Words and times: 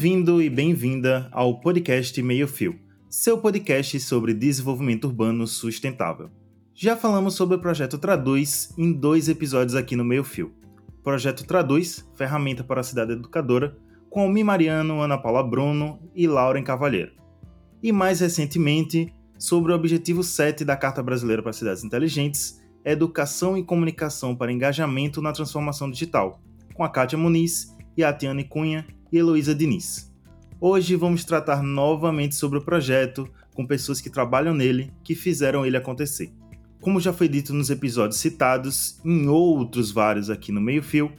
Bem-vindo 0.00 0.40
e 0.40 0.48
bem-vinda 0.48 1.28
ao 1.30 1.60
podcast 1.60 2.22
Meio 2.22 2.48
Fio, 2.48 2.74
seu 3.06 3.36
podcast 3.36 4.00
sobre 4.00 4.32
desenvolvimento 4.32 5.04
urbano 5.04 5.46
sustentável. 5.46 6.30
Já 6.74 6.96
falamos 6.96 7.34
sobre 7.34 7.56
o 7.56 7.60
projeto 7.60 7.98
Traduz 7.98 8.72
em 8.78 8.94
dois 8.94 9.28
episódios 9.28 9.74
aqui 9.74 9.94
no 9.94 10.02
Meio 10.02 10.24
Fio. 10.24 10.54
Projeto 11.04 11.44
Traduz, 11.44 12.08
ferramenta 12.14 12.64
para 12.64 12.80
a 12.80 12.82
cidade 12.82 13.12
educadora, 13.12 13.76
com 14.08 14.22
Almi 14.22 14.42
Mariano, 14.42 15.02
Ana 15.02 15.18
Paula 15.18 15.42
Bruno 15.42 16.00
e 16.14 16.26
Lauren 16.26 16.64
Cavalheiro. 16.64 17.12
E 17.82 17.92
mais 17.92 18.20
recentemente, 18.20 19.12
sobre 19.38 19.70
o 19.70 19.74
objetivo 19.74 20.22
7 20.22 20.64
da 20.64 20.78
Carta 20.78 21.02
Brasileira 21.02 21.42
para 21.42 21.52
Cidades 21.52 21.84
Inteligentes, 21.84 22.58
Educação 22.82 23.54
e 23.54 23.62
Comunicação 23.62 24.34
para 24.34 24.50
Engajamento 24.50 25.20
na 25.20 25.30
Transformação 25.30 25.90
Digital, 25.90 26.40
com 26.72 26.82
a 26.82 26.88
Kátia 26.88 27.18
Muniz 27.18 27.76
e 27.98 28.02
a 28.02 28.14
Tiane 28.14 28.44
Cunha 28.44 28.86
e 29.12 29.18
Heloísa 29.18 29.54
Diniz. 29.54 30.10
Hoje 30.60 30.94
vamos 30.96 31.24
tratar 31.24 31.62
novamente 31.62 32.34
sobre 32.34 32.58
o 32.58 32.62
projeto 32.62 33.28
com 33.54 33.66
pessoas 33.66 34.00
que 34.00 34.10
trabalham 34.10 34.54
nele, 34.54 34.92
que 35.02 35.14
fizeram 35.14 35.64
ele 35.64 35.76
acontecer. 35.76 36.32
Como 36.80 37.00
já 37.00 37.12
foi 37.12 37.28
dito 37.28 37.52
nos 37.52 37.70
episódios 37.70 38.20
citados, 38.20 39.00
em 39.04 39.28
outros 39.28 39.90
vários 39.90 40.30
aqui 40.30 40.50
no 40.52 40.60
Meio 40.60 40.82
Fio, 40.82 41.12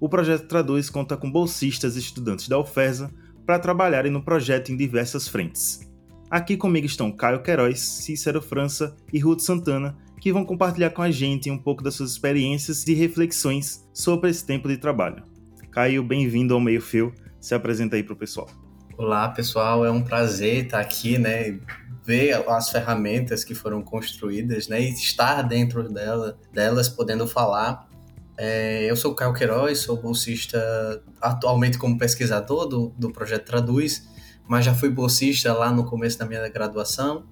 o 0.00 0.08
projeto 0.08 0.46
Traduz 0.46 0.88
conta 0.88 1.16
com 1.16 1.30
bolsistas 1.30 1.96
e 1.96 1.98
estudantes 1.98 2.48
da 2.48 2.58
UFESA 2.58 3.12
para 3.44 3.58
trabalharem 3.58 4.12
no 4.12 4.22
projeto 4.22 4.70
em 4.70 4.76
diversas 4.76 5.26
frentes. 5.26 5.80
Aqui 6.30 6.56
comigo 6.56 6.86
estão 6.86 7.10
Caio 7.10 7.42
Queiroz, 7.42 7.80
Cícero 7.80 8.42
França 8.42 8.94
e 9.12 9.18
Ruth 9.18 9.40
Santana, 9.40 9.96
que 10.20 10.32
vão 10.32 10.44
compartilhar 10.44 10.90
com 10.90 11.02
a 11.02 11.10
gente 11.10 11.50
um 11.50 11.58
pouco 11.58 11.82
das 11.82 11.94
suas 11.94 12.10
experiências 12.12 12.86
e 12.86 12.94
reflexões 12.94 13.88
sobre 13.92 14.30
esse 14.30 14.44
tempo 14.44 14.68
de 14.68 14.76
trabalho. 14.76 15.22
Caio, 15.70 16.02
bem-vindo 16.02 16.54
ao 16.54 16.60
Meio 16.60 16.82
Fio. 16.82 17.12
Se 17.40 17.54
apresenta 17.54 17.96
aí 17.96 18.02
para 18.02 18.14
o 18.14 18.16
pessoal. 18.16 18.48
Olá, 18.96 19.28
pessoal. 19.28 19.84
É 19.84 19.90
um 19.90 20.02
prazer 20.02 20.64
estar 20.64 20.80
aqui, 20.80 21.18
né? 21.18 21.60
Ver 22.04 22.34
as 22.48 22.70
ferramentas 22.70 23.44
que 23.44 23.54
foram 23.54 23.80
construídas, 23.82 24.66
né? 24.66 24.80
E 24.80 24.92
estar 24.92 25.42
dentro 25.42 25.88
dela, 25.88 26.38
delas, 26.52 26.88
podendo 26.88 27.26
falar. 27.26 27.88
É, 28.36 28.88
eu 28.90 28.96
sou 28.96 29.12
o 29.12 29.14
Caio 29.14 29.32
Queiroz, 29.32 29.80
sou 29.80 29.96
bolsista 29.96 31.02
atualmente 31.20 31.76
como 31.76 31.98
pesquisador 31.98 32.66
do, 32.66 32.94
do 32.96 33.12
projeto 33.12 33.46
Traduz, 33.46 34.08
mas 34.48 34.64
já 34.64 34.72
fui 34.72 34.88
bolsista 34.88 35.52
lá 35.52 35.72
no 35.72 35.84
começo 35.84 36.18
da 36.18 36.24
minha 36.24 36.48
graduação. 36.48 37.24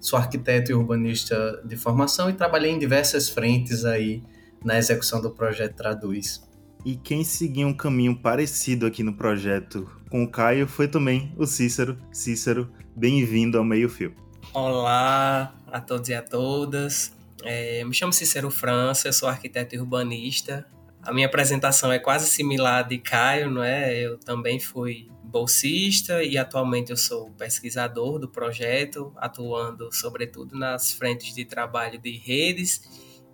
Sou 0.00 0.18
arquiteto 0.18 0.70
e 0.70 0.74
urbanista 0.74 1.62
de 1.64 1.76
formação 1.76 2.28
e 2.28 2.34
trabalhei 2.34 2.70
em 2.70 2.78
diversas 2.78 3.28
frentes 3.28 3.84
aí 3.84 4.22
na 4.62 4.78
execução 4.78 5.20
do 5.20 5.30
projeto 5.30 5.76
Traduz. 5.76 6.42
E 6.84 6.96
quem 6.96 7.24
seguiu 7.24 7.66
um 7.66 7.72
caminho 7.72 8.14
parecido 8.14 8.84
aqui 8.84 9.02
no 9.02 9.14
projeto 9.14 9.90
com 10.10 10.22
o 10.22 10.30
Caio 10.30 10.68
foi 10.68 10.86
também 10.86 11.32
o 11.34 11.46
Cícero. 11.46 11.98
Cícero, 12.12 12.70
bem-vindo 12.94 13.56
ao 13.56 13.64
Meio 13.64 13.88
Fio. 13.88 14.14
Olá 14.52 15.56
a 15.66 15.80
todos 15.80 16.10
e 16.10 16.14
a 16.14 16.20
todas. 16.20 17.16
É, 17.42 17.82
me 17.84 17.94
chamo 17.94 18.12
Cícero 18.12 18.50
França, 18.50 19.08
eu 19.08 19.14
sou 19.14 19.30
arquiteto 19.30 19.74
e 19.74 19.78
urbanista. 19.78 20.66
A 21.02 21.10
minha 21.10 21.26
apresentação 21.26 21.90
é 21.90 21.98
quase 21.98 22.26
similar 22.26 22.86
de 22.86 22.98
Caio, 22.98 23.50
não 23.50 23.64
é? 23.64 23.98
Eu 23.98 24.18
também 24.18 24.60
fui 24.60 25.08
bolsista 25.22 26.22
e 26.22 26.36
atualmente 26.36 26.90
eu 26.90 26.98
sou 26.98 27.30
pesquisador 27.30 28.18
do 28.18 28.28
projeto, 28.28 29.10
atuando 29.16 29.90
sobretudo 29.90 30.54
nas 30.54 30.92
frentes 30.92 31.34
de 31.34 31.46
trabalho 31.46 31.98
de 31.98 32.14
redes 32.18 32.82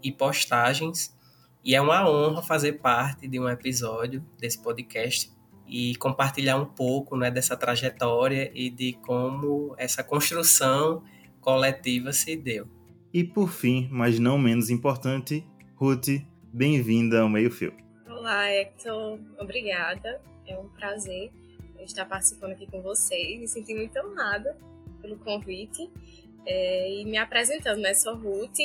e 0.00 0.12
postagens 0.12 1.18
e 1.64 1.75
é 1.75 1.80
uma 1.80 2.08
honra 2.08 2.42
fazer 2.42 2.75
parte 2.75 3.28
de 3.28 3.39
um 3.39 3.48
episódio 3.48 4.25
desse 4.39 4.62
podcast 4.62 5.30
e 5.67 5.95
compartilhar 5.96 6.57
um 6.57 6.64
pouco 6.64 7.17
né, 7.17 7.30
dessa 7.30 7.57
trajetória 7.57 8.51
e 8.55 8.70
de 8.70 8.95
como 8.95 9.74
essa 9.79 10.02
construção 10.02 11.05
coletiva 11.40 12.12
se 12.12 12.36
deu. 12.36 12.67
E 13.12 13.23
por 13.23 13.51
fim, 13.51 13.89
mas 13.90 14.18
não 14.18 14.39
menos 14.39 14.70
importante, 14.70 15.46
Ruth, 15.74 16.08
bem-vinda 16.52 17.20
ao 17.20 17.29
Meio 17.29 17.51
Fio. 17.51 17.73
Olá, 18.08 18.51
Hector. 18.51 19.18
Obrigada. 19.39 20.20
É 20.46 20.58
um 20.58 20.68
prazer 20.68 21.30
estar 21.80 22.05
participando 22.05 22.52
aqui 22.52 22.67
com 22.67 22.83
vocês. 22.83 23.39
Me 23.39 23.48
senti 23.48 23.74
muito 23.74 23.98
honrada 23.98 24.57
pelo 25.01 25.17
convite. 25.18 25.90
É, 26.46 27.01
e 27.01 27.05
me 27.05 27.17
apresentando, 27.17 27.80
né? 27.80 27.95
Sou 27.95 28.17
Ruth, 28.17 28.58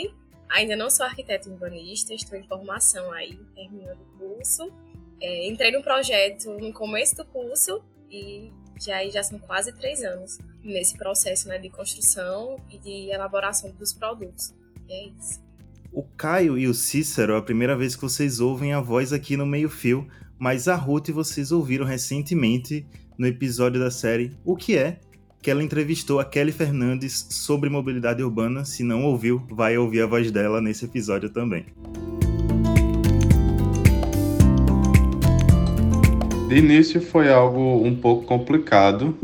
Ainda 0.50 0.76
não 0.76 0.90
sou 0.90 1.06
arquiteto 1.06 1.50
urbanista, 1.50 2.14
estou 2.14 2.38
em 2.38 2.44
formação 2.44 3.12
aí, 3.12 3.38
terminando 3.56 4.00
o 4.00 4.20
curso. 4.20 4.72
É, 5.22 5.48
entrei 5.48 5.72
no 5.72 5.82
projeto 5.82 6.50
no 6.60 6.74
começo 6.74 7.16
do 7.16 7.26
curso 7.26 7.82
e 8.12 8.52
já, 8.80 9.08
já 9.10 9.24
são 9.24 9.40
quase 9.40 9.72
três 9.74 10.04
anos 10.04 10.38
nesse 10.64 10.98
processo 10.98 11.48
né, 11.48 11.58
de 11.58 11.70
construção 11.70 12.58
e 12.70 12.78
de 12.78 13.12
elaboração 13.12 13.72
dos 13.72 13.94
produtos. 13.94 14.54
E 14.88 14.94
é 14.94 15.08
isso. 15.08 15.44
O 15.92 16.04
Caio 16.04 16.58
e 16.58 16.68
o 16.68 16.74
Cícero, 16.74 17.34
é 17.34 17.38
a 17.38 17.42
primeira 17.42 17.76
vez 17.76 17.96
que 17.96 18.02
vocês 18.02 18.40
ouvem 18.40 18.74
a 18.74 18.82
voz 18.82 19.14
aqui 19.14 19.38
no 19.38 19.46
Meio 19.46 19.70
Fio, 19.70 20.08
mas 20.38 20.68
a 20.68 20.76
Ruth 20.76 21.10
vocês 21.10 21.52
ouviram 21.52 21.86
recentemente 21.86 22.86
no 23.18 23.26
episódio 23.26 23.80
da 23.80 23.90
série 23.90 24.38
O 24.44 24.58
que 24.58 24.78
é 24.78 25.00
que 25.46 25.52
ela 25.52 25.62
entrevistou 25.62 26.20
a 26.20 26.26
Kelly 26.26 26.52
Fernandes 26.52 27.28
sobre 27.30 27.70
mobilidade 27.70 28.24
urbana. 28.24 28.66
Se 28.66 28.84
não 28.84 29.04
ouviu, 29.04 29.44
vai 29.48 29.78
ouvir 29.78 30.02
a 30.02 30.08
voz 30.08 30.32
dela 30.32 30.60
nesse 30.60 30.86
episódio 30.86 31.30
também. 31.30 31.68
De 36.50 36.58
início 36.58 37.00
foi 37.00 37.32
algo 37.32 37.86
um 37.86 37.96
pouco 37.96 38.26
complicado, 38.26 39.16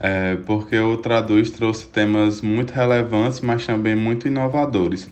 é, 0.00 0.36
porque 0.46 0.78
o 0.78 0.96
Traduz 0.96 1.50
trouxe 1.50 1.86
temas 1.88 2.40
muito 2.40 2.70
relevantes, 2.70 3.42
mas 3.42 3.66
também 3.66 3.94
muito 3.94 4.26
inovadores. 4.26 5.10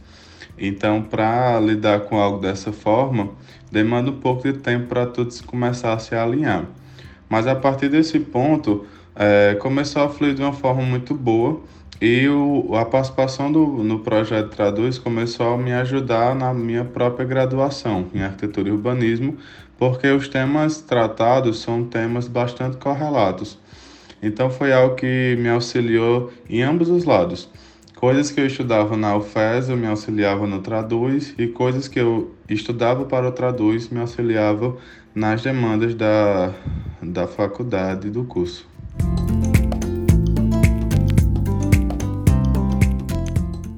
Então, 0.56 1.02
para 1.02 1.60
lidar 1.60 2.00
com 2.04 2.16
algo 2.16 2.38
dessa 2.38 2.72
forma, 2.72 3.32
demanda 3.70 4.10
um 4.10 4.19
pouco 4.19 4.50
de 4.50 4.54
tempo 4.54 4.86
para 4.86 5.04
tudo 5.04 5.31
começar 5.44 5.92
a 5.92 5.98
se 5.98 6.14
alinhar. 6.14 6.64
Mas 7.28 7.46
a 7.46 7.54
partir 7.54 7.91
desse 7.91 8.19
ponto, 8.19 8.86
é, 9.16 9.54
começou 9.60 10.02
a 10.02 10.08
fluir 10.08 10.34
de 10.34 10.42
uma 10.42 10.52
forma 10.52 10.82
muito 10.82 11.14
boa 11.14 11.60
e 12.00 12.28
o, 12.28 12.75
a 12.75 12.84
participação 12.84 13.50
do, 13.50 13.66
no 13.82 14.00
projeto 14.00 14.50
Traduz 14.50 14.98
começou 14.98 15.54
a 15.54 15.58
me 15.58 15.72
ajudar 15.72 16.34
na 16.34 16.52
minha 16.52 16.84
própria 16.84 17.25
graduação 17.25 18.06
em 18.12 18.22
arquitetura 18.22 18.69
e 18.69 18.72
urbanismo, 18.72 19.36
porque 19.78 20.08
os 20.08 20.28
temas 20.28 20.80
tratados 20.80 21.60
são 21.60 21.84
temas 21.84 22.26
bastante 22.26 22.76
correlatos. 22.76 23.58
Então 24.22 24.50
foi 24.50 24.72
algo 24.72 24.97
que 24.97 25.36
me 25.38 25.48
auxiliou 25.48 26.32
em 26.48 26.62
ambos 26.62 26.88
os 26.88 27.04
lados. 27.04 27.48
Coisas 27.96 28.31
que 28.31 28.41
eu 28.41 28.46
estudava 28.46 28.96
na 28.96 29.16
UFES 29.16 29.69
eu 29.69 29.76
me 29.76 29.86
auxiliava 29.86 30.46
no 30.46 30.60
Traduz 30.60 31.34
e 31.38 31.46
coisas 31.46 31.88
que 31.88 32.00
eu 32.00 32.34
estudava 32.48 33.04
para 33.04 33.28
o 33.28 33.32
Traduz 33.32 33.88
me 33.88 34.00
auxiliavam 34.00 34.76
nas 35.14 35.42
demandas 35.42 35.94
da, 35.94 36.52
da 37.00 37.26
faculdade 37.26 38.10
do 38.10 38.25
curso. 38.25 38.74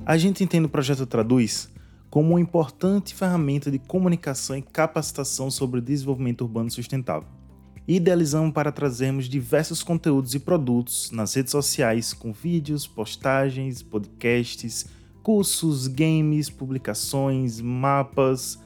A 0.04 0.16
gente 0.16 0.44
entende 0.44 0.66
o 0.66 0.68
projeto 0.68 1.04
Traduz 1.04 1.68
como 2.08 2.30
uma 2.30 2.40
importante 2.40 3.14
ferramenta 3.14 3.70
de 3.70 3.78
comunicação 3.78 4.56
e 4.56 4.62
capacitação 4.62 5.50
sobre 5.50 5.80
desenvolvimento 5.80 6.42
urbano 6.42 6.70
sustentável. 6.70 7.28
Idealizamos 7.88 8.52
para 8.52 8.72
trazermos 8.72 9.28
diversos 9.28 9.82
conteúdos 9.82 10.34
e 10.34 10.38
produtos 10.38 11.10
nas 11.10 11.34
redes 11.34 11.50
sociais 11.50 12.12
com 12.12 12.32
vídeos, 12.32 12.86
postagens, 12.86 13.82
podcasts, 13.82 14.86
cursos, 15.22 15.86
games, 15.86 16.48
publicações, 16.48 17.60
mapas, 17.60 18.58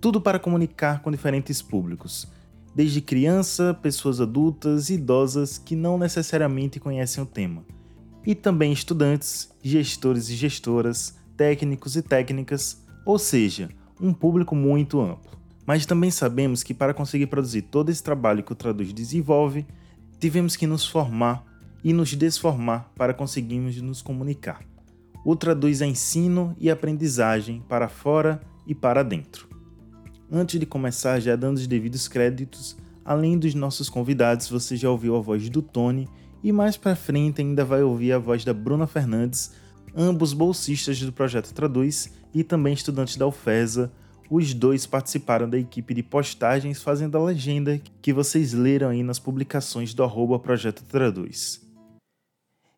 tudo 0.00 0.20
para 0.20 0.38
comunicar 0.38 1.02
com 1.02 1.10
diferentes 1.10 1.62
públicos, 1.62 2.26
desde 2.74 3.00
criança, 3.00 3.74
pessoas 3.82 4.20
adultas 4.20 4.90
idosas 4.90 5.58
que 5.58 5.74
não 5.74 5.98
necessariamente 5.98 6.78
conhecem 6.80 7.22
o 7.22 7.26
tema 7.26 7.64
e 8.26 8.34
também 8.34 8.72
estudantes, 8.72 9.50
gestores 9.62 10.28
e 10.28 10.34
gestoras, 10.34 11.16
técnicos 11.36 11.96
e 11.96 12.02
técnicas, 12.02 12.84
ou 13.04 13.18
seja, 13.18 13.70
um 14.00 14.12
público 14.12 14.54
muito 14.54 15.00
amplo. 15.00 15.30
Mas 15.66 15.86
também 15.86 16.10
sabemos 16.10 16.62
que 16.62 16.74
para 16.74 16.94
conseguir 16.94 17.26
produzir 17.26 17.62
todo 17.62 17.90
esse 17.90 18.02
trabalho 18.02 18.42
que 18.42 18.52
o 18.52 18.56
Traduz 18.56 18.92
desenvolve, 18.92 19.66
tivemos 20.18 20.56
que 20.56 20.66
nos 20.66 20.86
formar 20.86 21.44
e 21.82 21.92
nos 21.92 22.14
desformar 22.14 22.90
para 22.94 23.14
conseguirmos 23.14 23.80
nos 23.80 24.02
comunicar. 24.02 24.62
O 25.24 25.36
Traduz 25.36 25.80
é 25.80 25.86
ensino 25.86 26.54
e 26.58 26.70
aprendizagem 26.70 27.62
para 27.68 27.88
fora 27.88 28.40
e 28.66 28.74
para 28.74 29.02
dentro. 29.02 29.49
Antes 30.32 30.60
de 30.60 30.66
começar, 30.66 31.18
já 31.18 31.34
dando 31.34 31.56
os 31.56 31.66
devidos 31.66 32.06
créditos, 32.06 32.76
além 33.04 33.36
dos 33.36 33.52
nossos 33.52 33.88
convidados, 33.88 34.48
você 34.48 34.76
já 34.76 34.88
ouviu 34.88 35.16
a 35.16 35.20
voz 35.20 35.50
do 35.50 35.60
Tony 35.60 36.08
e 36.40 36.52
mais 36.52 36.76
para 36.76 36.94
frente 36.94 37.40
ainda 37.40 37.64
vai 37.64 37.82
ouvir 37.82 38.12
a 38.12 38.18
voz 38.18 38.44
da 38.44 38.54
Bruna 38.54 38.86
Fernandes, 38.86 39.50
ambos 39.92 40.32
bolsistas 40.32 41.00
do 41.00 41.12
projeto 41.12 41.52
Traduz 41.52 42.12
e 42.32 42.44
também 42.44 42.72
estudantes 42.72 43.16
da 43.16 43.26
UFESA, 43.26 43.90
os 44.30 44.54
dois 44.54 44.86
participaram 44.86 45.50
da 45.50 45.58
equipe 45.58 45.92
de 45.92 46.02
postagens 46.04 46.80
fazendo 46.80 47.18
a 47.18 47.24
legenda 47.24 47.80
que 48.00 48.12
vocês 48.12 48.52
leram 48.52 48.90
aí 48.90 49.02
nas 49.02 49.18
publicações 49.18 49.92
do 49.92 50.04
arroba 50.04 50.38
Projeto 50.38 50.84
Traduz. 50.84 51.60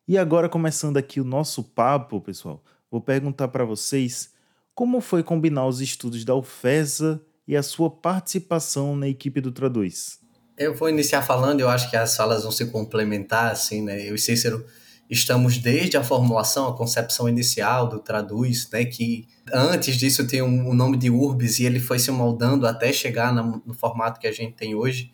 E 0.07 0.17
agora 0.17 0.49
começando 0.49 0.97
aqui 0.97 1.21
o 1.21 1.23
nosso 1.23 1.63
papo, 1.63 2.19
pessoal, 2.19 2.63
vou 2.89 2.99
perguntar 2.99 3.49
para 3.49 3.63
vocês 3.63 4.33
como 4.73 4.99
foi 4.99 5.21
combinar 5.21 5.67
os 5.67 5.81
estudos 5.81 6.25
da 6.25 6.33
UFESA 6.33 7.21
e 7.47 7.55
a 7.55 7.63
sua 7.63 7.89
participação 7.89 8.95
na 8.95 9.07
equipe 9.07 9.41
do 9.41 9.51
Traduz. 9.51 10.19
Eu 10.57 10.73
vou 10.73 10.89
iniciar 10.89 11.21
falando, 11.23 11.61
eu 11.61 11.69
acho 11.69 11.89
que 11.89 11.97
as 11.97 12.15
falas 12.15 12.43
vão 12.43 12.51
se 12.51 12.65
complementar, 12.67 13.51
assim, 13.51 13.81
né? 13.81 14.07
Eu 14.07 14.15
e 14.15 14.19
Cícero 14.19 14.63
estamos 15.09 15.57
desde 15.57 15.97
a 15.97 16.03
formulação, 16.03 16.67
a 16.67 16.75
concepção 16.75 17.27
inicial 17.27 17.87
do 17.87 17.99
Traduz, 17.99 18.69
né, 18.71 18.85
que 18.85 19.27
antes 19.51 19.97
disso 19.97 20.27
tem 20.27 20.41
o 20.41 20.45
um, 20.45 20.69
um 20.69 20.73
nome 20.73 20.97
de 20.97 21.09
Urbis 21.09 21.59
e 21.59 21.65
ele 21.65 21.79
foi 21.79 21.99
se 21.99 22.09
moldando 22.11 22.65
até 22.65 22.91
chegar 22.91 23.33
no, 23.33 23.61
no 23.65 23.73
formato 23.73 24.19
que 24.19 24.27
a 24.27 24.31
gente 24.31 24.53
tem 24.55 24.75
hoje. 24.75 25.11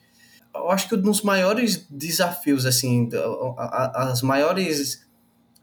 Eu 0.54 0.70
acho 0.72 0.88
que 0.88 0.96
um 0.96 1.02
dos 1.02 1.22
maiores 1.22 1.86
desafios, 1.90 2.66
assim, 2.66 3.10
as 3.94 4.22
maiores, 4.22 5.06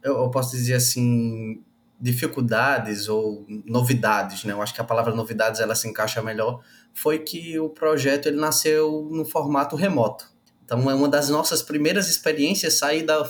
eu 0.03 0.29
posso 0.29 0.55
dizer 0.55 0.75
assim, 0.75 1.61
dificuldades 1.99 3.07
ou 3.07 3.45
novidades, 3.65 4.43
né? 4.43 4.53
Eu 4.53 4.61
acho 4.61 4.73
que 4.73 4.81
a 4.81 4.83
palavra 4.83 5.15
novidades 5.15 5.59
ela 5.59 5.75
se 5.75 5.87
encaixa 5.87 6.21
melhor. 6.21 6.61
Foi 6.93 7.19
que 7.19 7.59
o 7.59 7.69
projeto 7.69 8.27
ele 8.27 8.39
nasceu 8.39 9.09
no 9.11 9.25
formato 9.25 9.75
remoto. 9.75 10.25
Então, 10.63 10.89
é 10.91 10.93
uma 10.93 11.07
das 11.07 11.29
nossas 11.29 11.61
primeiras 11.61 12.09
experiências 12.09 12.73
sair 12.73 13.03
da, 13.03 13.21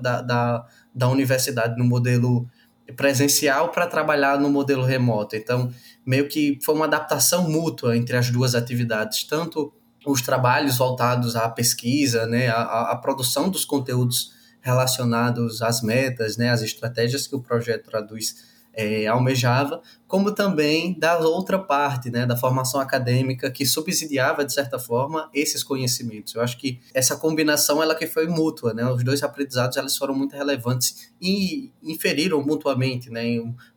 da, 0.00 0.22
da, 0.22 0.66
da 0.94 1.08
universidade 1.08 1.78
no 1.78 1.84
modelo 1.84 2.48
presencial 2.96 3.70
para 3.70 3.86
trabalhar 3.86 4.40
no 4.40 4.48
modelo 4.48 4.82
remoto. 4.82 5.36
Então, 5.36 5.70
meio 6.04 6.28
que 6.28 6.58
foi 6.64 6.74
uma 6.74 6.86
adaptação 6.86 7.50
mútua 7.50 7.96
entre 7.96 8.16
as 8.16 8.30
duas 8.30 8.54
atividades, 8.54 9.24
tanto 9.24 9.72
os 10.06 10.22
trabalhos 10.22 10.78
voltados 10.78 11.36
à 11.36 11.48
pesquisa, 11.48 12.26
né, 12.26 12.48
à, 12.48 12.92
à 12.92 12.96
produção 12.96 13.50
dos 13.50 13.64
conteúdos 13.64 14.35
relacionados 14.66 15.62
às 15.62 15.80
metas, 15.80 16.36
né, 16.36 16.50
às 16.50 16.60
estratégias 16.60 17.28
que 17.28 17.36
o 17.36 17.40
projeto 17.40 17.88
traduz 17.88 18.55
é, 18.76 19.06
almejava, 19.06 19.80
como 20.06 20.32
também 20.32 20.96
da 20.98 21.18
outra 21.18 21.58
parte, 21.58 22.10
né, 22.10 22.26
da 22.26 22.36
formação 22.36 22.80
acadêmica 22.80 23.50
que 23.50 23.64
subsidiava 23.66 24.44
de 24.44 24.52
certa 24.52 24.78
forma 24.78 25.28
esses 25.34 25.64
conhecimentos. 25.64 26.34
Eu 26.34 26.42
acho 26.42 26.58
que 26.58 26.80
essa 26.94 27.16
combinação 27.16 27.82
ela 27.82 27.94
que 27.94 28.06
foi 28.06 28.26
mútua, 28.28 28.72
né? 28.72 28.84
Os 28.88 29.02
dois 29.02 29.22
aprendizados 29.22 29.76
elas 29.76 29.96
foram 29.96 30.14
muito 30.14 30.36
relevantes 30.36 31.10
e 31.20 31.72
inferiram 31.82 32.42
mutuamente, 32.42 33.10
né? 33.10 33.24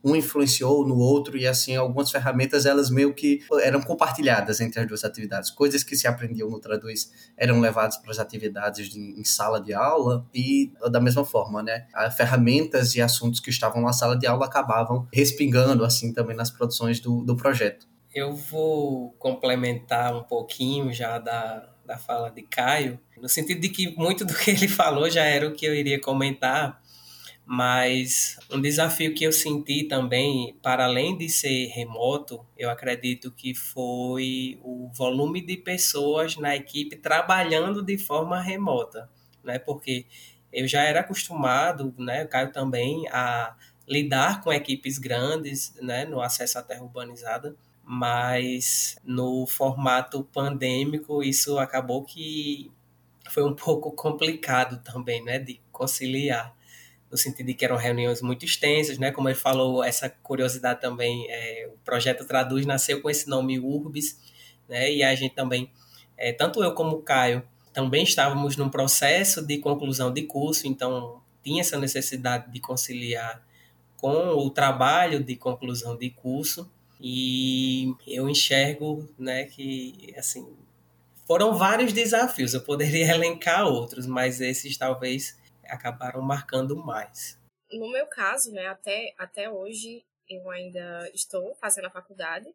Um 0.04 0.14
influenciou 0.14 0.86
no 0.86 0.96
outro 0.96 1.36
e 1.36 1.46
assim 1.46 1.74
algumas 1.74 2.10
ferramentas 2.10 2.66
elas 2.66 2.90
meio 2.90 3.14
que 3.14 3.40
eram 3.62 3.80
compartilhadas 3.80 4.60
entre 4.60 4.80
as 4.80 4.86
duas 4.86 5.04
atividades. 5.04 5.50
Coisas 5.50 5.82
que 5.82 5.96
se 5.96 6.06
aprendiam 6.06 6.48
no 6.48 6.60
Traduz 6.60 7.10
eram 7.36 7.60
levadas 7.60 7.96
para 7.96 8.10
as 8.10 8.18
atividades 8.18 8.88
de, 8.88 9.00
em 9.00 9.24
sala 9.24 9.60
de 9.60 9.72
aula 9.72 10.26
e 10.34 10.72
da 10.90 11.00
mesma 11.00 11.24
forma, 11.24 11.62
né? 11.62 11.86
As 11.94 12.14
ferramentas 12.14 12.94
e 12.94 13.00
assuntos 13.00 13.40
que 13.40 13.50
estavam 13.50 13.82
na 13.82 13.92
sala 13.92 14.16
de 14.16 14.26
aula 14.26 14.46
acabavam 14.46 14.89
respingando 15.12 15.84
assim 15.84 16.12
também 16.12 16.36
nas 16.36 16.50
produções 16.50 17.00
do, 17.00 17.22
do 17.24 17.36
projeto. 17.36 17.86
Eu 18.14 18.34
vou 18.34 19.12
complementar 19.18 20.16
um 20.16 20.22
pouquinho 20.24 20.92
já 20.92 21.18
da, 21.18 21.68
da 21.86 21.96
fala 21.96 22.30
de 22.30 22.42
Caio, 22.42 22.98
no 23.20 23.28
sentido 23.28 23.60
de 23.60 23.68
que 23.68 23.96
muito 23.96 24.24
do 24.24 24.34
que 24.34 24.50
ele 24.50 24.68
falou 24.68 25.08
já 25.08 25.24
era 25.24 25.46
o 25.46 25.52
que 25.52 25.66
eu 25.66 25.74
iria 25.74 26.00
comentar, 26.00 26.80
mas 27.44 28.38
um 28.48 28.60
desafio 28.60 29.12
que 29.12 29.24
eu 29.24 29.32
senti 29.32 29.84
também, 29.84 30.56
para 30.62 30.84
além 30.84 31.18
de 31.18 31.28
ser 31.28 31.66
remoto, 31.66 32.46
eu 32.56 32.70
acredito 32.70 33.32
que 33.32 33.54
foi 33.54 34.60
o 34.62 34.88
volume 34.94 35.44
de 35.44 35.56
pessoas 35.56 36.36
na 36.36 36.54
equipe 36.54 36.94
trabalhando 36.94 37.82
de 37.82 37.98
forma 37.98 38.40
remota, 38.40 39.10
né? 39.42 39.58
Porque 39.58 40.06
eu 40.52 40.66
já 40.68 40.82
era 40.82 41.00
acostumado, 41.00 41.92
né, 41.98 42.24
Caio 42.26 42.52
também, 42.52 43.08
a 43.08 43.56
lidar 43.90 44.40
com 44.40 44.52
equipes 44.52 44.98
grandes, 44.98 45.74
né, 45.82 46.04
no 46.04 46.20
acesso 46.20 46.58
à 46.60 46.62
terra 46.62 46.82
urbanizada, 46.82 47.56
mas 47.82 48.96
no 49.04 49.44
formato 49.46 50.22
pandêmico 50.22 51.24
isso 51.24 51.58
acabou 51.58 52.04
que 52.04 52.70
foi 53.28 53.42
um 53.42 53.52
pouco 53.56 53.90
complicado 53.90 54.80
também, 54.84 55.24
né, 55.24 55.40
de 55.40 55.60
conciliar, 55.72 56.54
no 57.10 57.18
sentido 57.18 57.48
de 57.48 57.54
que 57.54 57.64
eram 57.64 57.76
reuniões 57.76 58.22
muito 58.22 58.44
extensas, 58.44 58.96
né, 58.96 59.10
como 59.10 59.28
ele 59.28 59.34
falou, 59.34 59.82
essa 59.82 60.08
curiosidade 60.08 60.80
também, 60.80 61.26
é, 61.28 61.68
o 61.68 61.76
projeto 61.84 62.24
Traduz 62.24 62.64
nasceu 62.64 63.02
com 63.02 63.10
esse 63.10 63.28
nome 63.28 63.58
Urbis, 63.58 64.20
né, 64.68 64.92
e 64.92 65.02
a 65.02 65.12
gente 65.16 65.34
também, 65.34 65.68
é, 66.16 66.32
tanto 66.32 66.62
eu 66.62 66.72
como 66.74 66.98
o 66.98 67.02
Caio, 67.02 67.42
também 67.72 68.04
estávamos 68.04 68.56
num 68.56 68.68
processo 68.68 69.44
de 69.44 69.58
conclusão 69.58 70.12
de 70.12 70.22
curso, 70.22 70.68
então 70.68 71.20
tinha 71.42 71.60
essa 71.60 71.76
necessidade 71.76 72.52
de 72.52 72.60
conciliar 72.60 73.42
com 74.00 74.30
o 74.30 74.50
trabalho 74.50 75.22
de 75.22 75.36
conclusão 75.36 75.96
de 75.96 76.10
curso 76.10 76.70
e 76.98 77.94
eu 78.06 78.28
enxergo, 78.28 79.08
né, 79.18 79.44
que 79.44 80.14
assim 80.16 80.56
foram 81.26 81.56
vários 81.56 81.92
desafios. 81.92 82.54
Eu 82.54 82.62
poderia 82.62 83.06
elencar 83.14 83.66
outros, 83.66 84.06
mas 84.06 84.40
esses 84.40 84.76
talvez 84.76 85.38
acabaram 85.64 86.20
marcando 86.22 86.76
mais. 86.76 87.38
No 87.70 87.90
meu 87.90 88.06
caso, 88.06 88.50
né, 88.52 88.66
até 88.66 89.14
até 89.16 89.50
hoje 89.50 90.04
eu 90.28 90.50
ainda 90.50 91.10
estou 91.12 91.54
fazendo 91.56 91.86
a 91.86 91.90
faculdade, 91.90 92.48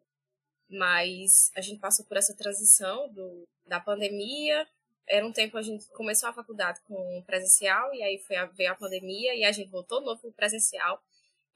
mas 0.68 1.50
a 1.56 1.60
gente 1.60 1.78
passou 1.78 2.04
por 2.04 2.16
essa 2.16 2.34
transição 2.34 3.08
do, 3.12 3.44
da 3.66 3.80
pandemia. 3.80 4.66
Era 5.08 5.24
um 5.24 5.32
tempo 5.32 5.56
a 5.56 5.62
gente 5.62 5.88
começou 5.90 6.28
a 6.28 6.32
faculdade 6.32 6.80
com 6.82 7.22
presencial 7.26 7.94
e 7.94 8.02
aí 8.02 8.18
foi 8.18 8.36
a, 8.36 8.46
veio 8.46 8.72
a 8.72 8.74
pandemia 8.74 9.34
e 9.34 9.44
a 9.44 9.52
gente 9.52 9.70
voltou 9.70 10.00
de 10.00 10.06
novo 10.06 10.32
presencial. 10.32 11.00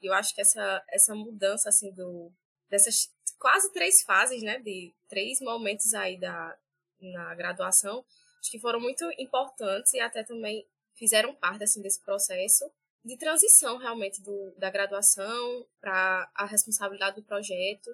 Eu 0.01 0.13
acho 0.13 0.33
que 0.33 0.41
essa, 0.41 0.83
essa 0.89 1.13
mudança, 1.13 1.69
assim, 1.69 1.91
do, 1.93 2.31
dessas 2.69 3.11
quase 3.37 3.71
três 3.71 4.03
fases, 4.03 4.41
né, 4.43 4.59
de 4.59 4.93
três 5.09 5.39
momentos 5.41 5.93
aí 5.93 6.19
da, 6.19 6.57
na 6.99 7.35
graduação, 7.35 8.05
acho 8.39 8.51
que 8.51 8.59
foram 8.59 8.79
muito 8.79 9.03
importantes 9.17 9.93
e 9.93 9.99
até 9.99 10.23
também 10.23 10.65
fizeram 10.95 11.33
parte, 11.35 11.63
assim, 11.63 11.81
desse 11.81 12.03
processo 12.03 12.71
de 13.03 13.17
transição, 13.17 13.77
realmente, 13.77 14.21
do, 14.21 14.53
da 14.57 14.69
graduação 14.69 15.65
para 15.79 16.29
a 16.35 16.45
responsabilidade 16.45 17.15
do 17.15 17.23
projeto. 17.23 17.89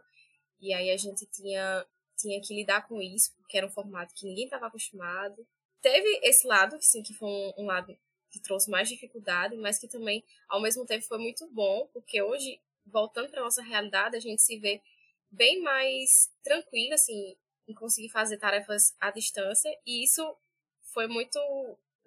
E 0.60 0.74
aí 0.74 0.92
a 0.92 0.98
gente 0.98 1.26
tinha, 1.28 1.86
tinha 2.18 2.42
que 2.42 2.54
lidar 2.54 2.88
com 2.88 3.02
isso, 3.02 3.34
porque 3.38 3.58
era 3.58 3.68
um 3.68 3.72
formato 3.72 4.14
que 4.14 4.26
ninguém 4.26 4.46
estava 4.46 4.68
acostumado. 4.68 5.48
Teve 5.82 6.20
esse 6.24 6.46
lado, 6.46 6.78
sim, 6.82 7.02
que 7.02 7.14
foi 7.14 7.30
um, 7.30 7.54
um 7.60 7.66
lado 7.66 7.98
que 8.38 8.44
trouxe 8.44 8.70
mais 8.70 8.88
dificuldade, 8.88 9.56
mas 9.58 9.80
que 9.80 9.88
também, 9.88 10.24
ao 10.48 10.62
mesmo 10.62 10.86
tempo, 10.86 11.06
foi 11.06 11.18
muito 11.18 11.48
bom, 11.48 11.88
porque 11.94 12.22
hoje, 12.22 12.62
voltando 12.86 13.30
para 13.30 13.42
nossa 13.42 13.62
realidade, 13.62 14.16
a 14.16 14.20
gente 14.20 14.42
se 14.42 14.58
vê 14.58 14.82
bem 15.30 15.62
mais 15.62 16.32
tranquilo, 16.44 16.94
assim, 16.94 17.36
em 17.68 17.74
conseguir 17.74 18.10
fazer 18.10 18.38
tarefas 18.38 18.96
à 19.00 19.12
distância, 19.12 19.70
e 19.86 20.04
isso 20.04 20.36
foi 20.94 21.08
muito 21.08 21.40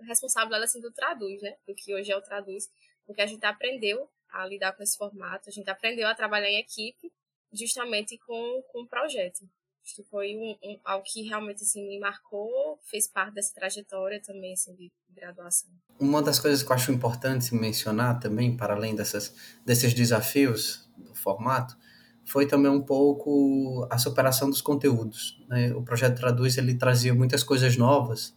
responsável, 0.01 0.57
assim, 0.57 0.81
do 0.81 0.93
Traduz, 0.93 1.43
né? 1.43 1.57
Do 1.67 1.75
que 1.75 1.95
hoje 1.95 2.11
é 2.11 2.17
o 2.17 2.23
Traduz, 2.23 2.71
porque 3.07 3.21
a 3.21 3.27
gente 3.27 3.45
aprendeu 3.45 4.09
a 4.31 4.47
lidar 4.47 4.73
com 4.73 4.83
esse 4.83 4.97
formato, 4.97 5.49
a 5.49 5.53
gente 5.53 5.69
aprendeu 5.69 6.09
a 6.09 6.15
trabalhar 6.15 6.49
em 6.49 6.59
equipe, 6.59 7.13
justamente 7.53 8.17
com, 8.19 8.63
com 8.69 8.83
o 8.83 8.87
projeto. 8.87 9.49
Acho 9.85 9.97
que 9.97 10.05
foi 10.05 10.37
um, 10.37 10.71
um, 10.71 10.79
algo 10.85 11.05
que 11.05 11.23
realmente 11.23 11.63
assim, 11.63 11.87
me 11.89 11.99
marcou, 11.99 12.79
fez 12.85 13.09
parte 13.09 13.35
dessa 13.35 13.55
trajetória 13.55 14.21
também 14.21 14.53
assim, 14.53 14.75
de 14.75 14.93
graduação. 15.15 15.71
Uma 15.99 16.23
das 16.23 16.39
coisas 16.39 16.63
que 16.63 16.71
eu 16.71 16.77
acho 16.77 16.93
importante 16.93 17.55
mencionar 17.55 18.21
também, 18.21 18.57
para 18.57 18.75
além 18.75 18.95
dessas, 18.95 19.35
desses 19.65 19.95
desafios 19.95 20.89
do 20.97 21.15
formato, 21.15 21.77
foi 22.25 22.47
também 22.47 22.71
um 22.71 22.83
pouco 22.83 23.87
a 23.91 23.99
superação 23.99 24.49
dos 24.49 24.61
conteúdos. 24.61 25.43
Né? 25.49 25.73
O 25.75 25.83
projeto 25.83 26.17
Traduz 26.17 26.57
ele 26.59 26.75
trazia 26.75 27.15
muitas 27.15 27.43
coisas 27.43 27.77
novas 27.77 28.35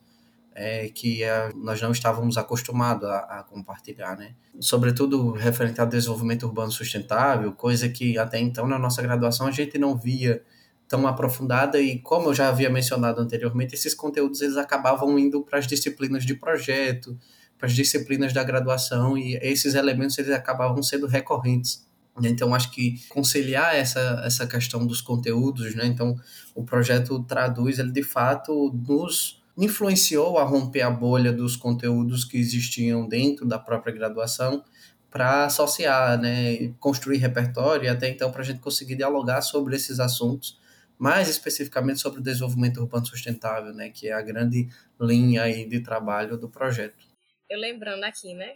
é, 0.55 0.89
que 0.89 1.23
a, 1.23 1.51
nós 1.55 1.81
não 1.81 1.91
estávamos 1.91 2.37
acostumados 2.37 3.07
a, 3.07 3.19
a, 3.19 3.43
compartilhar, 3.43 4.15
né? 4.17 4.35
Sobretudo 4.59 5.31
referente 5.31 5.81
ao 5.81 5.87
desenvolvimento 5.87 6.43
urbano 6.45 6.71
sustentável, 6.71 7.51
coisa 7.53 7.89
que 7.89 8.17
até 8.17 8.39
então 8.39 8.67
na 8.67 8.77
nossa 8.77 9.01
graduação 9.01 9.47
a 9.47 9.51
gente 9.51 9.77
não 9.77 9.97
via 9.97 10.43
tão 10.87 11.07
aprofundada 11.07 11.79
e 11.79 11.99
como 11.99 12.29
eu 12.29 12.33
já 12.33 12.49
havia 12.49 12.69
mencionado 12.69 13.21
anteriormente, 13.21 13.73
esses 13.73 13.93
conteúdos 13.93 14.41
eles 14.41 14.57
acabavam 14.57 15.17
indo 15.17 15.41
para 15.41 15.59
as 15.59 15.67
disciplinas 15.67 16.25
de 16.25 16.35
projeto, 16.35 17.17
para 17.57 17.67
as 17.67 17.73
disciplinas 17.73 18.33
da 18.33 18.43
graduação 18.43 19.17
e 19.17 19.35
esses 19.41 19.73
elementos 19.73 20.17
eles 20.17 20.31
acabavam 20.31 20.83
sendo 20.83 21.07
recorrentes. 21.07 21.87
Então 22.21 22.53
acho 22.53 22.69
que 22.69 22.99
conciliar 23.09 23.75
essa 23.75 24.21
essa 24.23 24.45
questão 24.45 24.85
dos 24.85 25.01
conteúdos, 25.01 25.73
né? 25.73 25.85
Então 25.87 26.15
o 26.53 26.63
projeto 26.63 27.23
traduz 27.23 27.79
ele 27.79 27.91
de 27.91 28.03
fato 28.03 28.71
nos 28.87 29.41
influenciou 29.57 30.37
a 30.37 30.43
romper 30.43 30.81
a 30.81 30.91
bolha 30.91 31.31
dos 31.31 31.55
conteúdos 31.55 32.23
que 32.25 32.37
existiam 32.37 33.07
dentro 33.07 33.47
da 33.47 33.57
própria 33.57 33.93
graduação 33.93 34.63
para 35.09 35.45
associar, 35.45 36.19
né, 36.19 36.73
construir 36.79 37.17
repertório 37.17 37.85
e 37.85 37.87
até 37.87 38.09
então 38.09 38.31
para 38.31 38.41
a 38.41 38.45
gente 38.45 38.59
conseguir 38.59 38.95
dialogar 38.95 39.41
sobre 39.41 39.75
esses 39.75 39.99
assuntos 39.99 40.57
mais 41.03 41.27
especificamente 41.27 41.99
sobre 41.99 42.21
o 42.21 42.23
desenvolvimento 42.23 42.77
urbano 42.77 43.05
sustentável, 43.05 43.73
né, 43.73 43.89
que 43.89 44.07
é 44.07 44.13
a 44.13 44.21
grande 44.21 44.69
linha 44.97 45.43
aí 45.43 45.67
de 45.67 45.83
trabalho 45.83 46.37
do 46.37 46.49
projeto. 46.49 47.05
Eu 47.49 47.59
lembrando 47.59 48.05
aqui, 48.05 48.33
né, 48.33 48.55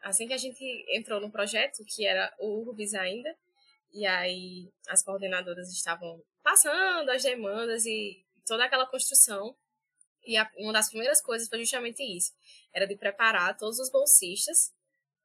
assim 0.00 0.28
que 0.28 0.32
a 0.32 0.38
gente 0.38 0.64
entrou 0.96 1.20
no 1.20 1.32
projeto, 1.32 1.84
que 1.84 2.06
era 2.06 2.32
o 2.38 2.60
Urbis 2.60 2.94
ainda, 2.94 3.34
e 3.92 4.06
aí 4.06 4.70
as 4.86 5.02
coordenadoras 5.02 5.68
estavam 5.72 6.22
passando 6.44 7.10
as 7.10 7.24
demandas 7.24 7.84
e 7.84 8.24
toda 8.46 8.66
aquela 8.66 8.86
construção. 8.86 9.56
E 10.24 10.36
a, 10.36 10.48
uma 10.58 10.72
das 10.72 10.90
primeiras 10.90 11.20
coisas 11.20 11.48
foi 11.48 11.58
justamente 11.58 12.04
isso, 12.04 12.30
era 12.72 12.86
de 12.86 12.96
preparar 12.96 13.56
todos 13.56 13.80
os 13.80 13.90
bolsistas 13.90 14.72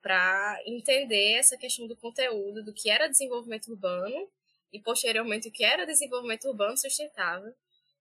para 0.01 0.59
entender 0.65 1.33
essa 1.33 1.57
questão 1.57 1.85
do 1.85 1.95
conteúdo, 1.95 2.63
do 2.63 2.73
que 2.73 2.89
era 2.89 3.07
desenvolvimento 3.07 3.67
urbano 3.67 4.27
e 4.75 4.81
posteriormente 4.81 5.47
o 5.47 5.51
que 5.51 5.63
era 5.63 5.85
desenvolvimento 5.85 6.49
urbano 6.49 6.77
sustentável. 6.77 7.53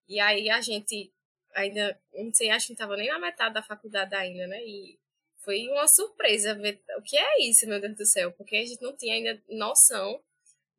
E 0.07 0.19
aí 0.19 0.49
a 0.49 0.59
gente 0.59 1.11
ainda, 1.53 1.97
não 2.13 2.33
sei, 2.33 2.49
acho 2.49 2.67
que 2.67 2.73
não 2.73 2.75
estava 2.75 2.97
nem 2.97 3.07
na 3.07 3.17
metade 3.17 3.53
da 3.53 3.63
faculdade 3.63 4.13
ainda, 4.13 4.45
né? 4.47 4.61
E 4.61 4.99
foi 5.37 5.67
uma 5.69 5.87
surpresa 5.87 6.53
ver 6.53 6.81
o 6.97 7.01
que 7.01 7.17
é 7.17 7.47
isso, 7.47 7.67
meu 7.67 7.79
Deus 7.79 7.95
do 7.95 8.05
céu, 8.05 8.31
porque 8.33 8.57
a 8.57 8.65
gente 8.65 8.81
não 8.81 8.95
tinha 8.95 9.15
ainda 9.15 9.41
noção 9.47 10.21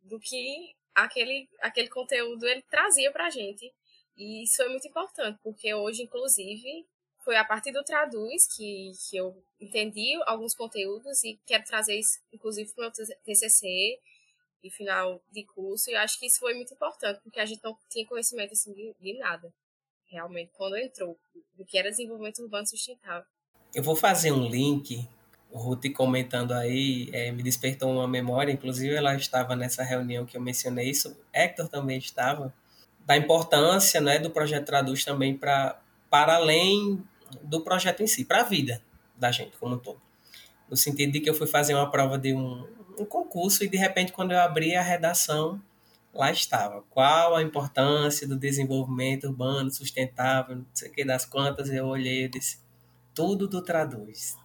do 0.02 0.20
que 0.20 0.74
aquele, 0.94 1.48
aquele 1.60 1.88
conteúdo 1.88 2.46
ele 2.46 2.62
trazia 2.62 3.10
para 3.10 3.26
a 3.26 3.30
gente. 3.30 3.72
E 4.16 4.44
isso 4.44 4.62
é 4.62 4.68
muito 4.68 4.86
importante, 4.86 5.38
porque 5.42 5.72
hoje, 5.74 6.02
inclusive, 6.02 6.86
foi 7.24 7.36
a 7.36 7.44
partir 7.44 7.72
do 7.72 7.82
Traduz 7.82 8.46
que, 8.54 8.92
que 9.08 9.16
eu 9.16 9.42
entendi 9.58 10.14
alguns 10.26 10.54
conteúdos 10.54 11.24
e 11.24 11.40
quero 11.46 11.64
trazer 11.64 11.98
isso, 11.98 12.18
inclusive, 12.32 12.70
para 12.74 12.88
o 12.88 12.92
meu 12.92 13.16
TCC 13.24 13.98
e 14.66 14.70
final 14.70 15.20
de 15.32 15.44
curso. 15.44 15.90
E 15.90 15.94
acho 15.94 16.18
que 16.18 16.26
isso 16.26 16.40
foi 16.40 16.54
muito 16.54 16.74
importante, 16.74 17.20
porque 17.22 17.40
a 17.40 17.46
gente 17.46 17.62
não 17.62 17.76
tinha 17.90 18.06
conhecimento 18.06 18.52
assim, 18.52 18.72
de, 18.72 18.94
de 19.00 19.18
nada, 19.18 19.52
realmente, 20.10 20.50
quando 20.56 20.76
entrou, 20.76 21.18
do 21.54 21.64
que 21.64 21.78
era 21.78 21.90
desenvolvimento 21.90 22.42
urbano 22.42 22.66
sustentável. 22.66 23.26
Eu 23.74 23.82
vou 23.82 23.96
fazer 23.96 24.32
um 24.32 24.48
link 24.48 25.08
o 25.50 25.58
Ruth 25.58 25.90
comentando 25.94 26.52
aí 26.52 27.08
é, 27.12 27.30
me 27.30 27.42
despertou 27.42 27.90
uma 27.90 28.06
memória, 28.06 28.52
inclusive 28.52 28.94
ela 28.94 29.14
estava 29.14 29.54
nessa 29.56 29.82
reunião 29.82 30.26
que 30.26 30.36
eu 30.36 30.40
mencionei 30.40 30.90
isso, 30.90 31.16
Hector 31.32 31.68
também 31.68 31.98
estava, 31.98 32.52
da 33.00 33.16
importância 33.16 34.00
né, 34.00 34.18
do 34.18 34.30
projeto 34.30 34.66
Traduz 34.66 35.04
também 35.04 35.36
pra, 35.36 35.80
para 36.10 36.36
além 36.36 37.02
do 37.42 37.62
projeto 37.62 38.02
em 38.02 38.06
si, 38.06 38.24
para 38.24 38.40
a 38.40 38.44
vida 38.44 38.82
da 39.16 39.30
gente 39.30 39.56
como 39.56 39.76
um 39.76 39.78
todo. 39.78 40.00
No 40.68 40.76
sentido 40.76 41.12
de 41.12 41.20
que 41.20 41.30
eu 41.30 41.34
fui 41.34 41.46
fazer 41.46 41.74
uma 41.74 41.90
prova 41.90 42.18
de 42.18 42.34
um, 42.34 42.66
um 42.98 43.04
concurso 43.04 43.64
e 43.64 43.68
de 43.68 43.76
repente 43.76 44.12
quando 44.12 44.32
eu 44.32 44.38
abri 44.38 44.74
a 44.74 44.82
redação, 44.82 45.60
lá 46.14 46.30
estava. 46.30 46.82
Qual 46.90 47.36
a 47.36 47.42
importância 47.42 48.26
do 48.26 48.36
desenvolvimento 48.36 49.24
urbano 49.24 49.70
sustentável, 49.70 50.56
não 50.56 50.66
sei 50.72 50.88
o 50.88 50.92
que 50.92 51.04
das 51.04 51.24
quantas, 51.24 51.70
eu 51.70 51.86
olhei 51.86 52.24
e 52.24 52.28
disse, 52.28 52.58
tudo 53.14 53.46
do 53.46 53.62
Traduz 53.62 54.36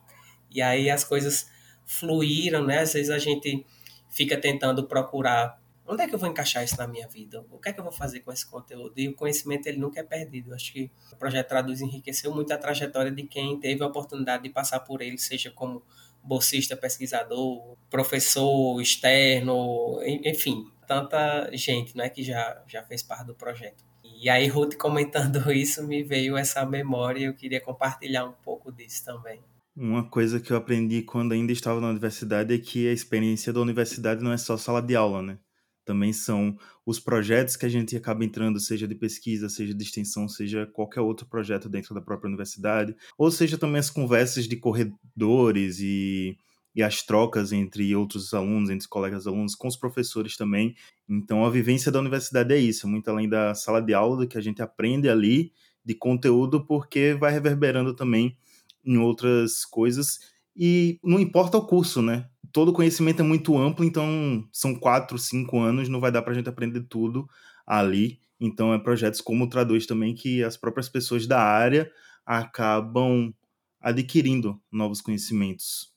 e 0.53 0.61
aí 0.61 0.89
as 0.89 1.03
coisas 1.03 1.49
fluíram, 1.85 2.65
né? 2.65 2.79
Às 2.79 2.93
vezes 2.93 3.09
a 3.09 3.17
gente 3.17 3.65
fica 4.09 4.37
tentando 4.37 4.85
procurar 4.85 5.59
onde 5.87 6.03
é 6.03 6.07
que 6.07 6.15
eu 6.15 6.19
vou 6.19 6.29
encaixar 6.29 6.63
isso 6.63 6.77
na 6.77 6.87
minha 6.87 7.07
vida? 7.07 7.43
O 7.49 7.57
que 7.57 7.69
é 7.69 7.73
que 7.73 7.79
eu 7.79 7.83
vou 7.83 7.91
fazer 7.91 8.21
com 8.21 8.31
esse 8.31 8.45
conteúdo? 8.45 8.93
E 8.97 9.09
o 9.09 9.15
conhecimento 9.15 9.67
ele 9.67 9.77
nunca 9.77 9.99
é 9.99 10.03
perdido. 10.03 10.53
Acho 10.53 10.71
que 10.71 10.91
o 11.11 11.15
projeto 11.15 11.49
Traduz 11.49 11.81
enriqueceu 11.81 12.33
muito 12.33 12.51
a 12.53 12.57
trajetória 12.57 13.11
de 13.11 13.23
quem 13.23 13.59
teve 13.59 13.83
a 13.83 13.87
oportunidade 13.87 14.43
de 14.43 14.49
passar 14.49 14.81
por 14.81 15.01
ele, 15.01 15.17
seja 15.17 15.51
como 15.51 15.83
bolsista, 16.23 16.75
pesquisador, 16.75 17.75
professor 17.89 18.81
externo, 18.81 19.99
enfim, 20.03 20.65
tanta 20.87 21.49
gente, 21.53 21.95
né, 21.95 22.09
que 22.09 22.23
já 22.23 22.61
já 22.67 22.83
fez 22.83 23.01
parte 23.01 23.25
do 23.25 23.35
projeto. 23.35 23.83
E 24.03 24.29
aí 24.29 24.47
Ruth 24.47 24.75
comentando 24.75 25.49
isso 25.51 25.85
me 25.87 26.03
veio 26.03 26.37
essa 26.37 26.65
memória 26.65 27.19
e 27.19 27.23
eu 27.23 27.33
queria 27.33 27.59
compartilhar 27.59 28.25
um 28.25 28.33
pouco 28.43 28.71
disso 28.71 29.03
também. 29.03 29.41
Uma 29.75 30.03
coisa 30.03 30.39
que 30.39 30.51
eu 30.51 30.57
aprendi 30.57 31.01
quando 31.01 31.31
ainda 31.31 31.51
estava 31.51 31.79
na 31.79 31.89
universidade 31.89 32.53
é 32.53 32.57
que 32.57 32.87
a 32.87 32.93
experiência 32.93 33.53
da 33.53 33.61
universidade 33.61 34.21
não 34.21 34.31
é 34.31 34.37
só 34.37 34.57
sala 34.57 34.81
de 34.81 34.95
aula, 34.95 35.21
né? 35.21 35.39
Também 35.83 36.13
são 36.13 36.55
os 36.85 36.99
projetos 36.99 37.55
que 37.55 37.65
a 37.65 37.69
gente 37.69 37.95
acaba 37.95 38.23
entrando, 38.23 38.59
seja 38.59 38.87
de 38.87 38.95
pesquisa, 38.95 39.49
seja 39.49 39.73
de 39.73 39.83
extensão, 39.83 40.27
seja 40.27 40.65
qualquer 40.67 41.01
outro 41.01 41.25
projeto 41.25 41.67
dentro 41.67 41.93
da 41.93 42.01
própria 42.01 42.27
universidade, 42.27 42.95
ou 43.17 43.31
seja 43.31 43.57
também 43.57 43.79
as 43.79 43.89
conversas 43.89 44.47
de 44.47 44.55
corredores 44.57 45.79
e, 45.79 46.37
e 46.75 46.83
as 46.83 47.01
trocas 47.01 47.51
entre 47.51 47.95
outros 47.95 48.33
alunos, 48.33 48.69
entre 48.69 48.81
os 48.81 48.87
colegas 48.87 49.25
alunos, 49.25 49.55
com 49.55 49.67
os 49.67 49.75
professores 49.75 50.37
também. 50.37 50.75
Então 51.09 51.43
a 51.43 51.49
vivência 51.49 51.91
da 51.91 51.99
universidade 51.99 52.53
é 52.53 52.57
isso, 52.57 52.87
muito 52.87 53.09
além 53.09 53.27
da 53.27 53.55
sala 53.55 53.81
de 53.81 53.93
aula, 53.93 54.17
do 54.17 54.27
que 54.27 54.37
a 54.37 54.41
gente 54.41 54.61
aprende 54.61 55.09
ali 55.09 55.51
de 55.83 55.95
conteúdo, 55.95 56.65
porque 56.65 57.15
vai 57.19 57.31
reverberando 57.31 57.95
também 57.95 58.37
em 58.85 58.97
outras 58.97 59.65
coisas. 59.65 60.19
E 60.55 60.99
não 61.03 61.19
importa 61.19 61.57
o 61.57 61.65
curso, 61.65 62.01
né? 62.01 62.29
Todo 62.51 62.73
conhecimento 62.73 63.21
é 63.21 63.23
muito 63.23 63.57
amplo, 63.57 63.85
então 63.85 64.47
são 64.51 64.75
quatro, 64.75 65.17
cinco 65.17 65.59
anos, 65.59 65.89
não 65.89 65.99
vai 65.99 66.11
dar 66.11 66.21
para 66.21 66.33
a 66.33 66.35
gente 66.35 66.49
aprender 66.49 66.81
tudo 66.81 67.29
ali. 67.65 68.19
Então 68.39 68.73
é 68.73 68.79
projetos 68.79 69.21
como 69.21 69.45
o 69.45 69.49
Traduz 69.49 69.85
também 69.85 70.15
que 70.15 70.43
as 70.43 70.57
próprias 70.57 70.89
pessoas 70.89 71.27
da 71.27 71.41
área 71.41 71.91
acabam 72.25 73.33
adquirindo 73.79 74.59
novos 74.71 75.01
conhecimentos. 75.01 75.91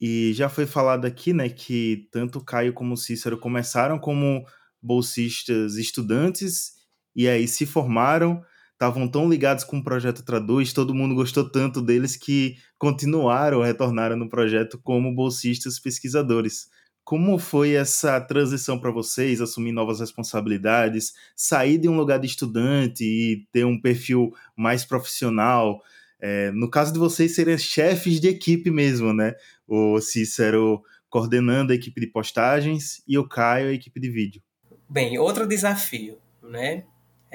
E 0.00 0.32
já 0.34 0.48
foi 0.48 0.66
falado 0.66 1.06
aqui, 1.06 1.32
né, 1.32 1.48
que 1.48 2.08
tanto 2.10 2.44
Caio 2.44 2.72
como 2.72 2.96
Cícero 2.96 3.38
começaram 3.38 3.98
como 3.98 4.44
bolsistas 4.82 5.76
estudantes 5.76 6.74
e 7.16 7.26
aí 7.26 7.48
se 7.48 7.64
formaram 7.64 8.44
estavam 8.74 9.08
tão 9.08 9.28
ligados 9.28 9.64
com 9.64 9.78
o 9.78 9.84
projeto 9.84 10.24
Traduz, 10.24 10.72
todo 10.72 10.94
mundo 10.94 11.14
gostou 11.14 11.48
tanto 11.48 11.80
deles 11.80 12.16
que 12.16 12.56
continuaram, 12.78 13.62
retornaram 13.62 14.16
no 14.16 14.28
projeto 14.28 14.78
como 14.82 15.14
bolsistas 15.14 15.78
pesquisadores. 15.78 16.68
Como 17.04 17.38
foi 17.38 17.72
essa 17.72 18.20
transição 18.20 18.78
para 18.78 18.90
vocês, 18.90 19.40
assumir 19.40 19.72
novas 19.72 20.00
responsabilidades, 20.00 21.12
sair 21.36 21.78
de 21.78 21.88
um 21.88 21.96
lugar 21.96 22.18
de 22.18 22.26
estudante 22.26 23.04
e 23.04 23.46
ter 23.52 23.64
um 23.64 23.80
perfil 23.80 24.32
mais 24.56 24.84
profissional? 24.84 25.80
É, 26.18 26.50
no 26.50 26.68
caso 26.68 26.92
de 26.92 26.98
vocês 26.98 27.34
serem 27.34 27.58
chefes 27.58 28.20
de 28.20 28.28
equipe 28.28 28.70
mesmo, 28.70 29.12
né? 29.12 29.34
O 29.68 30.00
Cícero 30.00 30.82
coordenando 31.10 31.72
a 31.72 31.76
equipe 31.76 32.00
de 32.00 32.06
postagens 32.06 33.02
e 33.06 33.16
o 33.18 33.28
Caio 33.28 33.68
a 33.68 33.72
equipe 33.72 34.00
de 34.00 34.10
vídeo. 34.10 34.42
Bem, 34.88 35.18
outro 35.18 35.46
desafio, 35.46 36.18
né? 36.42 36.84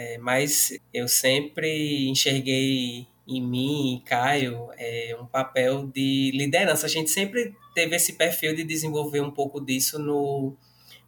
É, 0.01 0.18
mas 0.18 0.79
eu 0.94 1.10
sempre 1.10 2.08
enxerguei 2.08 3.06
em 3.27 3.41
mim 3.41 3.96
e 3.96 4.00
Caio 4.00 4.70
é, 4.77 5.18
um 5.20 5.25
papel 5.25 5.88
de 5.88 6.32
liderança. 6.34 6.86
A 6.86 6.89
gente 6.89 7.10
sempre 7.10 7.53
teve 7.75 7.98
esse 7.98 8.13
perfil 8.13 8.56
de 8.56 8.63
desenvolver 8.63 9.20
um 9.20 9.29
pouco 9.29 9.60
disso 9.60 10.00
no, 10.00 10.56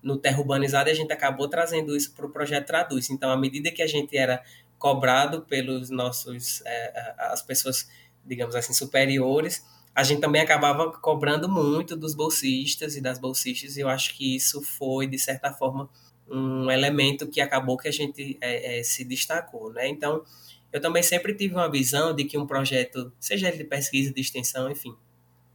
no 0.03 0.17
Terra 0.17 0.39
Urbanizada 0.39 0.89
e 0.89 0.91
a 0.91 0.95
gente 0.95 1.13
acabou 1.13 1.47
trazendo 1.47 1.95
isso 1.95 2.13
para 2.13 2.25
o 2.25 2.29
projeto 2.29 2.67
Traduz. 2.67 3.09
Então, 3.09 3.31
à 3.31 3.37
medida 3.37 3.71
que 3.71 3.81
a 3.81 3.87
gente 3.87 4.17
era 4.17 4.43
cobrado 4.77 5.43
pelos 5.43 5.89
nossos, 5.89 6.61
é, 6.65 7.15
as 7.17 7.41
pessoas, 7.41 7.89
digamos 8.25 8.55
assim, 8.55 8.73
superiores, 8.73 9.65
a 9.95 10.03
gente 10.03 10.19
também 10.19 10.41
acabava 10.41 10.91
cobrando 10.91 11.47
muito 11.47 11.95
dos 11.95 12.13
bolsistas 12.13 12.97
e 12.97 13.01
das 13.01 13.17
bolsistas, 13.17 13.77
e 13.77 13.79
eu 13.79 13.87
acho 13.87 14.17
que 14.17 14.35
isso 14.35 14.61
foi, 14.61 15.07
de 15.07 15.17
certa 15.17 15.53
forma, 15.53 15.89
um 16.31 16.71
elemento 16.71 17.27
que 17.27 17.41
acabou 17.41 17.77
que 17.77 17.87
a 17.87 17.91
gente 17.91 18.37
é, 18.39 18.79
é, 18.79 18.83
se 18.83 19.03
destacou, 19.03 19.71
né? 19.73 19.87
Então, 19.87 20.23
eu 20.71 20.79
também 20.79 21.03
sempre 21.03 21.33
tive 21.35 21.53
uma 21.53 21.69
visão 21.69 22.15
de 22.15 22.23
que 22.23 22.37
um 22.37 22.47
projeto, 22.47 23.11
seja 23.19 23.49
ele 23.49 23.57
de 23.57 23.63
pesquisa, 23.65 24.13
de 24.13 24.21
extensão, 24.21 24.71
enfim, 24.71 24.95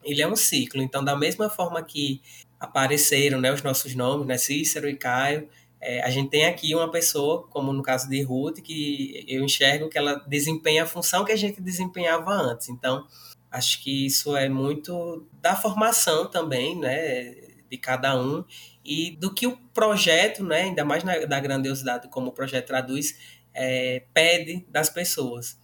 ele 0.04 0.20
é 0.20 0.28
um 0.28 0.36
ciclo. 0.36 0.82
Então, 0.82 1.02
da 1.02 1.16
mesma 1.16 1.48
forma 1.48 1.82
que 1.82 2.20
apareceram 2.60 3.40
né, 3.40 3.52
os 3.52 3.62
nossos 3.62 3.94
nomes, 3.94 4.26
né, 4.26 4.36
Cícero 4.36 4.88
e 4.88 4.96
Caio, 4.96 5.48
é, 5.80 6.02
a 6.02 6.10
gente 6.10 6.30
tem 6.30 6.46
aqui 6.46 6.74
uma 6.74 6.90
pessoa, 6.90 7.46
como 7.48 7.72
no 7.72 7.82
caso 7.82 8.08
de 8.08 8.22
Ruth, 8.22 8.60
que 8.60 9.24
eu 9.28 9.42
enxergo 9.42 9.88
que 9.88 9.98
ela 9.98 10.16
desempenha 10.26 10.82
a 10.82 10.86
função 10.86 11.24
que 11.24 11.32
a 11.32 11.36
gente 11.36 11.60
desempenhava 11.60 12.32
antes. 12.32 12.68
Então, 12.68 13.06
acho 13.50 13.82
que 13.82 14.06
isso 14.06 14.36
é 14.36 14.48
muito 14.48 15.26
da 15.40 15.56
formação 15.56 16.30
também, 16.30 16.78
né, 16.78 17.34
de 17.70 17.76
cada 17.78 18.18
um 18.20 18.44
e 18.86 19.16
do 19.16 19.34
que 19.34 19.46
o 19.46 19.56
projeto, 19.74 20.44
né, 20.44 20.62
ainda 20.62 20.84
mais 20.84 21.02
na, 21.02 21.18
da 21.26 21.40
grandiosidade 21.40 22.08
como 22.08 22.28
o 22.28 22.32
projeto 22.32 22.68
traduz, 22.68 23.18
é, 23.52 24.04
pede 24.14 24.64
das 24.70 24.88
pessoas. 24.88 25.58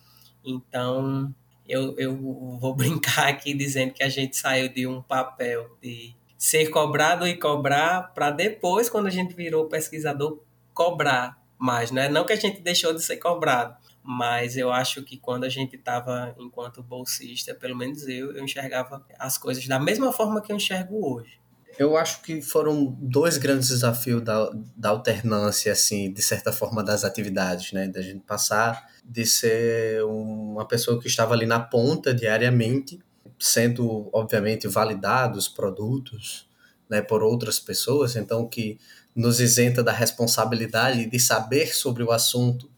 Então, 0.45 1.33
eu, 1.69 1.95
eu 1.97 2.17
vou 2.59 2.75
brincar 2.77 3.29
aqui 3.29 3.55
dizendo 3.55 3.93
que 3.93 4.03
a 4.03 4.09
gente 4.09 4.37
saiu 4.37 4.69
de 4.69 4.87
um 4.87 5.01
papel 5.01 5.77
de 5.81 6.15
ser 6.37 6.69
cobrado 6.71 7.27
e 7.27 7.39
cobrar 7.39 8.13
para 8.13 8.31
depois, 8.33 8.91
quando 8.91 9.07
a 9.07 9.11
gente 9.11 9.35
virou 9.35 9.69
pesquisador, 9.69 10.43
cobrar 10.75 11.41
mais, 11.57 11.93
né? 11.93 12.09
Não 12.09 12.25
que 12.25 12.33
a 12.33 12.37
gente 12.37 12.61
deixou 12.61 12.93
de 12.93 13.01
ser 13.01 13.19
cobrado, 13.19 13.77
mas 14.03 14.57
eu 14.57 14.73
acho 14.73 15.05
que 15.05 15.17
quando 15.17 15.45
a 15.45 15.49
gente 15.49 15.77
estava 15.77 16.35
enquanto 16.37 16.83
bolsista, 16.83 17.55
pelo 17.55 17.77
menos 17.77 18.09
eu, 18.09 18.35
eu 18.35 18.43
enxergava 18.43 19.07
as 19.17 19.39
coisas 19.39 19.65
da 19.69 19.79
mesma 19.79 20.13
forma 20.13 20.43
que 20.43 20.51
eu 20.51 20.57
enxergo 20.57 21.15
hoje 21.15 21.42
Eu 21.79 21.97
acho 21.97 22.23
que 22.23 22.43
foram 22.43 22.97
dois 23.01 23.39
grandes 23.39 23.69
desafios 23.71 24.23
da, 24.23 24.51
da 24.77 24.91
alternância, 24.91 25.73
assim, 25.73 26.13
de 26.13 26.23
certa 26.23 26.53
forma, 26.53 26.83
das 26.83 27.05
atividades, 27.05 27.73
né? 27.73 27.89
Da 27.89 28.03
gente 28.03 28.21
passar 28.21 28.87
de 29.05 29.25
ser 29.25 30.05
uma 30.05 30.67
pessoa 30.67 31.01
que 31.01 31.07
estava 31.07 31.35
ali 31.35 31.47
na 31.47 31.61
ponta 31.61 32.15
diariamente, 32.15 33.01
sendo, 33.39 34.11
obviamente, 34.13 34.69
validados 34.69 35.49
produtos 35.49 36.47
né, 36.89 37.01
por 37.01 37.23
outras 37.23 37.59
pessoas, 37.59 38.17
então 38.17 38.47
que 38.47 38.79
nos 39.17 39.41
isenta 39.41 39.83
da 39.83 39.93
responsabilidade 39.93 41.07
de 41.07 41.19
saber 41.19 41.75
sobre 41.75 42.03
o 42.03 42.11
assunto 42.13 42.71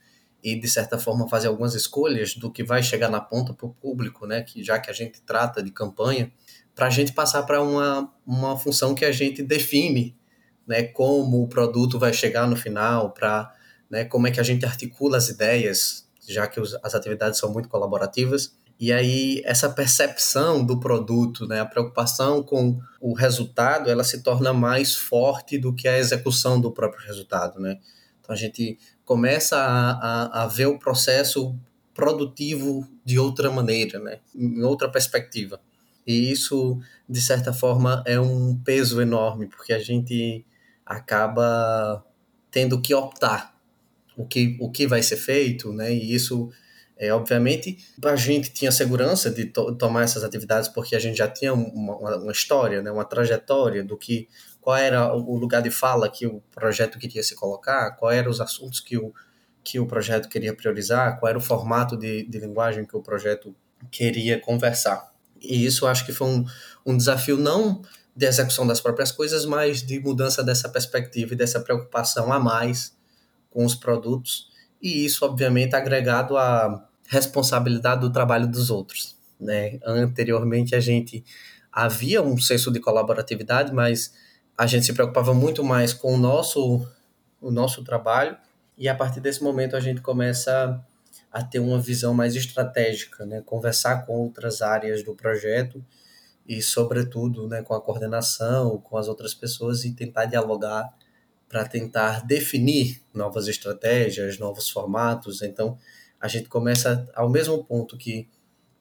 e, 0.42 0.58
de 0.58 0.68
certa 0.68 0.98
forma, 0.98 1.28
fazer 1.28 1.48
algumas 1.48 1.74
escolhas 1.74 2.34
do 2.34 2.50
que 2.50 2.62
vai 2.62 2.82
chegar 2.82 3.10
na 3.10 3.20
ponta 3.20 3.52
para 3.52 3.66
o 3.66 3.74
público, 3.74 4.26
né? 4.26 4.42
Que 4.42 4.62
já 4.62 4.78
que 4.78 4.90
a 4.90 4.92
gente 4.92 5.20
trata 5.22 5.62
de 5.62 5.70
campanha, 5.70 6.30
para 6.74 6.86
a 6.86 6.90
gente 6.90 7.12
passar 7.12 7.42
para 7.44 7.62
uma, 7.62 8.12
uma 8.26 8.58
função 8.58 8.94
que 8.94 9.04
a 9.04 9.12
gente 9.12 9.42
define, 9.42 10.16
né? 10.66 10.82
Como 10.82 11.42
o 11.42 11.48
produto 11.48 11.98
vai 11.98 12.12
chegar 12.12 12.46
no 12.46 12.56
final, 12.56 13.10
para 13.10 13.52
né, 13.88 14.04
como 14.04 14.26
é 14.26 14.30
que 14.30 14.40
a 14.40 14.42
gente 14.42 14.64
articula 14.66 15.18
as 15.18 15.28
ideias, 15.28 16.08
já 16.26 16.46
que 16.46 16.60
os, 16.60 16.76
as 16.82 16.94
atividades 16.94 17.38
são 17.38 17.52
muito 17.52 17.68
colaborativas. 17.68 18.56
E 18.78 18.92
aí 18.92 19.40
essa 19.44 19.68
percepção 19.70 20.64
do 20.64 20.80
produto, 20.80 21.46
né, 21.46 21.60
a 21.60 21.66
preocupação 21.66 22.42
com 22.42 22.80
o 23.00 23.14
resultado, 23.14 23.88
ela 23.88 24.02
se 24.02 24.22
torna 24.22 24.52
mais 24.52 24.96
forte 24.96 25.56
do 25.56 25.72
que 25.72 25.86
a 25.86 25.96
execução 25.96 26.60
do 26.60 26.72
próprio 26.72 27.06
resultado, 27.06 27.60
né? 27.60 27.78
Então 28.20 28.34
a 28.34 28.36
gente 28.36 28.78
começa 29.04 29.56
a, 29.56 29.90
a, 29.92 30.42
a 30.42 30.46
ver 30.48 30.66
o 30.66 30.78
processo 30.78 31.56
produtivo 31.94 32.88
de 33.04 33.18
outra 33.18 33.50
maneira, 33.50 34.00
né? 34.00 34.18
Em 34.34 34.62
outra 34.64 34.88
perspectiva. 34.88 35.60
E 36.06 36.30
isso, 36.30 36.78
de 37.08 37.20
certa 37.20 37.52
forma, 37.52 38.02
é 38.06 38.20
um 38.20 38.56
peso 38.56 39.00
enorme, 39.00 39.46
porque 39.46 39.72
a 39.72 39.78
gente 39.78 40.44
acaba 40.84 42.04
tendo 42.50 42.80
que 42.80 42.94
optar 42.94 43.54
o 44.16 44.26
que, 44.26 44.56
o 44.60 44.70
que 44.70 44.86
vai 44.86 45.02
ser 45.02 45.16
feito, 45.16 45.72
né? 45.72 45.92
E 45.92 46.14
isso, 46.14 46.50
é, 46.96 47.12
obviamente, 47.12 47.78
a 48.04 48.16
gente 48.16 48.52
tinha 48.52 48.70
segurança 48.70 49.30
de 49.30 49.46
to 49.46 49.74
tomar 49.74 50.02
essas 50.02 50.22
atividades 50.22 50.68
porque 50.68 50.94
a 50.94 50.98
gente 50.98 51.16
já 51.16 51.28
tinha 51.28 51.52
uma, 51.52 52.16
uma, 52.16 52.32
história, 52.32 52.82
né? 52.82 52.90
Uma 52.90 53.04
trajetória 53.04 53.82
do 53.82 53.96
que 53.96 54.28
qual 54.60 54.76
era 54.76 55.12
o 55.14 55.36
lugar 55.36 55.62
de 55.62 55.70
fala 55.70 56.08
que 56.08 56.26
o 56.26 56.40
projeto 56.52 56.98
queria 56.98 57.22
se 57.22 57.34
colocar, 57.34 57.92
quais 57.92 58.18
eram 58.18 58.30
os 58.30 58.40
assuntos 58.40 58.80
que 58.80 58.96
o, 58.96 59.12
que 59.62 59.80
o 59.80 59.86
projeto 59.86 60.28
queria 60.28 60.54
priorizar, 60.54 61.18
qual 61.18 61.30
era 61.30 61.38
o 61.38 61.40
formato 61.40 61.96
de, 61.96 62.24
de 62.24 62.38
linguagem 62.38 62.84
que 62.86 62.96
o 62.96 63.02
projeto 63.02 63.54
queria 63.90 64.38
conversar. 64.38 65.13
E 65.44 65.64
isso 65.64 65.86
acho 65.86 66.04
que 66.04 66.12
foi 66.12 66.28
um, 66.28 66.44
um 66.84 66.96
desafio 66.96 67.36
não 67.36 67.82
de 68.16 68.26
execução 68.26 68.66
das 68.66 68.80
próprias 68.80 69.10
coisas, 69.10 69.44
mas 69.44 69.82
de 69.82 69.98
mudança 69.98 70.42
dessa 70.42 70.68
perspectiva 70.68 71.34
e 71.34 71.36
dessa 71.36 71.60
preocupação 71.60 72.32
a 72.32 72.38
mais 72.38 72.96
com 73.50 73.64
os 73.64 73.74
produtos. 73.74 74.48
E 74.80 75.04
isso, 75.04 75.24
obviamente, 75.24 75.74
agregado 75.74 76.36
à 76.36 76.86
responsabilidade 77.08 78.00
do 78.00 78.10
trabalho 78.10 78.46
dos 78.46 78.70
outros. 78.70 79.16
Né? 79.40 79.78
Anteriormente, 79.84 80.74
a 80.74 80.80
gente 80.80 81.24
havia 81.72 82.22
um 82.22 82.38
senso 82.38 82.70
de 82.70 82.78
colaboratividade, 82.78 83.72
mas 83.72 84.14
a 84.56 84.66
gente 84.66 84.86
se 84.86 84.92
preocupava 84.92 85.34
muito 85.34 85.64
mais 85.64 85.92
com 85.92 86.14
o 86.14 86.16
nosso, 86.16 86.86
o 87.40 87.50
nosso 87.50 87.82
trabalho. 87.82 88.36
E 88.78 88.88
a 88.88 88.94
partir 88.94 89.20
desse 89.20 89.42
momento, 89.42 89.76
a 89.76 89.80
gente 89.80 90.00
começa 90.00 90.80
a 91.34 91.42
ter 91.42 91.58
uma 91.58 91.80
visão 91.80 92.14
mais 92.14 92.36
estratégica, 92.36 93.26
né? 93.26 93.42
conversar 93.44 94.06
com 94.06 94.12
outras 94.12 94.62
áreas 94.62 95.02
do 95.02 95.16
projeto 95.16 95.84
e, 96.46 96.62
sobretudo, 96.62 97.48
né, 97.48 97.60
com 97.60 97.74
a 97.74 97.80
coordenação, 97.80 98.78
com 98.78 98.96
as 98.96 99.08
outras 99.08 99.34
pessoas 99.34 99.84
e 99.84 99.90
tentar 99.90 100.26
dialogar 100.26 100.94
para 101.48 101.66
tentar 101.66 102.24
definir 102.24 103.02
novas 103.12 103.48
estratégias, 103.48 104.38
novos 104.38 104.70
formatos. 104.70 105.42
Então, 105.42 105.76
a 106.20 106.28
gente 106.28 106.48
começa 106.48 107.10
ao 107.12 107.28
mesmo 107.28 107.64
ponto 107.64 107.98
que 107.98 108.28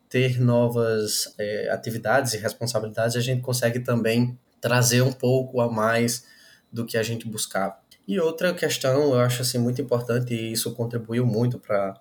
ter 0.08 0.40
novas 0.40 1.34
é, 1.40 1.72
atividades 1.72 2.36
e 2.36 2.38
responsabilidades, 2.38 3.16
a 3.16 3.20
gente 3.20 3.42
consegue 3.42 3.80
também 3.80 4.38
trazer 4.62 5.02
um 5.02 5.12
pouco 5.12 5.60
a 5.60 5.72
mais 5.72 6.24
do 6.72 6.86
que 6.86 7.00
a 7.00 7.04
gente 7.04 7.28
buscava. 7.28 7.78
E 8.08 8.20
outra 8.20 8.54
questão, 8.54 9.14
eu 9.14 9.20
acho 9.22 9.42
assim 9.42 9.58
muito 9.58 9.82
importante 9.82 10.36
e 10.36 10.52
isso 10.52 10.76
contribuiu 10.76 11.26
muito 11.26 11.58
para 11.58 12.00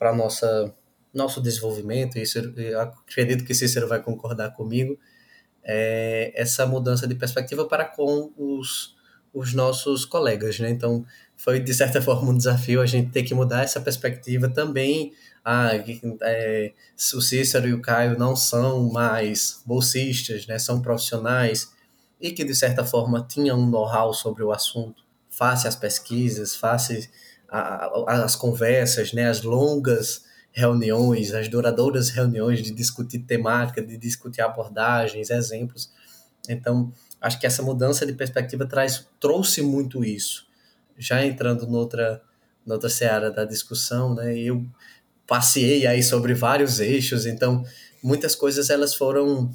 para 0.00 0.14
nossa 0.14 0.74
nosso 1.12 1.42
desenvolvimento, 1.42 2.16
e 2.16 2.22
isso 2.22 2.38
eu 2.38 2.80
acredito 2.80 3.44
que 3.44 3.54
Cícero 3.54 3.88
vai 3.88 4.00
concordar 4.00 4.52
comigo, 4.52 4.98
é 5.62 6.32
essa 6.34 6.64
mudança 6.66 7.06
de 7.06 7.14
perspectiva 7.14 7.66
para 7.66 7.84
com 7.84 8.32
os, 8.36 8.96
os 9.34 9.52
nossos 9.52 10.04
colegas, 10.04 10.58
né? 10.58 10.70
Então, 10.70 11.04
foi 11.36 11.60
de 11.60 11.74
certa 11.74 12.00
forma 12.02 12.30
um 12.30 12.36
desafio 12.36 12.80
a 12.80 12.86
gente 12.86 13.10
ter 13.10 13.24
que 13.24 13.34
mudar 13.34 13.62
essa 13.62 13.80
perspectiva 13.80 14.48
também. 14.48 15.12
Ah, 15.44 15.70
é, 16.22 16.72
o 17.14 17.20
Cícero 17.20 17.68
e 17.68 17.74
o 17.74 17.82
Caio 17.82 18.18
não 18.18 18.36
são 18.36 18.88
mais 18.90 19.62
bolsistas, 19.66 20.46
né? 20.46 20.58
São 20.58 20.80
profissionais 20.80 21.72
e 22.20 22.30
que 22.30 22.44
de 22.44 22.54
certa 22.54 22.84
forma 22.84 23.26
tinham 23.28 23.58
um 23.58 23.66
know-how 23.66 24.14
sobre 24.14 24.44
o 24.44 24.52
assunto, 24.52 25.02
face 25.28 25.66
às 25.66 25.74
pesquisas, 25.74 26.54
face 26.54 27.10
as 28.06 28.36
conversas, 28.36 29.12
né, 29.12 29.28
as 29.28 29.42
longas 29.42 30.24
reuniões, 30.52 31.32
as 31.32 31.48
duradouras 31.48 32.10
reuniões 32.10 32.62
de 32.62 32.70
discutir 32.70 33.20
temática, 33.20 33.82
de 33.82 33.96
discutir 33.96 34.40
abordagens, 34.40 35.30
exemplos. 35.30 35.90
Então, 36.48 36.92
acho 37.20 37.38
que 37.38 37.46
essa 37.46 37.62
mudança 37.62 38.06
de 38.06 38.12
perspectiva 38.12 38.66
traz 38.66 39.06
trouxe 39.18 39.62
muito 39.62 40.04
isso. 40.04 40.46
Já 40.96 41.24
entrando 41.24 41.66
noutra 41.66 42.22
noutra 42.64 42.90
seara 42.90 43.30
da 43.30 43.44
discussão, 43.44 44.14
né, 44.14 44.36
eu 44.36 44.64
passei 45.26 45.86
aí 45.86 46.02
sobre 46.02 46.34
vários 46.34 46.78
eixos, 46.78 47.24
então 47.24 47.64
muitas 48.02 48.34
coisas 48.34 48.70
elas 48.70 48.94
foram 48.94 49.50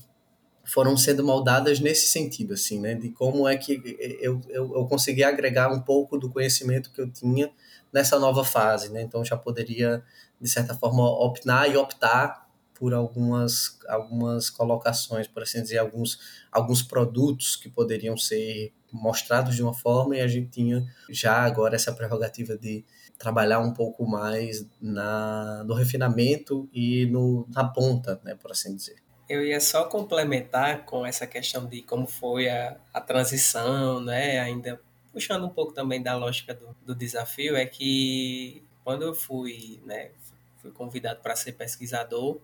foram 0.66 0.98
sendo 0.98 1.24
moldadas 1.24 1.80
nesse 1.80 2.08
sentido, 2.08 2.56
assim, 2.56 2.80
né, 2.80 2.96
de 2.96 3.10
como 3.12 3.48
é 3.48 3.56
que 3.56 3.80
eu, 4.20 4.42
eu, 4.50 4.76
eu 4.76 4.88
consegui 4.88 5.24
agregar 5.24 5.72
um 5.72 5.80
pouco 5.80 6.18
do 6.18 6.32
conhecimento 6.32 6.92
que 6.92 7.00
eu 7.00 7.10
tinha 7.12 7.52
nessa 7.92 8.20
nova 8.20 8.44
fase, 8.44 8.92
né? 8.92 9.02
Então 9.02 9.24
já 9.24 9.38
poderia 9.38 10.04
de 10.40 10.50
certa 10.50 10.74
forma 10.74 11.04
optar 11.04 11.70
e 11.70 11.78
optar 11.78 12.46
por 12.74 12.94
algumas 12.94 13.80
algumas 13.88 14.50
colocações, 14.50 15.28
por 15.28 15.44
assim 15.44 15.62
dizer, 15.62 15.78
alguns 15.78 16.20
alguns 16.52 16.84
produtos 16.84 17.56
que 17.56 17.70
poderiam 17.70 18.18
ser 18.18 18.74
mostrados 18.92 19.56
de 19.56 19.64
uma 19.64 19.74
forma 19.74 20.16
e 20.16 20.22
a 20.22 20.28
gente 20.28 20.50
tinha 20.50 20.86
já 21.10 21.38
agora 21.44 21.76
essa 21.76 21.94
prerrogativa 21.94 22.58
de 22.58 22.86
trabalhar 23.18 23.60
um 23.60 23.74
pouco 23.74 24.06
mais 24.06 24.66
na, 24.82 25.64
no 25.64 25.74
refinamento 25.74 26.70
e 26.74 27.06
no, 27.08 27.48
na 27.50 27.64
ponta, 27.66 28.20
né, 28.24 28.36
por 28.36 28.52
assim 28.52 28.76
dizer. 28.76 28.98
Eu 29.28 29.44
ia 29.44 29.60
só 29.60 29.86
complementar 29.86 30.86
com 30.86 31.06
essa 31.06 31.26
questão 31.26 31.66
de 31.66 31.82
como 31.82 32.06
foi 32.06 32.48
a, 32.50 32.78
a 32.94 33.02
transição, 33.02 34.00
né, 34.00 34.40
ainda 34.40 34.80
puxando 35.16 35.46
um 35.46 35.50
pouco 35.50 35.72
também 35.72 36.04
da 36.04 36.14
lógica 36.14 36.54
do, 36.54 36.76
do 36.86 36.94
desafio, 36.94 37.56
é 37.56 37.66
que 37.66 38.62
quando 38.84 39.04
eu 39.04 39.16
fui, 39.16 39.82
né, 39.86 40.12
fui 40.58 40.72
convidado 40.72 41.22
para 41.22 41.38
ser 41.38 41.54
pesquisador, 41.54 42.38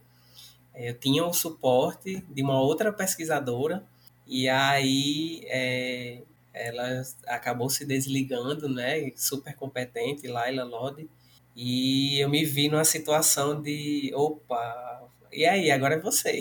eh, 0.74 0.92
eu 0.92 0.98
tinha 0.98 1.26
o 1.26 1.34
suporte 1.34 2.22
de 2.30 2.42
uma 2.42 2.62
outra 2.62 2.94
pesquisadora 2.94 3.86
e 4.26 4.48
aí 4.48 5.44
é, 5.48 6.22
ela 6.54 7.02
acabou 7.28 7.70
se 7.70 7.86
desligando, 7.86 8.70
né, 8.70 9.12
super 9.18 9.54
competente, 9.54 10.30
Laila 10.30 10.64
Lodi, 10.64 11.10
e 11.54 12.20
eu 12.22 12.30
me 12.30 12.46
vi 12.46 12.70
numa 12.70 12.86
situação 12.86 13.62
de, 13.62 14.14
opa, 14.16 15.10
e 15.30 15.46
aí, 15.46 15.70
agora 15.72 15.96
é 15.96 16.00
você. 16.00 16.40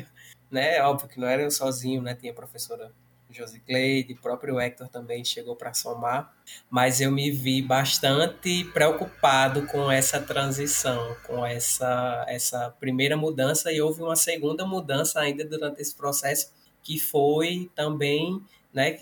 né, 0.50 0.82
óbvio 0.82 1.08
que 1.08 1.18
não 1.18 1.28
era 1.28 1.42
eu 1.42 1.50
sozinho, 1.50 2.02
né, 2.02 2.14
tinha 2.14 2.34
professora 2.34 2.92
Josicleide, 3.32 4.14
próprio 4.14 4.60
Hector 4.60 4.88
também 4.88 5.24
chegou 5.24 5.56
para 5.56 5.74
somar, 5.74 6.34
mas 6.70 7.00
eu 7.00 7.10
me 7.10 7.30
vi 7.30 7.62
bastante 7.62 8.64
preocupado 8.72 9.66
com 9.66 9.90
essa 9.90 10.20
transição, 10.20 11.16
com 11.26 11.44
essa, 11.44 12.24
essa 12.28 12.70
primeira 12.78 13.16
mudança, 13.16 13.72
e 13.72 13.80
houve 13.80 14.02
uma 14.02 14.16
segunda 14.16 14.66
mudança 14.66 15.20
ainda 15.20 15.44
durante 15.44 15.80
esse 15.80 15.94
processo, 15.94 16.52
que 16.82 16.98
foi 16.98 17.70
também, 17.74 18.42
né, 18.72 18.98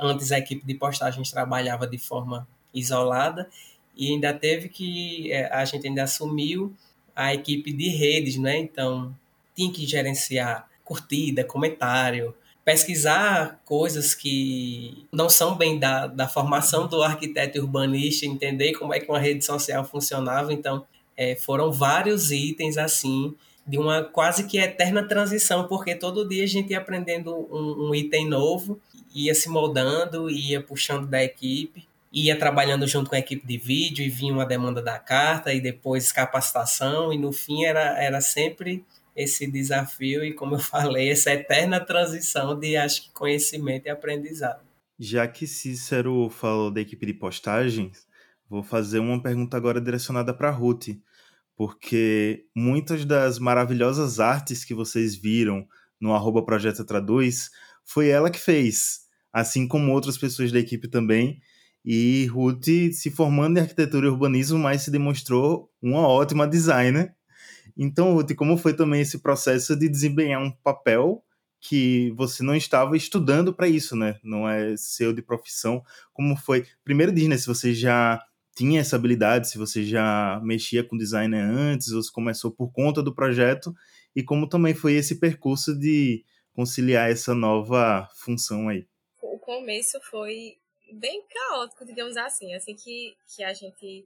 antes 0.00 0.32
a 0.32 0.38
equipe 0.38 0.66
de 0.66 0.74
postagem 0.74 1.22
trabalhava 1.24 1.86
de 1.86 1.98
forma 1.98 2.46
isolada, 2.72 3.48
e 3.96 4.12
ainda 4.12 4.32
teve 4.32 4.68
que, 4.68 5.32
é, 5.32 5.52
a 5.52 5.64
gente 5.64 5.86
ainda 5.86 6.04
assumiu 6.04 6.74
a 7.14 7.34
equipe 7.34 7.72
de 7.72 7.88
redes, 7.88 8.36
né, 8.36 8.56
então 8.58 9.14
tinha 9.54 9.72
que 9.72 9.86
gerenciar 9.86 10.68
curtida, 10.84 11.44
comentário, 11.44 12.34
pesquisar 12.70 13.60
coisas 13.64 14.14
que 14.14 15.04
não 15.12 15.28
são 15.28 15.56
bem 15.56 15.76
da, 15.76 16.06
da 16.06 16.28
formação 16.28 16.86
do 16.86 17.02
arquiteto 17.02 17.58
urbanista, 17.58 18.24
entender 18.24 18.74
como 18.74 18.94
é 18.94 19.00
que 19.00 19.10
uma 19.10 19.18
rede 19.18 19.44
social 19.44 19.84
funcionava. 19.84 20.52
Então, 20.52 20.84
é, 21.16 21.34
foram 21.34 21.72
vários 21.72 22.30
itens 22.30 22.78
assim 22.78 23.34
de 23.66 23.76
uma 23.76 24.04
quase 24.04 24.46
que 24.46 24.56
eterna 24.56 25.02
transição, 25.02 25.66
porque 25.66 25.96
todo 25.96 26.28
dia 26.28 26.44
a 26.44 26.46
gente 26.46 26.70
ia 26.70 26.78
aprendendo 26.78 27.34
um, 27.34 27.88
um 27.88 27.94
item 27.94 28.28
novo, 28.28 28.80
ia 29.12 29.34
se 29.34 29.48
moldando, 29.48 30.30
ia 30.30 30.60
puxando 30.60 31.08
da 31.08 31.24
equipe, 31.24 31.88
ia 32.12 32.38
trabalhando 32.38 32.86
junto 32.86 33.10
com 33.10 33.16
a 33.16 33.18
equipe 33.18 33.44
de 33.44 33.58
vídeo 33.58 34.04
e 34.04 34.08
vinha 34.08 34.32
uma 34.32 34.46
demanda 34.46 34.80
da 34.80 34.96
carta 34.96 35.52
e 35.52 35.60
depois 35.60 36.12
capacitação 36.12 37.12
e 37.12 37.18
no 37.18 37.32
fim 37.32 37.64
era, 37.64 38.00
era 38.00 38.20
sempre 38.20 38.84
esse 39.22 39.50
desafio 39.50 40.24
e 40.24 40.32
como 40.32 40.54
eu 40.56 40.60
falei 40.60 41.10
essa 41.10 41.30
eterna 41.32 41.80
transição 41.80 42.58
de 42.58 42.76
acho 42.76 43.04
que 43.04 43.12
conhecimento 43.12 43.86
e 43.86 43.90
aprendizado. 43.90 44.60
Já 44.98 45.26
que 45.26 45.46
Cícero 45.46 46.28
falou 46.28 46.70
da 46.70 46.80
equipe 46.80 47.06
de 47.06 47.14
postagens, 47.14 48.06
vou 48.48 48.62
fazer 48.62 48.98
uma 48.98 49.22
pergunta 49.22 49.56
agora 49.56 49.80
direcionada 49.80 50.34
para 50.34 50.50
Ruth 50.50 50.88
porque 51.60 52.46
muitas 52.56 53.04
das 53.04 53.38
maravilhosas 53.38 54.18
artes 54.18 54.64
que 54.64 54.72
vocês 54.72 55.14
viram 55.14 55.68
no 56.00 56.14
arroba 56.14 56.42
Projeto 56.42 56.86
Traduz 56.86 57.50
foi 57.84 58.08
ela 58.08 58.30
que 58.30 58.38
fez, 58.38 59.00
assim 59.30 59.68
como 59.68 59.92
outras 59.92 60.16
pessoas 60.16 60.50
da 60.50 60.58
equipe 60.58 60.88
também. 60.88 61.38
E 61.84 62.24
Ruth 62.28 62.94
se 62.94 63.10
formando 63.10 63.58
em 63.58 63.60
arquitetura 63.60 64.06
e 64.06 64.08
urbanismo, 64.08 64.58
mas 64.58 64.80
se 64.80 64.90
demonstrou 64.90 65.70
uma 65.82 66.08
ótima 66.08 66.48
designer. 66.48 67.14
Então, 67.82 68.12
Ruth, 68.12 68.34
como 68.34 68.58
foi 68.58 68.76
também 68.76 69.00
esse 69.00 69.20
processo 69.20 69.74
de 69.74 69.88
desempenhar 69.88 70.42
um 70.42 70.50
papel 70.50 71.24
que 71.58 72.10
você 72.14 72.42
não 72.42 72.54
estava 72.54 72.94
estudando 72.94 73.54
para 73.54 73.68
isso, 73.68 73.96
né? 73.96 74.20
Não 74.22 74.46
é 74.46 74.76
seu 74.76 75.14
de 75.14 75.22
profissão. 75.22 75.82
Como 76.12 76.36
foi? 76.36 76.66
Primeiro 76.84 77.10
diz, 77.10 77.26
né, 77.26 77.38
se 77.38 77.46
você 77.46 77.72
já 77.72 78.22
tinha 78.54 78.82
essa 78.82 78.96
habilidade, 78.96 79.48
se 79.48 79.56
você 79.56 79.82
já 79.82 80.38
mexia 80.44 80.84
com 80.84 80.94
design 80.94 81.34
antes 81.34 81.90
ou 81.92 82.02
se 82.02 82.12
começou 82.12 82.50
por 82.50 82.70
conta 82.70 83.02
do 83.02 83.14
projeto 83.14 83.72
e 84.14 84.22
como 84.22 84.46
também 84.46 84.74
foi 84.74 84.92
esse 84.92 85.18
percurso 85.18 85.74
de 85.78 86.22
conciliar 86.52 87.10
essa 87.10 87.34
nova 87.34 88.06
função 88.14 88.68
aí. 88.68 88.86
O 89.22 89.38
começo 89.38 89.98
foi 90.10 90.58
bem 90.92 91.24
caótico, 91.32 91.86
digamos 91.86 92.18
assim, 92.18 92.52
assim 92.54 92.74
que, 92.74 93.14
que 93.34 93.42
a 93.42 93.54
gente 93.54 94.04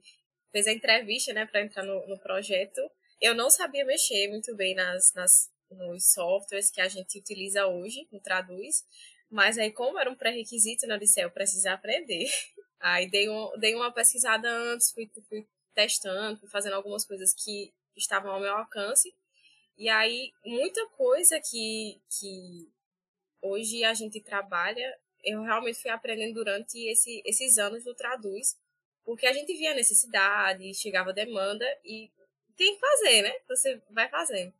fez 0.49 0.65
a 0.65 0.71
entrevista, 0.71 1.33
né, 1.33 1.45
para 1.45 1.61
entrar 1.61 1.83
no, 1.83 2.07
no 2.07 2.17
projeto, 2.19 2.79
eu 3.21 3.33
não 3.33 3.49
sabia 3.49 3.85
mexer 3.85 4.27
muito 4.29 4.55
bem 4.55 4.75
nas, 4.75 5.13
nas 5.13 5.49
nos 5.71 6.13
softwares 6.13 6.71
que 6.71 6.81
a 6.81 6.87
gente 6.87 7.19
utiliza 7.19 7.67
hoje, 7.67 8.07
no 8.11 8.19
Traduz, 8.19 8.85
mas 9.29 9.57
aí 9.57 9.71
como 9.71 9.99
era 9.99 10.09
um 10.09 10.15
pré-requisito, 10.15 10.87
né, 10.87 10.95
eu 10.95 10.99
disse, 10.99 11.19
é, 11.19 11.25
eu 11.25 11.31
preciso 11.31 11.67
aprender. 11.69 12.25
Aí 12.77 13.09
dei, 13.09 13.27
um, 13.27 13.51
dei 13.57 13.73
uma 13.73 13.91
pesquisada 13.91 14.47
antes, 14.47 14.91
fui, 14.91 15.09
fui 15.27 15.47
testando, 15.73 16.39
fui 16.39 16.47
fazendo 16.49 16.73
algumas 16.73 17.03
coisas 17.03 17.33
que 17.33 17.73
estavam 17.95 18.31
ao 18.31 18.39
meu 18.39 18.55
alcance. 18.55 19.11
E 19.75 19.89
aí, 19.89 20.31
muita 20.45 20.85
coisa 20.89 21.39
que, 21.39 21.99
que 22.09 22.69
hoje 23.41 23.83
a 23.83 23.93
gente 23.93 24.21
trabalha, 24.21 24.95
eu 25.23 25.41
realmente 25.41 25.81
fui 25.81 25.89
aprendendo 25.89 26.35
durante 26.35 26.77
esse, 26.87 27.23
esses 27.25 27.57
anos 27.57 27.83
do 27.83 27.95
Traduz, 27.95 28.55
porque 29.03 29.25
a 29.25 29.33
gente 29.33 29.53
via 29.53 29.73
necessidade, 29.73 30.73
chegava 30.75 31.11
demanda 31.11 31.65
e 31.83 32.11
tem 32.55 32.75
que 32.75 32.79
fazer, 32.79 33.21
né? 33.21 33.33
Você 33.47 33.81
vai 33.89 34.09
fazendo. 34.09 34.53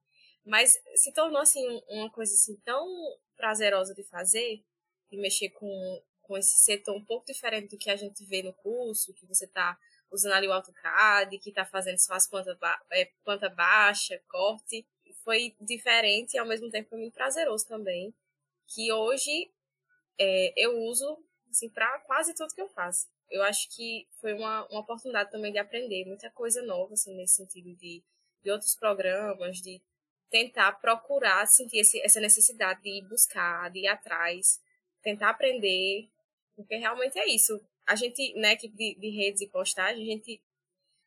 Mas 0.46 0.80
se 0.96 1.12
tornou, 1.12 1.42
assim, 1.42 1.82
uma 1.90 2.10
coisa 2.10 2.34
assim 2.34 2.56
tão 2.58 2.88
prazerosa 3.36 3.94
de 3.94 4.04
fazer, 4.04 4.64
de 5.10 5.18
mexer 5.18 5.50
com, 5.50 6.04
com 6.22 6.38
esse 6.38 6.58
setor 6.64 6.96
um 6.96 7.04
pouco 7.04 7.26
diferente 7.26 7.70
do 7.70 7.78
que 7.78 7.90
a 7.90 7.96
gente 7.96 8.24
vê 8.26 8.44
no 8.44 8.54
curso, 8.54 9.14
que 9.14 9.26
você 9.26 9.46
está 9.46 9.78
usando 10.12 10.34
ali 10.34 10.48
o 10.48 10.54
AutoCAD, 10.54 11.40
que 11.40 11.50
está 11.50 11.66
fazendo 11.66 11.98
só 11.98 12.14
as 12.14 12.28
planta, 12.28 12.56
ba 12.56 12.80
é, 12.92 13.12
planta 13.24 13.50
baixa, 13.50 14.22
corte. 14.28 14.88
Foi 15.24 15.56
diferente 15.60 16.36
e 16.36 16.38
ao 16.38 16.46
mesmo 16.46 16.70
tempo 16.70 16.90
foi 16.90 17.00
muito 17.00 17.14
prazeroso 17.14 17.68
também, 17.68 18.14
que 18.68 18.92
hoje 18.92 19.52
é, 20.20 20.54
eu 20.56 20.78
uso 20.84 21.18
assim, 21.50 21.70
para 21.70 22.00
quase 22.02 22.36
tudo 22.36 22.54
que 22.54 22.62
eu 22.62 22.70
faço. 22.70 23.08
Eu 23.30 23.44
acho 23.44 23.68
que 23.76 24.08
foi 24.22 24.34
uma, 24.34 24.66
uma 24.68 24.82
oportunidade 24.82 25.32
também 25.32 25.52
de 25.52 25.58
aprender 25.58 26.06
muita 26.06 26.30
coisa 26.30 26.62
nova, 26.62 26.94
assim, 26.94 27.16
nesse 27.16 27.36
sentido 27.36 27.76
de, 27.76 28.04
de 28.44 28.52
outros 28.52 28.76
programas, 28.76 29.58
de 29.58 29.82
tentar 30.30 30.74
procurar 30.74 31.46
sentir 31.48 31.80
esse, 31.80 32.00
essa 32.02 32.20
necessidade 32.20 32.82
de 32.82 33.02
buscar, 33.08 33.70
de 33.72 33.80
ir 33.80 33.88
atrás, 33.88 34.62
tentar 35.02 35.30
aprender, 35.30 36.10
porque 36.56 36.76
realmente 36.76 37.18
é 37.20 37.28
isso. 37.28 37.60
A 37.86 37.96
gente, 37.96 38.34
na 38.40 38.54
equipe 38.54 38.76
de, 38.76 38.96
de 39.00 39.10
redes 39.10 39.42
e 39.42 39.48
postagem, 39.48 40.04
a 40.04 40.06
gente 40.06 40.42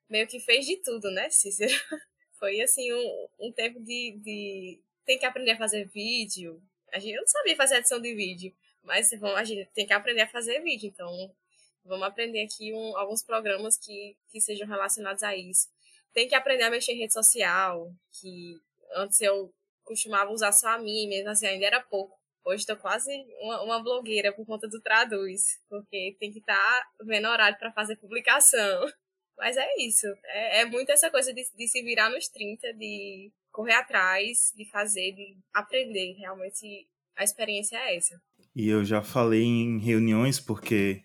meio 0.09 0.27
que 0.27 0.41
fez 0.41 0.67
de 0.67 0.77
tudo, 0.77 1.11
né, 1.11 1.29
Cícero? 1.31 1.73
Foi 2.39 2.61
assim 2.61 2.93
um, 2.93 3.29
um 3.41 3.53
tempo 3.53 3.81
de, 3.81 4.19
de. 4.23 4.81
Tem 5.05 5.19
que 5.19 5.27
aprender 5.27 5.53
a 5.53 5.59
fazer 5.59 5.87
vídeo. 5.89 6.63
A 6.93 6.99
gente 6.99 7.17
não 7.17 7.27
sabia 7.27 7.57
fazer 7.57 7.77
edição 7.77 8.01
de 8.01 8.15
vídeo, 8.15 8.55
mas 8.83 9.11
vamos, 9.19 9.37
a 9.37 9.45
gente 9.45 9.69
tem 9.75 9.87
que 9.87 9.93
aprender 9.93 10.23
a 10.23 10.29
fazer 10.29 10.61
vídeo. 10.61 10.89
Então, 10.89 11.35
vamos 11.85 12.07
aprender 12.07 12.45
aqui 12.45 12.73
um, 12.73 12.97
alguns 12.97 13.25
programas 13.25 13.79
que, 13.79 14.17
que 14.31 14.41
sejam 14.41 14.67
relacionados 14.67 15.23
a 15.23 15.37
isso. 15.37 15.69
Tem 16.13 16.29
que 16.29 16.35
aprender 16.35 16.65
a 16.65 16.71
mexer 16.71 16.93
em 16.93 16.99
rede 16.99 17.13
social, 17.13 17.91
que 18.21 18.61
antes 18.95 19.21
eu 19.21 19.53
costumava 19.85 20.31
usar 20.31 20.53
só 20.53 20.69
a 20.69 20.79
minha, 20.79 21.09
mesmo 21.09 21.31
assim 21.31 21.47
ainda 21.47 21.67
era 21.67 21.81
pouco. 21.81 22.19
Hoje 22.45 22.63
estou 22.63 22.77
quase 22.77 23.11
uma, 23.41 23.63
uma, 23.63 23.83
blogueira 23.83 24.33
por 24.33 24.47
conta 24.47 24.67
do 24.69 24.81
Traduz, 24.81 25.43
porque 25.69 26.17
tem 26.19 26.33
que 26.33 26.39
estar 26.39 26.55
tá 26.55 26.87
vendo 27.05 27.29
horário 27.29 27.59
para 27.59 27.73
fazer 27.73 27.97
publicação. 27.97 28.87
Mas 29.37 29.57
é 29.57 29.69
isso. 29.79 30.07
É, 30.25 30.61
é 30.61 30.65
muito 30.65 30.91
essa 30.91 31.11
coisa 31.11 31.33
de, 31.33 31.43
de, 31.55 31.69
se 31.69 31.83
virar 31.83 32.11
nos 32.11 32.27
30, 32.29 32.73
de 32.75 33.31
correr 33.53 33.75
atrás, 33.75 34.53
de 34.57 34.65
fazer, 34.71 35.13
de 35.13 35.37
aprender. 35.53 36.15
Realmente 36.15 36.89
a 37.17 37.23
experiência 37.23 37.77
é 37.77 37.97
essa. 37.97 38.21
E 38.57 38.69
eu 38.69 38.85
já 38.85 39.03
falei 39.03 39.45
em 39.45 39.79
reuniões, 39.79 40.41
porque 40.41 41.03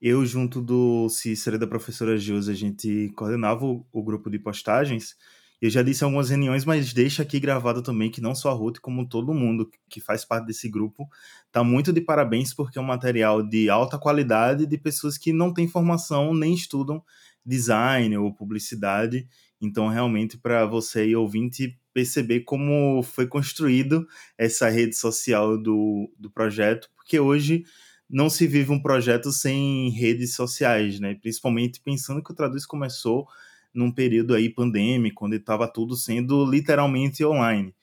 eu, 0.00 0.24
junto 0.26 0.60
do 0.60 1.08
Cícero 1.08 1.56
e 1.56 1.58
da 1.58 1.66
professora 1.66 2.18
Jus, 2.18 2.48
a 2.48 2.54
gente 2.54 3.10
coordenava 3.16 3.64
o, 3.64 3.86
o 3.92 4.02
grupo 4.02 4.30
de 4.30 4.38
postagens. 4.38 5.16
Eu 5.60 5.70
já 5.70 5.82
disse 5.82 6.04
algumas 6.04 6.28
reuniões, 6.28 6.66
mas 6.66 6.92
deixa 6.92 7.22
aqui 7.22 7.40
gravado 7.40 7.82
também 7.82 8.10
que 8.10 8.20
não 8.20 8.34
só 8.34 8.50
a 8.50 8.54
Ruth, 8.54 8.78
como 8.78 9.08
todo 9.08 9.32
mundo 9.32 9.70
que 9.88 10.00
faz 10.00 10.22
parte 10.24 10.46
desse 10.46 10.68
grupo, 10.68 11.08
tá 11.50 11.64
muito 11.64 11.92
de 11.92 12.00
parabéns 12.02 12.52
porque 12.52 12.78
é 12.78 12.82
um 12.82 12.84
material 12.84 13.42
de 13.42 13.70
alta 13.70 13.98
qualidade 13.98 14.66
de 14.66 14.76
pessoas 14.76 15.16
que 15.16 15.32
não 15.32 15.52
têm 15.54 15.66
formação 15.66 16.34
nem 16.34 16.54
estudam 16.54 17.02
design 17.44 18.16
ou 18.18 18.34
publicidade. 18.34 19.26
Então, 19.58 19.88
realmente, 19.88 20.36
para 20.36 20.66
você 20.66 21.00
aí, 21.00 21.16
ouvinte, 21.16 21.78
perceber 21.94 22.40
como 22.40 23.02
foi 23.02 23.26
construído 23.26 24.06
essa 24.36 24.68
rede 24.68 24.94
social 24.94 25.56
do, 25.56 26.12
do 26.18 26.30
projeto, 26.30 26.90
porque 26.94 27.18
hoje 27.18 27.64
não 28.08 28.30
se 28.30 28.46
vive 28.46 28.70
um 28.70 28.80
projeto 28.80 29.32
sem 29.32 29.90
redes 29.90 30.34
sociais, 30.34 31.00
né? 31.00 31.14
Principalmente 31.14 31.80
pensando 31.80 32.22
que 32.22 32.30
o 32.30 32.34
Traduz 32.34 32.64
começou 32.64 33.26
num 33.74 33.92
período 33.92 34.34
aí 34.34 34.48
pandêmico, 34.48 35.26
onde 35.26 35.36
estava 35.36 35.68
tudo 35.68 35.96
sendo 35.96 36.48
literalmente 36.48 37.24
online. 37.24 37.74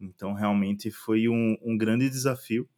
Então, 0.00 0.32
realmente 0.32 0.90
foi 0.90 1.28
um, 1.28 1.56
um 1.62 1.76
grande 1.76 2.08
desafio. 2.08 2.68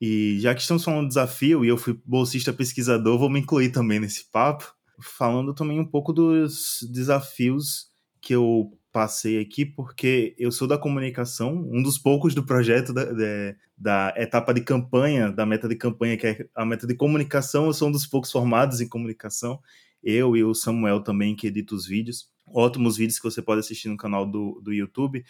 E 0.00 0.38
já 0.40 0.54
que 0.54 0.60
estamos 0.60 0.82
falando 0.82 1.02
de 1.02 1.08
desafio, 1.08 1.64
e 1.64 1.68
eu 1.68 1.76
fui 1.76 2.00
bolsista 2.04 2.52
pesquisador, 2.52 3.18
vou 3.18 3.30
me 3.30 3.40
incluir 3.40 3.70
também 3.70 4.00
nesse 4.00 4.30
papo, 4.30 4.74
falando 5.00 5.54
também 5.54 5.78
um 5.78 5.86
pouco 5.86 6.12
dos 6.12 6.78
desafios 6.90 7.88
que 8.20 8.34
eu 8.34 8.76
passei 8.92 9.40
aqui, 9.40 9.64
porque 9.64 10.34
eu 10.38 10.52
sou 10.52 10.68
da 10.68 10.76
comunicação, 10.76 11.54
um 11.72 11.82
dos 11.82 11.98
poucos 11.98 12.34
do 12.34 12.44
projeto 12.44 12.92
da, 12.92 13.06
da, 13.06 13.54
da, 13.76 14.14
etapa 14.16 14.52
de 14.52 14.60
campanha, 14.60 15.32
da 15.32 15.46
meta 15.46 15.66
de 15.66 15.74
campanha, 15.74 16.16
que 16.16 16.26
é 16.26 16.46
a 16.54 16.64
meta 16.64 16.86
de 16.86 16.94
comunicação, 16.94 17.66
eu 17.66 17.72
sou 17.72 17.88
um 17.88 17.92
dos 17.92 18.06
poucos 18.06 18.30
formados 18.30 18.80
em 18.80 18.88
comunicação, 18.88 19.58
eu 20.02 20.36
e 20.36 20.44
o 20.44 20.54
Samuel 20.54 21.00
também, 21.00 21.34
que 21.34 21.46
edita 21.46 21.74
os 21.74 21.86
vídeos. 21.86 22.30
Ótimos 22.46 22.96
vídeos 22.96 23.18
que 23.18 23.24
você 23.24 23.40
pode 23.40 23.60
assistir 23.60 23.88
no 23.88 23.96
canal 23.96 24.26
do, 24.26 24.60
do 24.62 24.72
YouTube. 24.72 25.24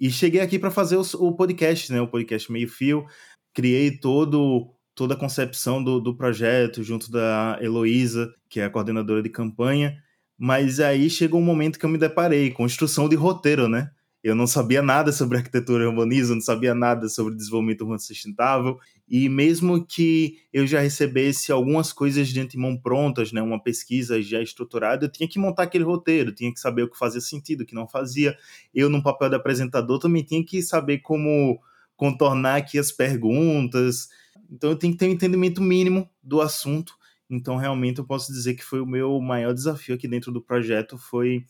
E 0.00 0.10
cheguei 0.10 0.40
aqui 0.40 0.58
para 0.58 0.70
fazer 0.70 0.96
o, 0.96 1.02
o, 1.18 1.36
podcast, 1.36 1.92
né? 1.92 2.00
O 2.00 2.08
podcast 2.08 2.50
Meio 2.50 2.68
Fio. 2.68 3.04
Criei 3.52 3.90
todo 3.98 4.72
toda 4.94 5.14
a 5.14 5.16
concepção 5.16 5.82
do, 5.82 6.00
do 6.00 6.14
projeto 6.14 6.82
junto 6.82 7.10
da 7.10 7.58
Heloísa, 7.60 8.32
que 8.48 8.60
é 8.60 8.64
a 8.64 8.70
coordenadora 8.70 9.22
de 9.22 9.28
campanha. 9.28 9.96
Mas 10.44 10.80
aí 10.80 11.08
chegou 11.08 11.40
um 11.40 11.44
momento 11.44 11.78
que 11.78 11.86
eu 11.86 11.88
me 11.88 11.96
deparei, 11.96 12.50
construção 12.50 13.08
de 13.08 13.14
roteiro, 13.14 13.68
né? 13.68 13.92
Eu 14.24 14.34
não 14.34 14.44
sabia 14.44 14.82
nada 14.82 15.12
sobre 15.12 15.38
arquitetura 15.38 15.84
e 15.84 15.86
urbanismo, 15.86 16.34
não 16.34 16.42
sabia 16.42 16.74
nada 16.74 17.08
sobre 17.08 17.36
desenvolvimento 17.36 17.82
urbano 17.82 18.00
sustentável. 18.00 18.76
E 19.08 19.28
mesmo 19.28 19.86
que 19.86 20.38
eu 20.52 20.66
já 20.66 20.80
recebesse 20.80 21.52
algumas 21.52 21.92
coisas 21.92 22.26
de 22.26 22.40
antemão 22.40 22.76
prontas, 22.76 23.30
né, 23.30 23.40
uma 23.40 23.62
pesquisa 23.62 24.20
já 24.20 24.42
estruturada, 24.42 25.04
eu 25.04 25.12
tinha 25.12 25.28
que 25.28 25.38
montar 25.38 25.62
aquele 25.62 25.84
roteiro, 25.84 26.34
tinha 26.34 26.52
que 26.52 26.58
saber 26.58 26.82
o 26.82 26.90
que 26.90 26.98
fazia 26.98 27.20
sentido, 27.20 27.60
o 27.60 27.64
que 27.64 27.76
não 27.76 27.86
fazia. 27.86 28.36
Eu, 28.74 28.90
no 28.90 29.00
papel 29.00 29.28
de 29.28 29.36
apresentador, 29.36 30.00
também 30.00 30.24
tinha 30.24 30.44
que 30.44 30.60
saber 30.60 30.98
como 30.98 31.60
contornar 31.94 32.56
aqui 32.56 32.80
as 32.80 32.90
perguntas. 32.90 34.08
Então, 34.50 34.70
eu 34.70 34.76
tenho 34.76 34.92
que 34.92 34.98
ter 34.98 35.06
um 35.06 35.12
entendimento 35.12 35.62
mínimo 35.62 36.10
do 36.20 36.40
assunto. 36.40 37.00
Então, 37.32 37.56
realmente, 37.56 37.98
eu 37.98 38.04
posso 38.04 38.32
dizer 38.32 38.54
que 38.54 38.62
foi 38.62 38.80
o 38.80 38.86
meu 38.86 39.20
maior 39.20 39.54
desafio 39.54 39.94
aqui 39.94 40.06
dentro 40.06 40.30
do 40.30 40.42
projeto, 40.42 40.98
foi 40.98 41.44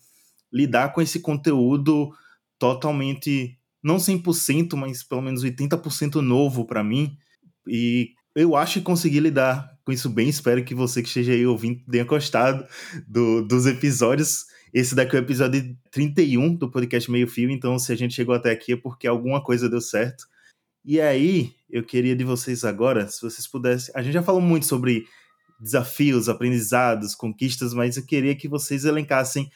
lidar 0.53 0.93
com 0.93 1.03
esse 1.03 1.19
conteúdo 1.19 2.13
totalmente, 2.59 3.59
não 3.83 3.97
100%, 3.97 4.77
mas 4.77 5.03
pelo 5.03 5.23
menos 5.23 5.43
80% 5.43 6.17
novo 6.17 6.65
para 6.65 6.85
mim. 6.85 7.17
E 7.67 8.13
eu 8.35 8.55
acho 8.55 8.75
que 8.75 8.85
consegui 8.85 9.19
lidar 9.19 9.77
com 9.85 9.91
isso 9.91 10.09
bem. 10.09 10.29
Espero 10.29 10.65
que 10.65 10.75
você 10.75 11.03
que 11.03 11.09
esteja 11.09 11.33
aí 11.33 11.45
ouvindo 11.45 11.83
tenha 11.91 12.05
gostado 12.05 12.65
do, 13.09 13.43
dos 13.43 13.67
episódios. 13.67 14.47
Esse 14.73 14.95
daqui 14.95 15.17
é 15.17 15.19
o 15.19 15.23
episódio 15.23 15.77
31 15.91 16.55
do 16.55 16.71
podcast 16.71 17.11
Meio 17.11 17.27
Fio, 17.27 17.51
então 17.51 17.79
se 17.79 17.93
a 17.93 17.97
gente 17.97 18.15
chegou 18.15 18.35
até 18.35 18.51
aqui 18.53 18.73
é 18.73 18.77
porque 18.77 19.07
alguma 19.07 19.43
coisa 19.43 19.69
deu 19.69 19.81
certo. 19.81 20.27
E 20.85 21.01
aí, 21.01 21.55
eu 21.71 21.83
queria 21.83 22.17
de 22.17 22.25
vocês 22.25 22.65
agora, 22.65 23.07
se 23.09 23.21
vocês 23.21 23.47
pudessem. 23.47 23.93
A 23.97 24.03
gente 24.03 24.15
já 24.15 24.23
falou 24.23 24.41
muito 24.41 24.67
sobre 24.67 25.07
desafios, 25.63 26.29
aprendizados, 26.29 27.15
conquistas, 27.15 27.73
mas 27.73 27.97
eu 27.97 28.05
queria 28.05 28.35
que 28.35 28.49
vocês 28.49 28.85
elencassem 28.85 29.49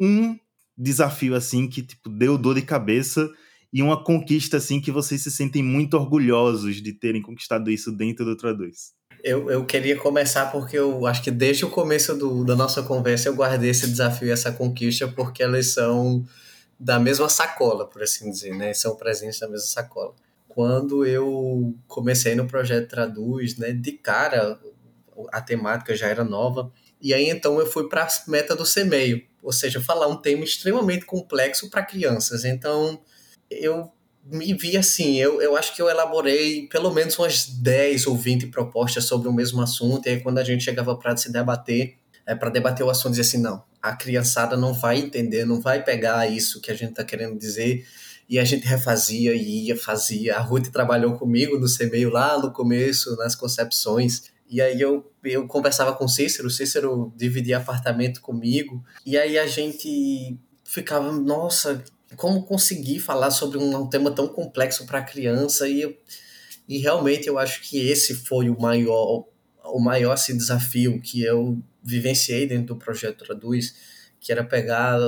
um 0.00 0.36
desafio 0.76 1.36
assim 1.36 1.68
que 1.68 1.82
tipo 1.82 2.08
deu 2.08 2.36
dor 2.36 2.56
de 2.56 2.62
cabeça 2.62 3.30
e 3.72 3.80
uma 3.80 4.02
conquista 4.02 4.56
assim 4.56 4.80
que 4.80 4.90
vocês 4.90 5.22
se 5.22 5.30
sentem 5.30 5.62
muito 5.62 5.94
orgulhosos 5.94 6.82
de 6.82 6.92
terem 6.92 7.22
conquistado 7.22 7.70
isso 7.70 7.92
dentro 7.92 8.24
do 8.24 8.36
Traduz. 8.36 8.92
Eu, 9.22 9.48
eu 9.48 9.64
queria 9.64 9.96
começar 9.96 10.50
porque 10.50 10.76
eu 10.76 11.06
acho 11.06 11.22
que 11.22 11.30
desde 11.30 11.64
o 11.64 11.70
começo 11.70 12.16
do, 12.16 12.44
da 12.44 12.56
nossa 12.56 12.82
conversa 12.82 13.28
eu 13.28 13.34
guardei 13.34 13.70
esse 13.70 13.86
desafio 13.86 14.26
e 14.26 14.32
essa 14.32 14.50
conquista 14.50 15.06
porque 15.06 15.44
elas 15.44 15.68
são 15.68 16.26
da 16.78 16.98
mesma 16.98 17.28
sacola, 17.28 17.86
por 17.86 18.02
assim 18.02 18.28
dizer, 18.28 18.52
né? 18.56 18.74
São 18.74 18.96
presentes 18.96 19.40
na 19.40 19.46
mesma 19.46 19.68
sacola. 19.68 20.12
Quando 20.48 21.06
eu 21.06 21.72
comecei 21.86 22.34
no 22.34 22.48
projeto 22.48 22.88
Traduz, 22.88 23.56
né, 23.56 23.72
de 23.72 23.92
cara 23.92 24.58
a 25.32 25.40
temática 25.40 25.94
já 25.94 26.06
era 26.06 26.24
nova, 26.24 26.72
e 27.00 27.12
aí 27.12 27.28
então 27.28 27.58
eu 27.58 27.66
fui 27.66 27.88
para 27.88 28.04
a 28.04 28.08
meta 28.28 28.54
do 28.54 28.64
CMEio, 28.64 29.22
ou 29.42 29.52
seja, 29.52 29.80
falar 29.80 30.06
um 30.06 30.16
tema 30.16 30.44
extremamente 30.44 31.04
complexo 31.04 31.68
para 31.68 31.84
crianças. 31.84 32.44
Então 32.44 33.00
eu 33.50 33.90
me 34.24 34.54
vi 34.54 34.76
assim, 34.76 35.16
eu, 35.16 35.42
eu 35.42 35.56
acho 35.56 35.74
que 35.74 35.82
eu 35.82 35.88
elaborei 35.88 36.68
pelo 36.68 36.92
menos 36.92 37.18
umas 37.18 37.46
10 37.46 38.06
ou 38.06 38.16
20 38.16 38.46
propostas 38.46 39.04
sobre 39.04 39.28
o 39.28 39.32
mesmo 39.32 39.60
assunto, 39.60 40.06
e 40.06 40.10
aí 40.10 40.20
quando 40.20 40.38
a 40.38 40.44
gente 40.44 40.62
chegava 40.62 40.96
para 40.96 41.16
se 41.16 41.32
debater, 41.32 41.96
é, 42.24 42.34
para 42.34 42.50
debater 42.50 42.86
o 42.86 42.90
assunto, 42.90 43.10
dizia 43.10 43.22
assim, 43.22 43.38
não, 43.38 43.64
a 43.80 43.96
criançada 43.96 44.56
não 44.56 44.72
vai 44.72 44.98
entender, 44.98 45.44
não 45.44 45.60
vai 45.60 45.82
pegar 45.82 46.30
isso 46.30 46.60
que 46.60 46.70
a 46.70 46.74
gente 46.74 46.90
está 46.90 47.02
querendo 47.02 47.36
dizer, 47.36 47.84
e 48.28 48.38
a 48.38 48.44
gente 48.44 48.64
refazia 48.66 49.34
e 49.34 49.66
ia, 49.66 49.76
fazia. 49.76 50.36
A 50.36 50.40
Ruth 50.40 50.68
trabalhou 50.68 51.14
comigo 51.14 51.58
no 51.58 51.66
CMEio 51.66 52.08
lá 52.08 52.38
no 52.38 52.52
começo, 52.52 53.16
nas 53.16 53.34
concepções, 53.34 54.30
e 54.52 54.60
aí 54.60 54.78
eu, 54.78 55.10
eu 55.24 55.46
conversava 55.46 55.94
com 55.94 56.06
Cícero, 56.06 56.50
Cícero 56.50 57.10
dividia 57.16 57.56
apartamento 57.56 58.20
comigo, 58.20 58.84
e 59.04 59.16
aí 59.16 59.38
a 59.38 59.46
gente 59.46 60.38
ficava, 60.62 61.10
nossa, 61.10 61.82
como 62.16 62.44
conseguir 62.44 63.00
falar 63.00 63.30
sobre 63.30 63.56
um, 63.56 63.74
um 63.74 63.88
tema 63.88 64.10
tão 64.10 64.28
complexo 64.28 64.84
para 64.84 65.00
criança? 65.00 65.66
E, 65.66 65.98
e 66.68 66.76
realmente 66.76 67.26
eu 67.26 67.38
acho 67.38 67.62
que 67.62 67.78
esse 67.88 68.14
foi 68.14 68.50
o 68.50 68.60
maior 68.60 69.24
o 69.64 69.78
maior 69.78 70.12
assim, 70.12 70.36
desafio 70.36 71.00
que 71.00 71.22
eu 71.22 71.58
vivenciei 71.82 72.46
dentro 72.46 72.74
do 72.74 72.76
projeto 72.76 73.24
Traduz, 73.24 73.74
que 74.20 74.30
era 74.30 74.44
pegar 74.44 74.98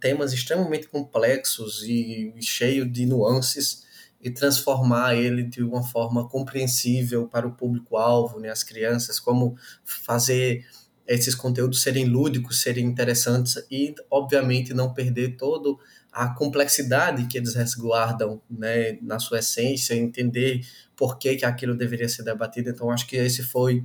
temas 0.00 0.32
extremamente 0.32 0.88
complexos 0.88 1.84
e 1.84 2.34
cheio 2.40 2.84
de 2.90 3.06
nuances 3.06 3.83
e 4.24 4.30
transformar 4.30 5.14
ele 5.14 5.42
de 5.42 5.62
uma 5.62 5.82
forma 5.82 6.26
compreensível 6.26 7.28
para 7.28 7.46
o 7.46 7.52
público-alvo, 7.52 8.40
né, 8.40 8.48
as 8.48 8.64
crianças, 8.64 9.20
como 9.20 9.54
fazer 9.84 10.66
esses 11.06 11.34
conteúdos 11.34 11.82
serem 11.82 12.06
lúdicos, 12.06 12.62
serem 12.62 12.86
interessantes 12.86 13.62
e, 13.70 13.94
obviamente, 14.10 14.72
não 14.72 14.94
perder 14.94 15.36
todo 15.36 15.78
a 16.10 16.28
complexidade 16.28 17.26
que 17.26 17.36
eles 17.36 17.54
resguardam 17.54 18.40
né, 18.48 18.98
na 19.02 19.18
sua 19.18 19.40
essência, 19.40 19.94
entender 19.94 20.62
por 20.96 21.18
que, 21.18 21.36
que 21.36 21.44
aquilo 21.44 21.76
deveria 21.76 22.08
ser 22.08 22.22
debatido. 22.22 22.70
Então, 22.70 22.90
acho 22.90 23.06
que 23.06 23.16
esse 23.16 23.42
foi 23.42 23.84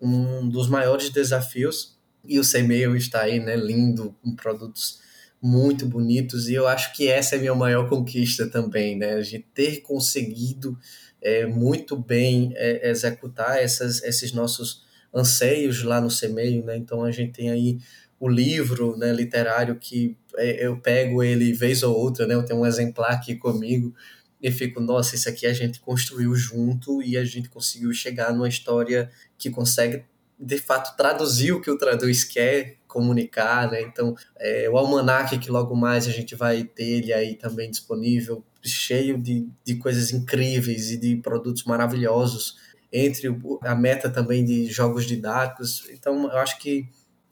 um 0.00 0.48
dos 0.48 0.68
maiores 0.68 1.10
desafios. 1.10 1.98
E 2.24 2.38
o 2.38 2.44
Semeio 2.44 2.94
está 2.94 3.22
aí, 3.22 3.40
né, 3.40 3.56
lindo, 3.56 4.14
com 4.22 4.36
produtos 4.36 4.99
muito 5.40 5.86
bonitos. 5.86 6.48
E 6.48 6.54
eu 6.54 6.66
acho 6.66 6.92
que 6.94 7.08
essa 7.08 7.34
é 7.34 7.38
a 7.38 7.40
minha 7.40 7.54
maior 7.54 7.88
conquista 7.88 8.48
também, 8.48 8.96
né, 8.96 9.20
de 9.20 9.38
ter 9.38 9.80
conseguido 9.80 10.78
é, 11.22 11.46
muito 11.46 11.96
bem 11.96 12.52
é, 12.56 12.90
executar 12.90 13.58
essas, 13.58 14.02
esses 14.02 14.32
nossos 14.32 14.84
anseios 15.14 15.82
lá 15.82 16.00
no 16.00 16.10
Semeio. 16.10 16.64
Né? 16.64 16.76
Então, 16.76 17.04
a 17.04 17.10
gente 17.10 17.32
tem 17.32 17.50
aí 17.50 17.78
o 18.18 18.28
livro 18.28 18.96
né, 18.96 19.12
literário 19.12 19.76
que 19.76 20.16
é, 20.36 20.66
eu 20.66 20.76
pego 20.76 21.22
ele 21.22 21.52
vez 21.52 21.82
ou 21.82 21.96
outra, 21.96 22.26
né? 22.26 22.34
Eu 22.34 22.44
tenho 22.44 22.60
um 22.60 22.66
exemplar 22.66 23.12
aqui 23.12 23.34
comigo 23.34 23.94
e 24.42 24.50
fico, 24.50 24.80
nossa, 24.80 25.14
isso 25.14 25.28
aqui 25.28 25.46
a 25.46 25.52
gente 25.52 25.80
construiu 25.80 26.34
junto 26.34 27.02
e 27.02 27.16
a 27.16 27.24
gente 27.24 27.48
conseguiu 27.48 27.92
chegar 27.92 28.32
numa 28.32 28.48
história 28.48 29.10
que 29.38 29.50
consegue 29.50 30.04
de 30.38 30.58
fato 30.58 30.96
traduzir 30.96 31.52
o 31.52 31.60
que 31.60 31.70
o 31.70 31.76
traduz 31.76 32.24
quer 32.24 32.76
comunicar, 32.90 33.70
né? 33.70 33.80
Então, 33.82 34.14
é, 34.38 34.68
o 34.68 34.76
almanac 34.76 35.38
que 35.38 35.50
logo 35.50 35.74
mais 35.74 36.06
a 36.06 36.10
gente 36.10 36.34
vai 36.34 36.64
ter 36.64 36.84
ele 36.84 37.12
aí 37.12 37.36
também 37.36 37.70
disponível, 37.70 38.44
cheio 38.62 39.16
de, 39.16 39.48
de 39.64 39.76
coisas 39.76 40.12
incríveis 40.12 40.90
e 40.90 40.96
de 40.96 41.16
produtos 41.16 41.64
maravilhosos, 41.64 42.56
entre 42.92 43.28
a 43.62 43.74
meta 43.74 44.10
também 44.10 44.44
de 44.44 44.66
jogos 44.66 45.06
didáticos. 45.06 45.88
Então, 45.90 46.24
eu 46.24 46.38
acho 46.38 46.58
que 46.58 46.88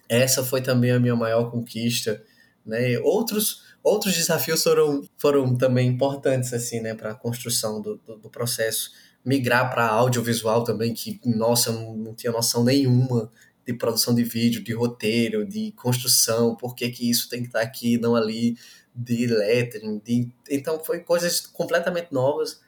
essa 0.09 0.44
foi 0.44 0.62
também 0.62 0.92
a 0.92 1.01
minha 1.01 1.16
maior 1.16 1.51
conquista, 1.51 2.23
né? 2.64 2.99
Outros 3.01 3.68
outros 3.83 4.14
desafios 4.14 4.62
foram, 4.62 5.03
foram 5.16 5.57
também 5.57 5.88
importantes 5.88 6.53
assim, 6.53 6.81
né, 6.81 6.94
para 6.94 7.12
a 7.12 7.14
construção 7.14 7.81
do, 7.81 7.97
do, 7.97 8.16
do, 8.16 8.31
processo. 8.31 8.90
Migrar 9.25 9.71
para 9.71 9.87
audiovisual 9.87 10.62
também, 10.64 10.94
que 10.94 11.21
nossa, 11.25 11.73
não 11.73 12.14
tinha 12.14 12.33
noção 12.33 12.64
nenhuma 12.64 13.31
de 13.68 13.74
produção 13.74 14.14
de 14.14 14.24
vídeo, 14.24 14.64
de 14.64 14.72
roteiro, 14.72 15.44
de 15.44 15.72
construção, 15.72 16.57
por 16.57 16.74
que, 16.74 16.88
que 16.88 17.11
isso 17.11 17.28
tem 17.28 17.42
que 17.42 17.48
estar 17.48 17.61
aqui, 17.61 17.98
não 17.98 18.16
ali, 18.16 18.57
de 18.94 19.26
lettering, 19.26 20.00
de... 20.02 20.33
então 20.50 20.83
foi 20.83 21.00
coisas 21.00 21.42
completamente 21.42 22.11
novas, 22.11 22.62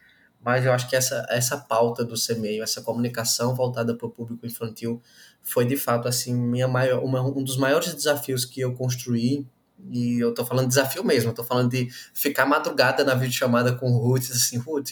mas 0.45 0.67
eu 0.67 0.73
acho 0.73 0.91
que 0.91 0.95
essa, 0.95 1.27
essa 1.31 1.57
pauta 1.57 2.05
do 2.05 2.15
CMEI, 2.15 2.61
essa 2.61 2.83
comunicação 2.83 3.55
voltada 3.55 3.97
para 3.97 4.07
o 4.07 4.11
público 4.11 4.47
infantil, 4.47 5.01
foi 5.43 5.65
de 5.65 5.75
fato 5.75 6.07
assim 6.07 6.35
minha 6.35 6.69
maior, 6.69 7.03
uma, 7.03 7.23
um 7.23 7.43
dos 7.43 7.57
maiores 7.57 7.95
desafios 7.95 8.45
que 8.45 8.61
eu 8.61 8.75
construí 8.75 9.47
e 9.91 10.19
eu 10.19 10.35
tô 10.35 10.45
falando 10.45 10.69
desafio 10.69 11.03
mesmo, 11.03 11.31
eu 11.31 11.35
tô 11.35 11.43
falando 11.43 11.71
de 11.71 11.89
ficar 12.13 12.45
madrugada 12.45 13.03
na 13.05 13.15
videochamada 13.15 13.75
com 13.75 13.91
o 13.91 13.99
Ruth, 13.99 14.31
assim, 14.31 14.59
Ruth, 14.59 14.91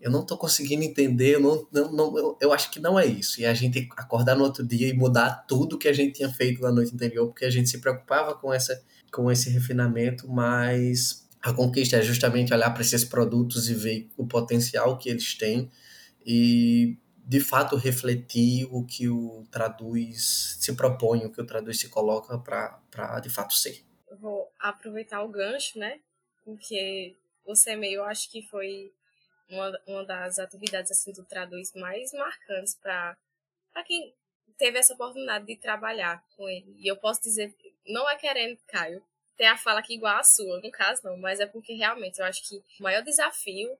eu 0.00 0.10
não 0.10 0.24
tô 0.24 0.36
conseguindo 0.36 0.84
entender, 0.84 1.34
eu, 1.34 1.40
não, 1.40 1.66
não, 1.72 1.92
não 1.92 2.18
eu, 2.18 2.38
eu, 2.40 2.52
acho 2.52 2.70
que 2.70 2.78
não 2.78 2.98
é 2.98 3.06
isso. 3.06 3.40
E 3.40 3.46
a 3.46 3.54
gente 3.54 3.88
acordar 3.96 4.36
no 4.36 4.44
outro 4.44 4.64
dia 4.64 4.88
e 4.88 4.92
mudar 4.92 5.44
tudo 5.48 5.78
que 5.78 5.88
a 5.88 5.92
gente 5.92 6.14
tinha 6.14 6.28
feito 6.28 6.60
na 6.62 6.70
noite 6.70 6.94
anterior, 6.94 7.26
porque 7.28 7.44
a 7.44 7.50
gente 7.50 7.68
se 7.68 7.78
preocupava 7.78 8.34
com, 8.34 8.52
essa, 8.52 8.82
com 9.10 9.30
esse 9.30 9.50
refinamento, 9.50 10.28
mas 10.28 11.26
a 11.40 11.52
conquista 11.52 11.96
é 11.96 12.02
justamente 12.02 12.52
olhar 12.52 12.70
para 12.70 12.82
esses 12.82 13.04
produtos 13.04 13.68
e 13.68 13.74
ver 13.74 14.08
o 14.16 14.26
potencial 14.26 14.98
que 14.98 15.08
eles 15.08 15.34
têm 15.34 15.70
e 16.24 16.98
de 17.26 17.40
fato 17.40 17.76
refletir 17.76 18.68
o 18.70 18.84
que 18.84 19.08
o 19.08 19.44
traduz 19.50 20.56
se 20.60 20.74
propõe, 20.74 21.24
o 21.24 21.30
que 21.30 21.40
o 21.40 21.46
traduz 21.46 21.80
se 21.80 21.88
coloca 21.88 22.38
para 22.38 23.20
de 23.20 23.28
fato 23.28 23.54
ser. 23.54 23.84
Eu 24.08 24.16
vou 24.18 24.52
aproveitar 24.58 25.22
o 25.22 25.28
gancho, 25.28 25.78
né? 25.78 25.98
Porque 26.44 27.16
o 27.44 27.54
CMEI 27.54 27.94
eu 27.94 28.04
acho 28.04 28.30
que 28.30 28.42
foi 28.42 28.92
uma, 29.48 29.80
uma 29.86 30.04
das 30.04 30.38
atividades 30.38 30.90
assim 30.90 31.12
do 31.12 31.24
traduz 31.24 31.72
mais 31.74 32.12
marcantes 32.12 32.74
para 32.76 33.16
quem 33.84 34.14
teve 34.56 34.78
essa 34.78 34.94
oportunidade 34.94 35.46
de 35.46 35.56
trabalhar 35.56 36.22
com 36.36 36.48
ele. 36.48 36.74
E 36.78 36.86
eu 36.86 36.96
posso 36.96 37.22
dizer, 37.22 37.54
não 37.86 38.08
é 38.08 38.16
querendo, 38.16 38.58
Caio, 38.68 39.02
ter 39.36 39.44
a 39.44 39.56
fala 39.56 39.80
aqui 39.80 39.94
igual 39.94 40.16
a 40.16 40.24
sua, 40.24 40.60
no 40.60 40.70
caso 40.70 41.02
não, 41.04 41.16
mas 41.18 41.40
é 41.40 41.46
porque 41.46 41.74
realmente 41.74 42.18
eu 42.18 42.24
acho 42.24 42.42
que 42.48 42.56
o 42.56 42.82
maior 42.82 43.02
desafio 43.02 43.78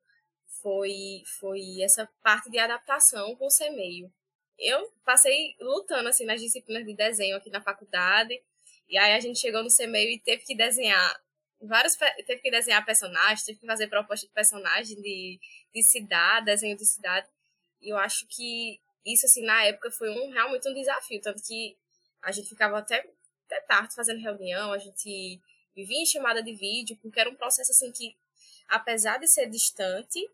foi, 0.62 1.22
foi 1.40 1.80
essa 1.82 2.08
parte 2.22 2.50
de 2.50 2.58
adaptação 2.58 3.34
com 3.36 3.46
o 3.46 3.56
CMEio. 3.56 4.12
Eu 4.58 4.90
passei 5.04 5.54
lutando 5.60 6.08
assim 6.08 6.24
nas 6.24 6.40
disciplinas 6.40 6.86
de 6.86 6.94
desenho 6.94 7.36
aqui 7.36 7.50
na 7.50 7.60
faculdade, 7.60 8.40
e 8.88 8.96
aí 8.98 9.14
a 9.14 9.20
gente 9.20 9.38
chegou 9.38 9.62
no 9.62 9.74
CMEio 9.74 10.10
e 10.10 10.20
teve 10.20 10.44
que 10.44 10.54
desenhar 10.54 11.20
vários 11.60 11.96
teve 11.96 12.40
que 12.40 12.50
desenhar 12.50 12.84
personagens, 12.84 13.44
teve 13.44 13.58
que 13.58 13.66
fazer 13.66 13.88
proposta 13.88 14.26
de 14.26 14.32
personagem 14.32 15.00
de, 15.00 15.40
de 15.74 15.82
cidade, 15.82 16.46
desenho 16.46 16.76
de 16.76 16.84
cidade. 16.84 17.26
E 17.80 17.92
eu 17.92 17.98
acho 17.98 18.26
que 18.26 18.80
isso 19.04 19.26
assim 19.26 19.44
na 19.44 19.64
época 19.64 19.90
foi 19.90 20.10
um 20.10 20.30
realmente 20.30 20.68
um 20.68 20.74
desafio, 20.74 21.20
tanto 21.20 21.42
que 21.42 21.76
a 22.22 22.32
gente 22.32 22.48
ficava 22.48 22.78
até, 22.78 23.08
até 23.46 23.60
tarde 23.60 23.94
fazendo 23.94 24.20
reunião, 24.20 24.72
a 24.72 24.78
gente 24.78 25.40
vivia 25.74 26.02
em 26.02 26.06
chamada 26.06 26.42
de 26.42 26.52
vídeo, 26.54 26.98
porque 27.00 27.20
era 27.20 27.30
um 27.30 27.36
processo 27.36 27.70
assim 27.70 27.92
que 27.92 28.16
apesar 28.68 29.18
de 29.18 29.28
ser 29.28 29.48
distante 29.48 30.28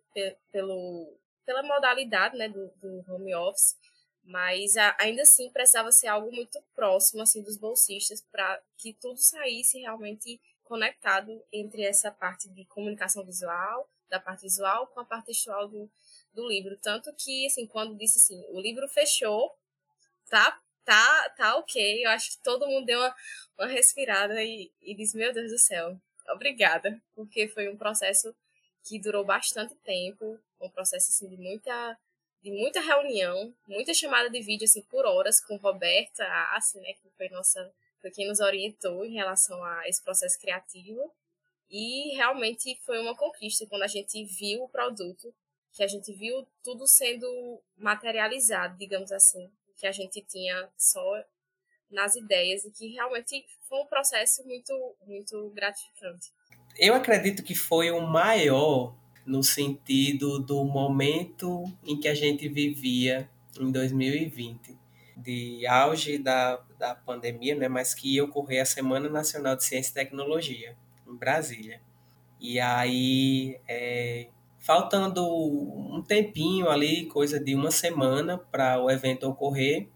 pelo, 0.50 1.14
pela 1.44 1.62
modalidade 1.62 2.36
né, 2.36 2.48
do, 2.48 2.68
do 2.80 3.04
home 3.12 3.34
office, 3.34 3.76
mas 4.24 4.76
ainda 4.98 5.22
assim 5.22 5.50
precisava 5.50 5.90
ser 5.90 6.06
algo 6.06 6.30
muito 6.32 6.62
próximo 6.74 7.22
assim 7.22 7.42
dos 7.42 7.56
bolsistas 7.56 8.24
para 8.30 8.60
que 8.78 8.94
tudo 8.94 9.18
saísse 9.18 9.80
realmente 9.80 10.40
conectado 10.72 11.44
entre 11.52 11.82
essa 11.82 12.10
parte 12.10 12.48
de 12.48 12.64
comunicação 12.64 13.22
visual, 13.26 13.86
da 14.08 14.18
parte 14.18 14.40
visual, 14.40 14.86
com 14.86 15.00
a 15.00 15.04
parte 15.04 15.26
textual 15.26 15.68
do, 15.68 15.90
do 16.32 16.48
livro. 16.48 16.78
Tanto 16.78 17.12
que, 17.12 17.44
assim, 17.46 17.66
quando 17.66 17.94
disse 17.94 18.16
assim, 18.16 18.42
o 18.48 18.58
livro 18.58 18.88
fechou, 18.88 19.54
tá, 20.30 20.58
tá, 20.82 21.28
tá 21.36 21.56
ok, 21.56 22.06
eu 22.06 22.08
acho 22.08 22.30
que 22.30 22.42
todo 22.42 22.66
mundo 22.66 22.86
deu 22.86 22.98
uma, 23.00 23.14
uma 23.58 23.66
respirada 23.66 24.42
e, 24.42 24.72
e 24.80 24.94
disse, 24.94 25.14
meu 25.14 25.30
Deus 25.30 25.50
do 25.50 25.58
céu, 25.58 25.94
obrigada, 26.30 26.98
porque 27.14 27.48
foi 27.48 27.68
um 27.68 27.76
processo 27.76 28.34
que 28.82 28.98
durou 28.98 29.26
bastante 29.26 29.74
tempo, 29.74 30.40
um 30.58 30.70
processo 30.70 31.10
assim, 31.10 31.28
de 31.28 31.36
muita 31.36 31.98
de 32.42 32.50
muita 32.50 32.80
reunião, 32.80 33.54
muita 33.68 33.94
chamada 33.94 34.28
de 34.28 34.40
vídeo 34.40 34.64
assim 34.64 34.82
por 34.90 35.04
horas 35.04 35.38
com 35.38 35.54
Roberta 35.58 36.26
Assi, 36.56 36.80
né, 36.80 36.94
que 36.94 37.08
foi 37.16 37.28
nossa 37.28 37.72
foi 38.02 38.10
quem 38.10 38.28
nos 38.28 38.40
orientou 38.40 39.04
em 39.04 39.14
relação 39.14 39.62
a 39.64 39.88
esse 39.88 40.02
processo 40.02 40.38
criativo. 40.38 41.00
E 41.70 42.14
realmente 42.16 42.78
foi 42.84 43.00
uma 43.00 43.16
conquista 43.16 43.66
quando 43.66 43.84
a 43.84 43.86
gente 43.86 44.22
viu 44.24 44.64
o 44.64 44.68
produto, 44.68 45.32
que 45.72 45.82
a 45.82 45.86
gente 45.86 46.12
viu 46.12 46.46
tudo 46.62 46.86
sendo 46.86 47.26
materializado, 47.78 48.76
digamos 48.76 49.10
assim, 49.10 49.50
que 49.78 49.86
a 49.86 49.92
gente 49.92 50.20
tinha 50.20 50.68
só 50.76 51.24
nas 51.90 52.16
ideias 52.16 52.64
e 52.64 52.70
que 52.70 52.88
realmente 52.88 53.46
foi 53.68 53.80
um 53.80 53.86
processo 53.86 54.44
muito 54.44 54.72
muito 55.06 55.50
gratificante. 55.50 56.30
Eu 56.78 56.94
acredito 56.94 57.42
que 57.42 57.54
foi 57.54 57.90
o 57.90 58.00
maior 58.00 58.94
no 59.24 59.42
sentido 59.42 60.38
do 60.40 60.64
momento 60.64 61.64
em 61.84 61.98
que 61.98 62.08
a 62.08 62.14
gente 62.14 62.48
vivia 62.48 63.30
em 63.58 63.70
2020, 63.70 64.76
de 65.16 65.66
auge 65.66 66.18
da, 66.18 66.60
da 66.78 66.94
pandemia, 66.94 67.54
né, 67.54 67.68
mas 67.68 67.94
que 67.94 68.14
ia 68.14 68.24
ocorrer 68.24 68.62
a 68.62 68.66
Semana 68.66 69.08
Nacional 69.08 69.56
de 69.56 69.64
Ciência 69.64 69.90
e 69.90 69.94
Tecnologia, 69.94 70.76
em 71.06 71.16
Brasília. 71.16 71.80
E 72.40 72.58
aí, 72.58 73.60
é, 73.68 74.28
faltando 74.58 75.24
um 75.24 76.02
tempinho 76.02 76.68
ali, 76.68 77.06
coisa 77.06 77.38
de 77.38 77.54
uma 77.54 77.70
semana 77.70 78.38
para 78.38 78.82
o 78.82 78.90
evento 78.90 79.28
ocorrer, 79.28 79.88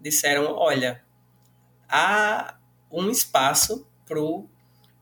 disseram: 0.00 0.54
olha, 0.54 1.04
há 1.88 2.58
um 2.90 3.10
espaço 3.10 3.86
para 4.06 4.20
o 4.20 4.48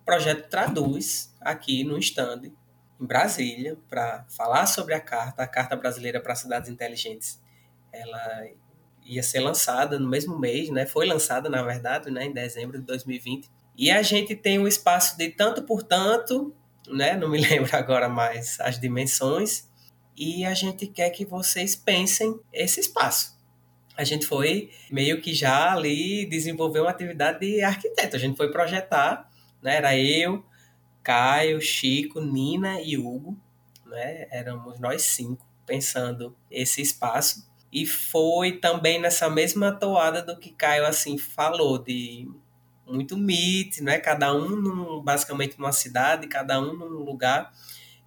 projeto 0.05 0.49
Traduz 0.49 1.35
aqui 1.41 1.85
no 1.85 1.99
stand 1.99 2.53
em 3.01 3.07
Brasília 3.07 3.77
para 3.89 4.25
falar 4.29 4.67
sobre 4.67 4.95
a 4.95 5.01
carta, 5.01 5.43
a 5.43 5.47
Carta 5.47 5.77
Brasileira 5.77 6.21
para 6.21 6.35
Cidades 6.35 6.71
Inteligentes. 6.71 7.41
Ela 7.93 8.49
ia 9.07 9.23
ser 9.23 9.41
lançada 9.41 9.99
no 9.99 10.09
mesmo 10.09 10.39
mês, 10.39 10.69
né? 10.71 10.85
Foi 10.85 11.07
lançada, 11.07 11.49
na 11.49 11.63
verdade, 11.63 12.11
né, 12.11 12.27
em 12.27 12.33
dezembro 12.33 12.79
de 12.79 12.85
2020. 12.85 13.49
E 13.77 13.91
a 13.91 14.03
gente 14.03 14.35
tem 14.35 14.59
um 14.59 14.67
espaço 14.67 15.17
de 15.17 15.29
tanto 15.31 15.63
por 15.63 15.83
tanto, 15.83 16.55
né? 16.89 17.17
Não 17.17 17.29
me 17.29 17.39
lembro 17.47 17.75
agora 17.77 18.09
mais 18.09 18.59
as 18.61 18.81
dimensões. 18.81 19.69
E 20.17 20.45
a 20.45 20.55
gente 20.55 20.87
quer 20.87 21.11
que 21.11 21.25
vocês 21.25 21.77
pensem 21.77 22.41
esse 22.53 22.81
espaço. 22.81 23.37
A 23.97 24.05
gente 24.05 24.27
foi 24.27 24.71
meio 24.91 25.21
que 25.21 25.35
já 25.35 25.73
ali 25.73 26.27
desenvolver 26.27 26.81
uma 26.81 26.91
atividade 26.91 27.41
de 27.41 27.63
arquiteto. 27.63 28.17
A 28.17 28.19
gente 28.19 28.37
foi 28.37 28.51
projetar, 28.51 29.31
né? 29.63 29.77
Era 29.77 29.97
eu, 29.97 30.45
Caio, 31.03 31.61
Chico, 31.61 32.21
Nina 32.21 32.81
e 32.83 32.99
Hugo, 32.99 33.39
né? 33.87 34.27
Éramos 34.31 34.79
nós 34.81 35.03
cinco 35.03 35.47
pensando 35.67 36.37
esse 36.51 36.81
espaço. 36.81 37.47
E 37.73 37.85
foi 37.85 38.53
também 38.53 39.01
nessa 39.01 39.29
mesma 39.29 39.73
toada 39.73 40.23
do 40.23 40.39
que 40.39 40.51
Caio 40.51 40.87
assim 40.87 41.19
falou 41.19 41.79
de 41.79 42.29
muito 42.87 43.17
meet, 43.17 43.81
né? 43.81 43.99
Cada 43.99 44.33
um 44.33 44.49
num, 44.49 45.03
basicamente 45.03 45.59
numa 45.59 45.73
cidade, 45.73 46.29
cada 46.29 46.61
um 46.61 46.73
num 46.73 46.87
lugar, 46.87 47.53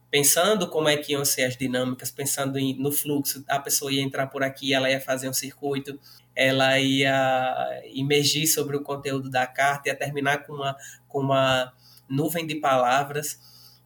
pensando 0.10 0.70
como 0.70 0.88
é 0.88 0.96
que 0.98 1.12
iam 1.12 1.26
ser 1.26 1.44
as 1.44 1.58
dinâmicas, 1.58 2.10
pensando 2.10 2.58
em, 2.58 2.78
no 2.80 2.92
fluxo. 2.92 3.44
A 3.48 3.60
pessoa 3.60 3.92
ia 3.92 4.02
entrar 4.02 4.28
por 4.28 4.42
aqui, 4.42 4.74
ela 4.74 4.90
ia 4.90 5.02
fazer 5.02 5.30
um 5.30 5.34
circuito, 5.34 6.00
ela 6.36 6.80
ia 6.80 7.82
emergir 7.94 8.48
sobre 8.48 8.78
o 8.78 8.82
conteúdo 8.82 9.30
da 9.30 9.46
carta, 9.46 9.90
ia 9.90 9.96
terminar 9.96 10.46
com 10.46 10.54
uma 10.54 10.76
com 11.08 11.20
uma 11.20 11.74
nuvem 12.08 12.48
de 12.48 12.56
palavras. 12.56 13.40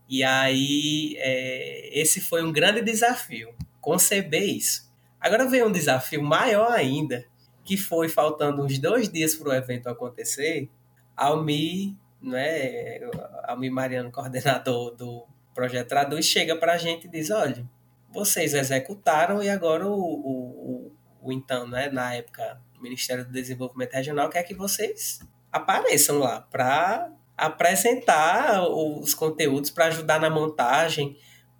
E 0.07 0.23
aí, 0.23 1.15
é, 1.17 1.99
esse 1.99 2.21
foi 2.21 2.43
um 2.43 2.51
grande 2.51 2.81
desafio, 2.81 3.53
conceber 3.81 4.43
isso. 4.43 4.92
Agora 5.23 5.47
veio 5.47 5.67
um 5.67 5.71
desafio 5.71 6.21
maior 6.21 6.69
ainda, 6.73 7.25
que 7.63 7.77
foi 7.77 8.09
faltando 8.09 8.61
uns 8.61 8.77
dois 8.77 9.07
dias 9.07 9.33
para 9.35 9.49
o 9.49 9.53
evento 9.53 9.87
acontecer, 9.87 10.69
Almi, 11.15 11.97
né, 12.21 12.99
Almi 13.45 13.69
Mariano, 13.69 14.11
coordenador 14.11 14.93
do 14.93 15.25
Projeto 15.55 15.87
Traduz, 15.87 16.25
chega 16.25 16.57
para 16.57 16.73
a 16.73 16.77
gente 16.77 17.07
e 17.07 17.09
diz, 17.09 17.29
olha, 17.31 17.65
vocês 18.11 18.53
executaram 18.53 19.41
e 19.41 19.49
agora 19.49 19.87
o, 19.87 19.93
o, 19.93 20.91
o, 20.91 20.91
o 21.21 21.31
então, 21.31 21.65
né, 21.65 21.89
na 21.89 22.13
época, 22.13 22.59
Ministério 22.81 23.23
do 23.23 23.31
Desenvolvimento 23.31 23.93
Regional 23.93 24.29
quer 24.29 24.43
que 24.43 24.53
vocês 24.53 25.21
apareçam 25.49 26.19
lá 26.19 26.41
para 26.41 27.09
apresentar 27.37 28.61
os 28.67 29.13
conteúdos 29.13 29.69
para 29.69 29.85
ajudar 29.85 30.19
na 30.19 30.29
montagem, 30.29 31.17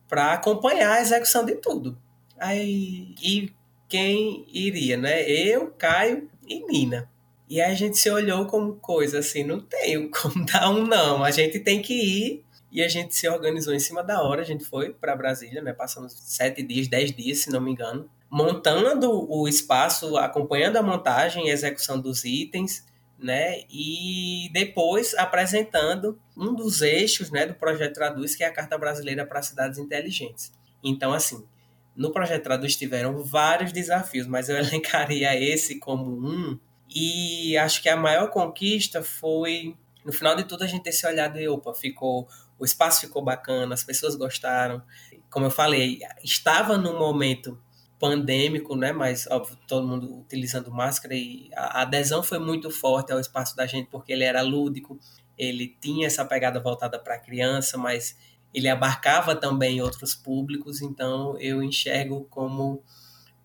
para 0.09 0.33
acompanhar 0.33 0.97
a 0.97 1.01
execução 1.01 1.45
de 1.45 1.55
tudo. 1.55 1.97
Aí, 2.39 3.15
e 3.21 3.53
quem 3.87 4.45
iria, 4.51 4.97
né? 4.97 5.29
Eu, 5.29 5.67
Caio 5.71 6.29
e 6.47 6.65
Nina. 6.65 7.09
E 7.49 7.61
a 7.61 7.73
gente 7.73 7.97
se 7.97 8.09
olhou 8.09 8.47
como 8.47 8.75
coisa 8.75 9.19
assim, 9.19 9.43
não 9.43 9.59
tem 9.59 10.09
como 10.11 10.45
dar 10.45 10.69
um 10.69 10.85
não, 10.85 11.23
a 11.23 11.31
gente 11.31 11.59
tem 11.59 11.81
que 11.81 11.93
ir. 11.93 12.45
E 12.71 12.81
a 12.81 12.87
gente 12.87 13.13
se 13.13 13.29
organizou 13.29 13.71
em 13.71 13.79
cima 13.79 14.03
da 14.03 14.23
hora, 14.23 14.41
a 14.41 14.45
gente 14.45 14.65
foi 14.65 14.91
para 14.91 15.15
Brasília, 15.15 15.61
né? 15.61 15.71
Passamos 15.73 16.13
sete 16.13 16.63
dias, 16.63 16.87
dez 16.87 17.11
dias, 17.11 17.37
se 17.37 17.51
não 17.51 17.61
me 17.61 17.71
engano, 17.71 18.09
montando 18.31 19.31
o 19.31 19.47
espaço, 19.47 20.17
acompanhando 20.17 20.77
a 20.77 20.81
montagem 20.81 21.45
e 21.47 21.51
execução 21.51 22.01
dos 22.01 22.25
itens, 22.25 22.83
né? 23.19 23.61
E 23.69 24.49
depois 24.51 25.13
apresentando 25.13 26.19
um 26.35 26.55
dos 26.55 26.81
eixos, 26.81 27.29
né, 27.29 27.45
do 27.45 27.53
projeto 27.53 27.93
Traduz, 27.93 28.35
que 28.35 28.43
é 28.43 28.47
a 28.47 28.51
Carta 28.51 28.75
Brasileira 28.75 29.23
para 29.23 29.43
Cidades 29.43 29.77
Inteligentes. 29.77 30.51
Então, 30.83 31.13
assim, 31.13 31.45
no 31.95 32.11
projeto 32.11 32.43
Traduz 32.43 32.75
tiveram 32.75 33.23
vários 33.23 33.71
desafios, 33.71 34.27
mas 34.27 34.49
eu 34.49 34.57
elencaria 34.57 35.39
esse 35.39 35.79
como 35.79 36.11
um. 36.11 36.59
E 36.93 37.57
acho 37.57 37.81
que 37.81 37.89
a 37.89 37.97
maior 37.97 38.29
conquista 38.29 39.01
foi, 39.01 39.75
no 40.05 40.11
final 40.11 40.35
de 40.35 40.43
tudo, 40.43 40.63
a 40.63 40.67
gente 40.67 40.83
ter 40.83 40.91
se 40.91 41.07
olhado 41.07 41.39
e, 41.39 41.47
opa, 41.47 41.73
ficou, 41.73 42.27
o 42.59 42.65
espaço 42.65 43.01
ficou 43.01 43.23
bacana, 43.23 43.73
as 43.73 43.83
pessoas 43.83 44.15
gostaram. 44.15 44.81
Como 45.29 45.45
eu 45.45 45.51
falei, 45.51 45.99
estava 46.23 46.77
num 46.77 46.97
momento 46.97 47.59
pandêmico, 47.99 48.75
né? 48.75 48.91
Mas 48.91 49.25
óbvio, 49.27 49.57
todo 49.65 49.87
mundo 49.87 50.19
utilizando 50.19 50.69
máscara 50.69 51.15
e 51.15 51.49
a 51.55 51.83
adesão 51.83 52.21
foi 52.21 52.37
muito 52.37 52.69
forte 52.69 53.13
ao 53.13 53.19
espaço 53.19 53.55
da 53.55 53.65
gente 53.65 53.89
porque 53.89 54.11
ele 54.11 54.25
era 54.25 54.41
lúdico, 54.41 54.99
ele 55.37 55.75
tinha 55.79 56.07
essa 56.07 56.25
pegada 56.25 56.59
voltada 56.59 56.99
para 56.99 57.15
a 57.15 57.19
criança, 57.19 57.77
mas 57.77 58.17
ele 58.53 58.69
abarcava 58.69 59.35
também 59.35 59.81
outros 59.81 60.13
públicos, 60.13 60.81
então 60.81 61.37
eu 61.39 61.61
enxergo 61.61 62.27
como 62.29 62.83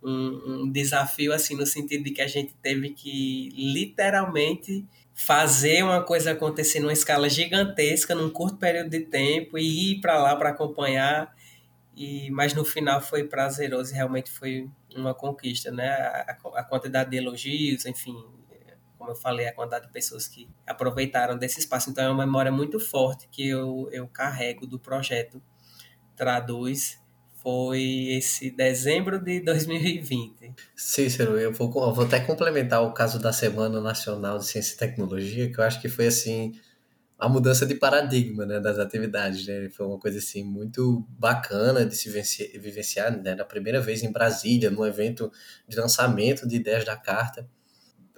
um, 0.03 0.63
um 0.65 0.71
desafio 0.71 1.33
assim 1.33 1.57
no 1.57 1.67
sentido 1.67 2.05
de 2.05 2.11
que 2.11 2.23
a 2.23 2.27
gente 2.27 2.55
teve 2.63 2.91
que 2.91 3.51
literalmente 3.57 4.85
fazer 5.15 5.83
uma 5.83 6.03
coisa 6.03 6.33
acontecer 6.33 6.79
numa 6.79 6.93
escala 6.93 7.29
gigantesca 7.29 8.15
num 8.15 8.31
curto 8.31 8.57
período 8.57 8.91
de 8.91 9.01
tempo 9.01 9.59
e 9.59 9.93
ir 9.93 10.01
para 10.01 10.19
lá 10.19 10.37
para 10.37 10.51
acompanhar 10.51 11.35
e, 11.99 12.31
mas 12.31 12.55
no 12.55 12.65
final 12.65 13.01
foi 13.01 13.25
prazeroso 13.25 13.93
e 13.93 13.97
realmente 13.97 14.31
foi 14.31 14.71
uma 14.95 15.13
conquista, 15.13 15.73
né? 15.73 15.89
A, 15.91 16.37
a, 16.55 16.63
quantidade 16.63 17.11
de 17.11 17.17
elogios, 17.17 17.85
enfim, 17.87 18.17
como 19.09 19.13
eu 19.13 19.17
falei, 19.17 19.47
a 19.47 19.55
quantidade 19.55 19.87
de 19.87 19.93
pessoas 19.93 20.29
que 20.29 20.49
aproveitaram 20.67 21.39
desse 21.39 21.61
espaço. 21.61 21.91
Então 21.91 22.05
é 22.05 22.11
uma 22.11 22.27
memória 22.27 22.53
muito 22.53 22.79
forte 22.79 23.27
que 23.31 23.49
eu, 23.49 23.89
eu 23.91 24.07
carrego 24.07 24.67
do 24.67 24.79
projeto 24.79 25.41
Traduz. 26.15 26.99
Foi 27.41 28.09
esse 28.11 28.51
dezembro 28.51 29.19
de 29.19 29.41
2020. 29.41 30.53
Cícero, 30.77 31.39
eu 31.39 31.53
vou, 31.53 31.69
eu 31.69 31.95
vou 31.95 32.05
até 32.05 32.21
complementar 32.21 32.83
o 32.83 32.93
caso 32.93 33.19
da 33.19 33.33
Semana 33.33 33.81
Nacional 33.81 34.39
de 34.39 34.47
Ciência 34.47 34.75
e 34.75 34.77
Tecnologia, 34.77 35.51
que 35.51 35.59
eu 35.59 35.65
acho 35.65 35.81
que 35.81 35.89
foi 35.89 36.09
assim 36.09 36.53
a 37.19 37.29
mudança 37.29 37.65
de 37.65 37.77
paradigma 37.77 38.45
né, 38.45 38.61
das 38.61 38.79
atividades. 38.79 39.47
Né? 39.47 39.71
Foi 39.71 39.87
uma 39.87 39.99
coisa 39.99 40.19
assim 40.19 40.45
muito 40.45 41.07
bacana 41.09 41.87
de 41.87 41.97
se 41.97 42.11
vivenciar 42.59 43.17
né? 43.23 43.35
na 43.35 43.45
primeira 43.45 43.81
vez 43.81 44.03
em 44.03 44.13
Brasília, 44.13 44.71
num 44.71 44.85
evento 44.85 45.33
de 45.67 45.77
lançamento 45.77 46.47
de 46.47 46.57
ideias 46.57 46.85
da 46.85 46.97
carta. 46.97 47.49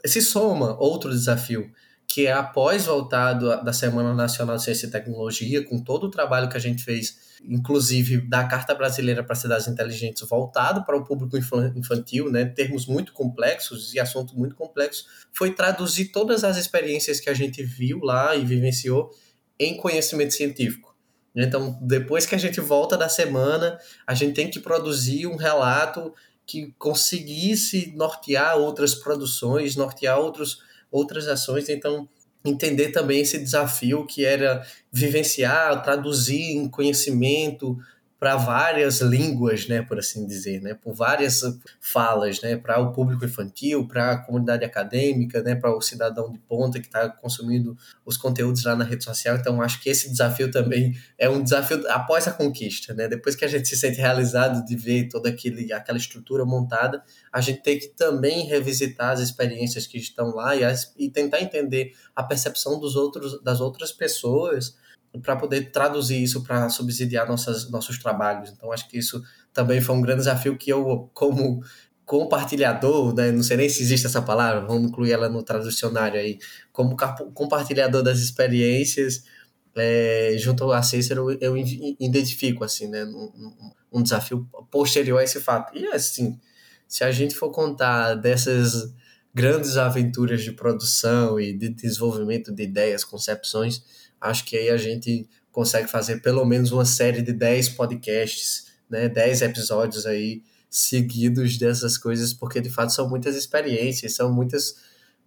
Se 0.05 0.21
soma 0.21 0.77
outro 0.79 1.11
desafio, 1.11 1.71
que 2.07 2.27
é 2.27 2.33
após 2.33 2.87
voltado 2.87 3.63
da 3.65 3.73
Semana 3.73 4.15
Nacional 4.15 4.57
de 4.57 4.65
Ciência 4.65 4.87
e 4.87 4.91
Tecnologia, 4.91 5.65
com 5.65 5.83
todo 5.83 6.05
o 6.05 6.11
trabalho 6.11 6.49
que 6.49 6.57
a 6.57 6.61
gente 6.61 6.83
fez 6.83 7.31
inclusive 7.45 8.19
da 8.19 8.45
Carta 8.45 8.75
Brasileira 8.75 9.23
para 9.23 9.35
Cidades 9.35 9.67
Inteligentes, 9.67 10.27
voltado 10.29 10.85
para 10.85 10.97
o 10.97 11.05
público 11.05 11.37
infantil, 11.77 12.31
né, 12.31 12.45
termos 12.45 12.87
muito 12.87 13.13
complexos 13.13 13.95
e 13.95 14.01
assuntos 14.01 14.35
muito 14.35 14.55
complexos, 14.55 15.07
foi 15.33 15.53
traduzir 15.53 16.07
todas 16.07 16.45
as 16.45 16.57
experiências 16.57 17.21
que 17.21 17.31
a 17.31 17.35
gente 17.35 17.63
viu 17.63 18.01
lá 18.01 18.37
e 18.37 18.45
vivenciou 18.45 19.11
em 19.59 19.77
conhecimento 19.77 20.35
científico. 20.35 20.91
Então, 21.35 21.79
depois 21.81 22.27
que 22.27 22.35
a 22.35 22.39
gente 22.39 22.61
volta 22.61 22.97
da 22.97 23.09
semana, 23.09 23.79
a 24.07 24.15
gente 24.15 24.35
tem 24.35 24.51
que 24.51 24.59
produzir 24.59 25.27
um 25.27 25.37
relato 25.37 26.13
que 26.51 26.75
conseguisse 26.77 27.93
nortear 27.95 28.57
outras 28.57 28.93
produções, 28.93 29.77
nortear 29.77 30.19
outros, 30.19 30.59
outras 30.91 31.29
ações. 31.29 31.69
Então, 31.69 32.09
entender 32.45 32.91
também 32.91 33.21
esse 33.21 33.39
desafio 33.39 34.05
que 34.05 34.25
era 34.25 34.67
vivenciar, 34.91 35.81
traduzir 35.85 36.57
em 36.57 36.69
conhecimento, 36.69 37.79
para 38.21 38.37
várias 38.37 39.01
línguas, 39.01 39.67
né, 39.67 39.81
por 39.81 39.99
assim 39.99 40.27
dizer, 40.27 40.61
né, 40.61 40.75
por 40.75 40.93
várias 40.93 41.41
falas, 41.81 42.43
né, 42.43 42.55
para 42.55 42.79
o 42.79 42.93
público 42.93 43.25
infantil, 43.25 43.89
para 43.89 44.13
a 44.13 44.19
comunidade 44.19 44.63
acadêmica, 44.63 45.43
né, 45.43 45.55
para 45.55 45.75
o 45.75 45.81
cidadão 45.81 46.31
de 46.31 46.39
ponta 46.39 46.79
que 46.79 46.87
está 46.87 47.09
consumindo 47.09 47.75
os 48.05 48.19
conteúdos 48.19 48.63
lá 48.65 48.77
na 48.77 48.85
rede 48.85 49.05
social. 49.05 49.37
Então, 49.37 49.63
acho 49.63 49.81
que 49.81 49.89
esse 49.89 50.11
desafio 50.11 50.51
também 50.51 50.95
é 51.17 51.31
um 51.31 51.43
desafio 51.43 51.83
após 51.89 52.29
a 52.29 52.33
conquista, 52.33 52.93
né, 52.93 53.09
depois 53.09 53.35
que 53.35 53.45
a 53.47 53.49
gente 53.49 53.67
se 53.67 53.77
sente 53.77 53.99
realizado 53.99 54.67
de 54.67 54.77
ver 54.77 55.09
toda 55.09 55.31
aquele, 55.31 55.73
aquela 55.73 55.97
estrutura 55.97 56.45
montada, 56.45 57.03
a 57.33 57.41
gente 57.41 57.63
tem 57.63 57.79
que 57.79 57.89
também 57.89 58.45
revisitar 58.45 59.13
as 59.13 59.21
experiências 59.21 59.87
que 59.87 59.97
estão 59.97 60.35
lá 60.35 60.55
e, 60.55 60.63
as, 60.63 60.93
e 60.99 61.09
tentar 61.09 61.41
entender 61.41 61.95
a 62.15 62.23
percepção 62.23 62.79
dos 62.79 62.97
outros, 62.97 63.43
das 63.43 63.63
outras 63.63 63.93
pessoas 63.93 64.79
para 65.23 65.37
poder 65.37 65.71
traduzir 65.71 66.23
isso 66.23 66.43
para 66.43 66.69
subsidiar 66.69 67.27
nossas, 67.27 67.71
nossos 67.71 67.99
trabalhos. 67.99 68.51
Então, 68.51 68.73
acho 68.73 68.89
que 68.89 68.99
isso 68.99 69.23
também 69.53 69.81
foi 69.81 69.97
um 69.97 70.01
grande 70.01 70.21
desafio 70.21 70.57
que 70.57 70.71
eu, 70.71 71.11
como 71.13 71.63
compartilhador, 72.05 73.15
né, 73.15 73.31
não 73.31 73.43
sei 73.43 73.57
nem 73.57 73.69
se 73.69 73.83
existe 73.83 74.07
essa 74.07 74.21
palavra, 74.21 74.67
vamos 74.67 74.89
incluir 74.89 75.13
ela 75.13 75.29
no 75.29 75.45
traducionário 75.45 76.19
aí, 76.19 76.39
como 76.73 76.97
compartilhador 77.33 78.03
das 78.03 78.19
experiências, 78.19 79.25
é, 79.77 80.35
junto 80.37 80.73
a 80.73 80.83
Cícero, 80.83 81.31
eu 81.41 81.57
identifico, 81.57 82.65
assim, 82.65 82.89
né, 82.89 83.05
um, 83.05 83.73
um 83.93 84.03
desafio 84.03 84.49
posterior 84.71 85.21
a 85.21 85.25
esse 85.25 85.41
fato. 85.41 85.77
E, 85.77 85.87
assim, 85.87 86.39
se 86.89 87.05
a 87.05 87.13
gente 87.13 87.35
for 87.35 87.51
contar 87.51 88.15
dessas 88.15 88.93
grandes 89.33 89.77
aventuras 89.77 90.43
de 90.43 90.53
produção 90.53 91.39
e 91.39 91.57
de 91.57 91.69
desenvolvimento 91.69 92.53
de 92.53 92.65
ideias, 92.65 93.05
concepções, 93.05 93.83
acho 94.21 94.45
que 94.45 94.57
aí 94.57 94.71
a 94.71 94.77
gente 94.77 95.29
consegue 95.51 95.89
fazer 95.89 96.21
pelo 96.21 96.45
menos 96.45 96.73
uma 96.73 96.85
série 96.85 97.23
de 97.23 97.33
10 97.33 97.71
podcasts, 97.71 98.67
né, 98.89 99.09
10 99.09 99.43
episódios 99.43 100.07
aí 100.07 100.43
seguidos 100.69 101.59
dessas 101.59 101.99
coisas, 101.99 102.33
porque 102.33 102.61
de 102.61 102.71
fato 102.71 102.93
são 102.93 103.09
muitas 103.09 103.37
experiências, 103.37 104.15
são 104.15 104.33
muitas 104.33 104.77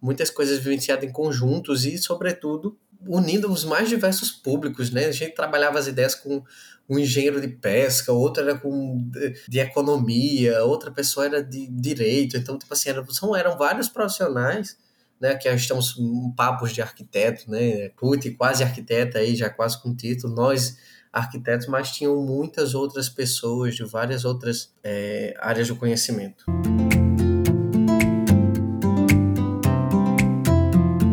muitas 0.00 0.28
coisas 0.28 0.58
vivenciadas 0.58 1.08
em 1.08 1.10
conjuntos 1.10 1.86
e, 1.86 1.96
sobretudo, 1.96 2.76
unindo 3.06 3.50
os 3.50 3.64
mais 3.64 3.88
diversos 3.88 4.30
públicos, 4.30 4.90
né? 4.90 5.06
A 5.06 5.12
gente 5.12 5.34
trabalhava 5.34 5.78
as 5.78 5.86
ideias 5.86 6.14
com 6.14 6.42
um 6.86 6.98
engenheiro 6.98 7.40
de 7.40 7.48
pesca, 7.48 8.12
outra 8.12 8.42
era 8.42 8.58
com 8.58 9.02
de, 9.10 9.34
de 9.48 9.58
economia, 9.58 10.62
outra 10.64 10.90
pessoa 10.90 11.24
era 11.24 11.42
de 11.42 11.66
direito, 11.68 12.36
então 12.36 12.58
tipo 12.58 12.72
assim, 12.74 12.90
eram, 12.90 13.06
eram 13.34 13.56
vários 13.56 13.88
profissionais 13.88 14.76
né, 15.20 15.34
que 15.36 15.48
estamos 15.48 15.96
em 15.98 16.30
papos 16.32 16.72
de 16.72 16.82
arquiteto, 16.82 17.50
né, 17.50 17.88
Puti 17.90 18.30
quase 18.32 18.62
arquiteta 18.62 19.18
aí, 19.18 19.34
já 19.34 19.48
quase 19.48 19.80
com 19.80 19.94
título, 19.94 20.34
nós 20.34 20.76
arquitetos, 21.12 21.68
mas 21.68 21.92
tinham 21.92 22.16
muitas 22.16 22.74
outras 22.74 23.08
pessoas 23.08 23.76
de 23.76 23.84
várias 23.84 24.24
outras 24.24 24.74
é, 24.82 25.34
áreas 25.38 25.68
do 25.68 25.76
conhecimento. 25.76 26.44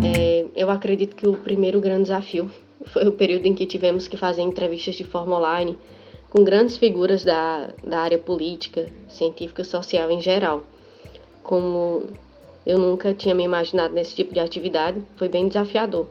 É, 0.03 0.45
eu 0.55 0.71
acredito 0.71 1.15
que 1.15 1.27
o 1.27 1.37
primeiro 1.37 1.79
grande 1.79 2.03
desafio 2.03 2.51
foi 2.87 3.07
o 3.07 3.11
período 3.11 3.45
em 3.45 3.53
que 3.53 3.67
tivemos 3.67 4.07
que 4.07 4.17
fazer 4.17 4.41
entrevistas 4.41 4.95
de 4.95 5.03
forma 5.03 5.37
online 5.37 5.77
com 6.31 6.43
grandes 6.43 6.77
figuras 6.77 7.23
da, 7.23 7.69
da 7.83 7.99
área 7.99 8.17
política, 8.17 8.89
científica 9.07 9.61
e 9.61 9.65
social 9.65 10.09
em 10.09 10.21
geral, 10.21 10.63
como 11.43 12.07
eu 12.65 12.77
nunca 12.77 13.13
tinha 13.13 13.33
me 13.33 13.43
imaginado 13.43 13.93
nesse 13.93 14.15
tipo 14.15 14.33
de 14.33 14.39
atividade, 14.39 15.01
foi 15.15 15.27
bem 15.27 15.47
desafiador. 15.47 16.07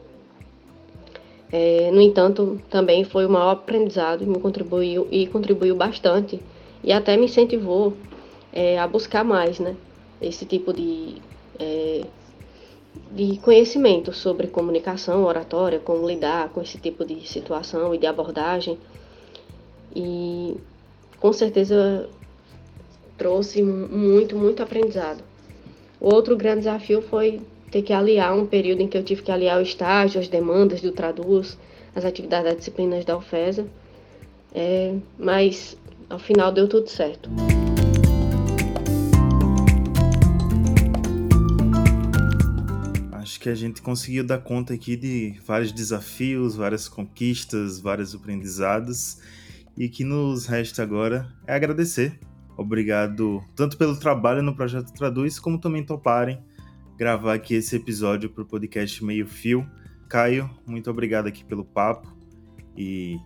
É, 1.51 1.91
no 1.91 2.01
entanto, 2.01 2.61
também 2.69 3.03
foi 3.03 3.25
o 3.25 3.29
maior 3.29 3.51
aprendizado 3.51 4.25
me 4.25 4.39
contribuiu 4.39 5.07
e 5.11 5.27
contribuiu 5.27 5.75
bastante 5.75 6.39
e 6.83 6.93
até 6.93 7.17
me 7.17 7.25
incentivou 7.25 7.93
é, 8.53 8.79
a 8.79 8.87
buscar 8.87 9.23
mais, 9.23 9.59
né? 9.59 9.75
Esse 10.21 10.45
tipo 10.45 10.71
de 10.71 11.15
é, 11.59 12.05
de 13.11 13.37
conhecimento 13.39 14.13
sobre 14.13 14.47
comunicação, 14.47 15.23
oratória, 15.23 15.79
como 15.79 16.07
lidar 16.07 16.49
com 16.49 16.61
esse 16.61 16.77
tipo 16.77 17.05
de 17.05 17.27
situação 17.27 17.93
e 17.93 17.97
de 17.97 18.07
abordagem. 18.07 18.77
E 19.95 20.55
com 21.19 21.33
certeza 21.33 22.09
trouxe 23.17 23.61
muito, 23.61 24.35
muito 24.35 24.63
aprendizado. 24.63 25.23
Outro 26.01 26.35
grande 26.35 26.61
desafio 26.61 26.99
foi 26.99 27.39
ter 27.69 27.83
que 27.83 27.93
aliar 27.93 28.35
um 28.35 28.47
período 28.47 28.81
em 28.81 28.87
que 28.87 28.97
eu 28.97 29.03
tive 29.03 29.21
que 29.21 29.31
aliar 29.31 29.59
o 29.59 29.61
estágio, 29.61 30.19
as 30.19 30.27
demandas 30.27 30.81
do 30.81 30.91
Traduz, 30.91 31.59
as 31.95 32.03
atividades 32.03 32.45
das 32.45 32.57
disciplinas 32.57 33.05
da 33.05 33.15
UFESA. 33.15 33.67
É, 34.51 34.95
mas 35.19 35.77
ao 36.09 36.17
final 36.17 36.51
deu 36.51 36.67
tudo 36.67 36.89
certo. 36.89 37.29
Acho 43.11 43.39
que 43.39 43.49
a 43.49 43.55
gente 43.55 43.79
conseguiu 43.83 44.23
dar 44.23 44.39
conta 44.39 44.73
aqui 44.73 44.95
de 44.95 45.35
vários 45.45 45.71
desafios, 45.71 46.55
várias 46.55 46.89
conquistas, 46.89 47.79
vários 47.79 48.15
aprendizados. 48.15 49.19
E 49.77 49.85
o 49.85 49.89
que 49.89 50.03
nos 50.03 50.47
resta 50.47 50.81
agora 50.81 51.31
é 51.45 51.53
agradecer 51.53 52.19
Obrigado 52.61 53.43
tanto 53.55 53.75
pelo 53.75 53.97
trabalho 53.97 54.43
no 54.43 54.55
Projeto 54.55 54.93
Traduz, 54.93 55.39
como 55.39 55.59
também 55.59 55.83
toparem 55.83 56.39
gravar 56.95 57.33
aqui 57.33 57.55
esse 57.55 57.75
episódio 57.75 58.29
para 58.29 58.43
o 58.43 58.45
podcast 58.45 59.03
Meio 59.03 59.25
Fio. 59.25 59.67
Caio, 60.07 60.47
muito 60.65 60.89
obrigado 60.91 61.25
aqui 61.25 61.43
pelo 61.43 61.65
papo 61.65 62.15
e 62.77 63.17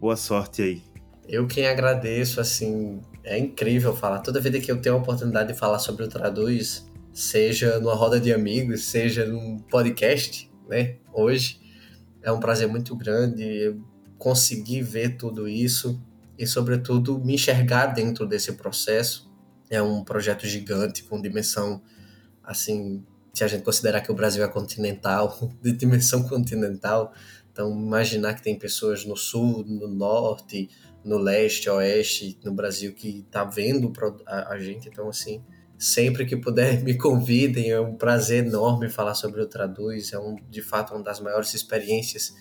boa 0.00 0.16
sorte 0.16 0.62
aí. 0.62 0.82
Eu 1.28 1.46
quem 1.46 1.66
agradeço, 1.66 2.40
assim, 2.40 3.02
é 3.22 3.38
incrível 3.38 3.94
falar. 3.94 4.20
Toda 4.20 4.40
vida 4.40 4.58
que 4.58 4.72
eu 4.72 4.80
tenho 4.80 4.94
a 4.94 4.98
oportunidade 4.98 5.52
de 5.52 5.58
falar 5.58 5.78
sobre 5.78 6.04
o 6.04 6.08
Traduz, 6.08 6.90
seja 7.12 7.78
numa 7.78 7.94
roda 7.94 8.18
de 8.18 8.32
amigos, 8.32 8.84
seja 8.84 9.26
num 9.26 9.58
podcast, 9.58 10.50
né, 10.66 10.96
hoje, 11.12 11.60
é 12.22 12.32
um 12.32 12.40
prazer 12.40 12.66
muito 12.66 12.96
grande 12.96 13.76
conseguir 14.16 14.80
ver 14.80 15.18
tudo 15.18 15.46
isso 15.46 16.00
e, 16.40 16.46
sobretudo, 16.46 17.18
me 17.18 17.34
enxergar 17.34 17.88
dentro 17.88 18.26
desse 18.26 18.54
processo. 18.54 19.30
É 19.68 19.82
um 19.82 20.02
projeto 20.02 20.46
gigante, 20.46 21.04
com 21.04 21.20
dimensão, 21.20 21.82
assim, 22.42 23.04
se 23.34 23.44
a 23.44 23.46
gente 23.46 23.62
considerar 23.62 24.00
que 24.00 24.10
o 24.10 24.14
Brasil 24.14 24.42
é 24.42 24.48
continental, 24.48 25.38
de 25.60 25.70
dimensão 25.72 26.22
continental, 26.22 27.12
então 27.52 27.70
imaginar 27.70 28.32
que 28.32 28.42
tem 28.42 28.58
pessoas 28.58 29.04
no 29.04 29.18
sul, 29.18 29.62
no 29.66 29.86
norte, 29.86 30.70
no 31.04 31.18
leste, 31.18 31.68
oeste, 31.68 32.38
no 32.42 32.54
Brasil 32.54 32.94
que 32.94 33.26
tá 33.30 33.44
vendo 33.44 33.92
a, 34.26 34.58
gente, 34.58 34.88
então 34.88 35.10
assim, 35.10 35.44
sempre 35.78 36.24
que 36.24 36.38
puder 36.38 36.80
me 36.82 36.96
convidem, 36.96 37.70
é 37.70 37.78
um 37.78 37.96
prazer 37.96 38.46
enorme 38.46 38.88
falar 38.88 39.14
sobre 39.14 39.42
o 39.42 39.46
Traduz, 39.46 40.14
é 40.14 40.18
um, 40.18 40.36
de 40.48 40.62
fato 40.62 40.94
uma 40.94 41.02
das 41.02 41.20
maiores 41.20 41.52
experiências 41.52 42.34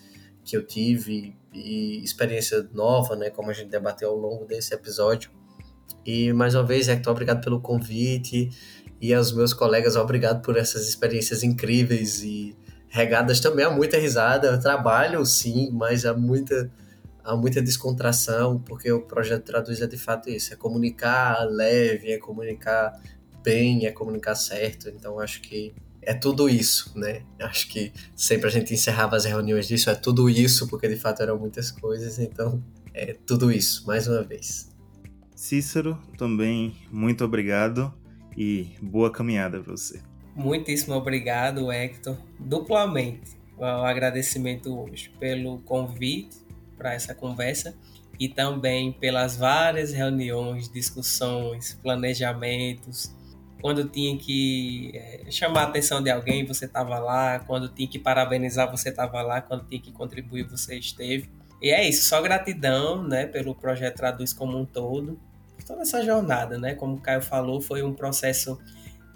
que 0.50 0.58
eu 0.58 0.66
tive 0.66 1.36
e 1.54 2.04
experiência 2.04 2.68
nova, 2.74 3.16
né, 3.16 3.30
como 3.30 3.52
a 3.52 3.54
gente 3.54 3.70
debateu 3.70 4.10
ao 4.10 4.16
longo 4.16 4.46
desse 4.46 4.74
episódio. 4.74 5.30
E 6.04 6.34
mais 6.34 6.56
uma 6.56 6.64
vez, 6.64 6.88
Hector, 6.88 7.12
obrigado 7.12 7.44
pelo 7.44 7.62
convite 7.62 8.50
e 9.00 9.14
aos 9.14 9.32
meus 9.32 9.54
colegas, 9.54 9.96
obrigado 9.96 10.42
por 10.42 10.58
essas 10.58 10.88
experiências 10.90 11.44
incríveis 11.44 12.24
e 12.24 12.58
regadas 12.88 13.40
também 13.40 13.64
há 13.64 13.70
muita 13.70 13.98
risada. 13.98 14.58
Trabalho 14.58 15.24
sim, 15.24 15.70
mas 15.72 16.06
há 16.06 16.14
muita 16.14 16.72
há 17.24 17.36
muita 17.36 17.62
descontração, 17.62 18.60
porque 18.60 18.92
o 18.92 19.02
projeto 19.02 19.44
Traduz 19.44 19.82
é 19.82 19.88
de 19.88 19.98
fato 19.98 20.32
isso, 20.32 20.52
é 20.52 20.58
comunicar 20.58 21.46
leve, 21.46 22.12
é 22.12 22.18
comunicar 22.18 23.00
bem, 23.44 23.86
é 23.86 23.92
comunicar 23.92 24.34
certo. 24.34 24.90
Então 24.90 25.20
acho 25.20 25.42
que 25.42 25.76
é 26.02 26.14
tudo 26.14 26.50
isso, 26.50 26.98
né? 26.98 27.24
Acho 27.42 27.68
que 27.68 27.92
sempre 28.16 28.48
a 28.48 28.52
gente 28.52 28.74
encerrava 28.74 29.16
as 29.16 29.26
reuniões 29.26 29.68
disso, 29.68 29.90
é 29.90 29.96
tudo 29.96 30.30
isso, 30.30 30.68
porque 30.68 30.88
de 30.88 30.96
fato 30.96 31.22
eram 31.22 31.38
muitas 31.38 31.72
coisas, 31.72 32.20
então 32.20 32.64
é 32.94 33.14
tudo 33.26 33.52
isso, 33.52 33.86
mais 33.86 34.08
uma 34.08 34.24
vez. 34.24 34.70
Cícero, 35.36 35.98
também 36.18 36.76
muito 36.92 37.24
obrigado 37.24 37.94
e 38.38 38.72
boa 38.82 39.12
caminhada 39.12 39.60
para 39.62 39.72
você. 39.72 40.02
Muitíssimo 40.36 40.96
obrigado, 40.96 41.72
Hector, 41.72 42.18
duplamente. 42.40 43.38
O 43.58 43.64
agradecimento 43.64 44.74
hoje 44.74 45.12
pelo 45.20 45.60
convite 45.60 46.38
para 46.78 46.94
essa 46.94 47.14
conversa 47.14 47.76
e 48.18 48.30
também 48.30 48.92
pelas 48.94 49.36
várias 49.36 49.92
reuniões, 49.92 50.70
discussões, 50.70 51.78
planejamentos 51.82 53.14
quando 53.62 53.88
tinha 53.88 54.18
que 54.18 54.92
é, 54.94 55.26
chamar 55.30 55.62
a 55.62 55.64
atenção 55.66 56.02
de 56.02 56.10
alguém, 56.10 56.46
você 56.46 56.66
estava 56.66 56.98
lá, 57.00 57.40
quando 57.40 57.70
tinha 57.70 57.88
que 57.88 58.00
parabenizar, 58.00 58.70
você 58.70 58.90
estava 58.90 59.22
lá, 59.22 59.42
quando 59.42 59.66
tinha 59.68 59.82
que 59.82 59.92
contribuir, 59.92 60.44
você 60.44 60.78
esteve. 60.78 61.30
E 61.62 61.70
é 61.72 61.88
isso, 61.88 62.08
só 62.08 62.22
gratidão, 62.22 63.04
né, 63.04 63.26
pelo 63.26 63.54
projeto 63.54 63.98
Traduz 63.98 64.32
como 64.32 64.58
um 64.58 64.66
todo, 64.66 65.20
por 65.56 65.64
toda 65.64 65.82
essa 65.82 66.04
jornada, 66.04 66.58
né, 66.58 66.74
como 66.74 66.96
o 66.96 67.02
Caio 67.02 67.22
falou, 67.22 67.60
foi 67.60 67.84
um 67.84 67.94
processo 67.94 68.58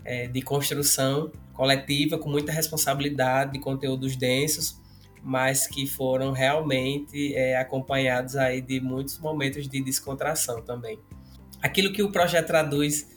é, 0.04 0.28
de 0.28 0.42
construção 0.42 1.32
coletiva 1.54 2.18
com 2.18 2.30
muita 2.30 2.52
responsabilidade, 2.52 3.54
de 3.54 3.60
conteúdos 3.60 4.18
densos, 4.18 4.82
mas 5.24 5.68
que 5.68 5.88
foram 5.88 6.34
realmente 6.34 7.34
é, 7.34 7.56
acompanhados 7.58 8.36
aí 8.36 8.60
de 8.60 8.82
muitos 8.82 9.20
momentos 9.20 9.70
de 9.70 9.82
descontração 9.82 10.62
também. 10.62 11.00
Aquilo 11.62 11.94
que 11.94 12.04
o 12.04 12.12
projeto 12.12 12.48
traduz 12.48 13.08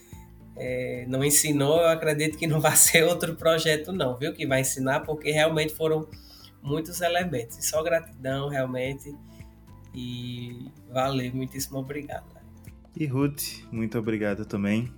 é, 0.57 1.05
não 1.07 1.23
ensinou, 1.23 1.81
eu 1.81 1.89
acredito 1.89 2.39
que 2.39 2.47
não 2.47 2.61
vai 2.61 2.75
ser 2.77 3.05
outro 3.05 3.35
projeto 3.37 3.93
não, 3.93 4.17
viu? 4.17 4.33
Que 4.33 4.47
vai 4.47 4.61
ensinar, 4.61 5.01
porque 5.01 5.31
realmente 5.31 5.75
foram 5.75 6.09
muitos 6.63 7.01
elementos. 7.01 7.59
E 7.59 7.63
só 7.63 7.83
gratidão, 7.83 8.49
realmente. 8.49 9.15
E 9.95 10.71
valeu, 10.91 11.35
muitíssimo 11.35 11.79
obrigado. 11.79 12.27
E 12.95 13.07
Ruth, 13.07 13.63
muito 13.71 13.99
obrigado 13.99 14.45
também. 14.45 14.93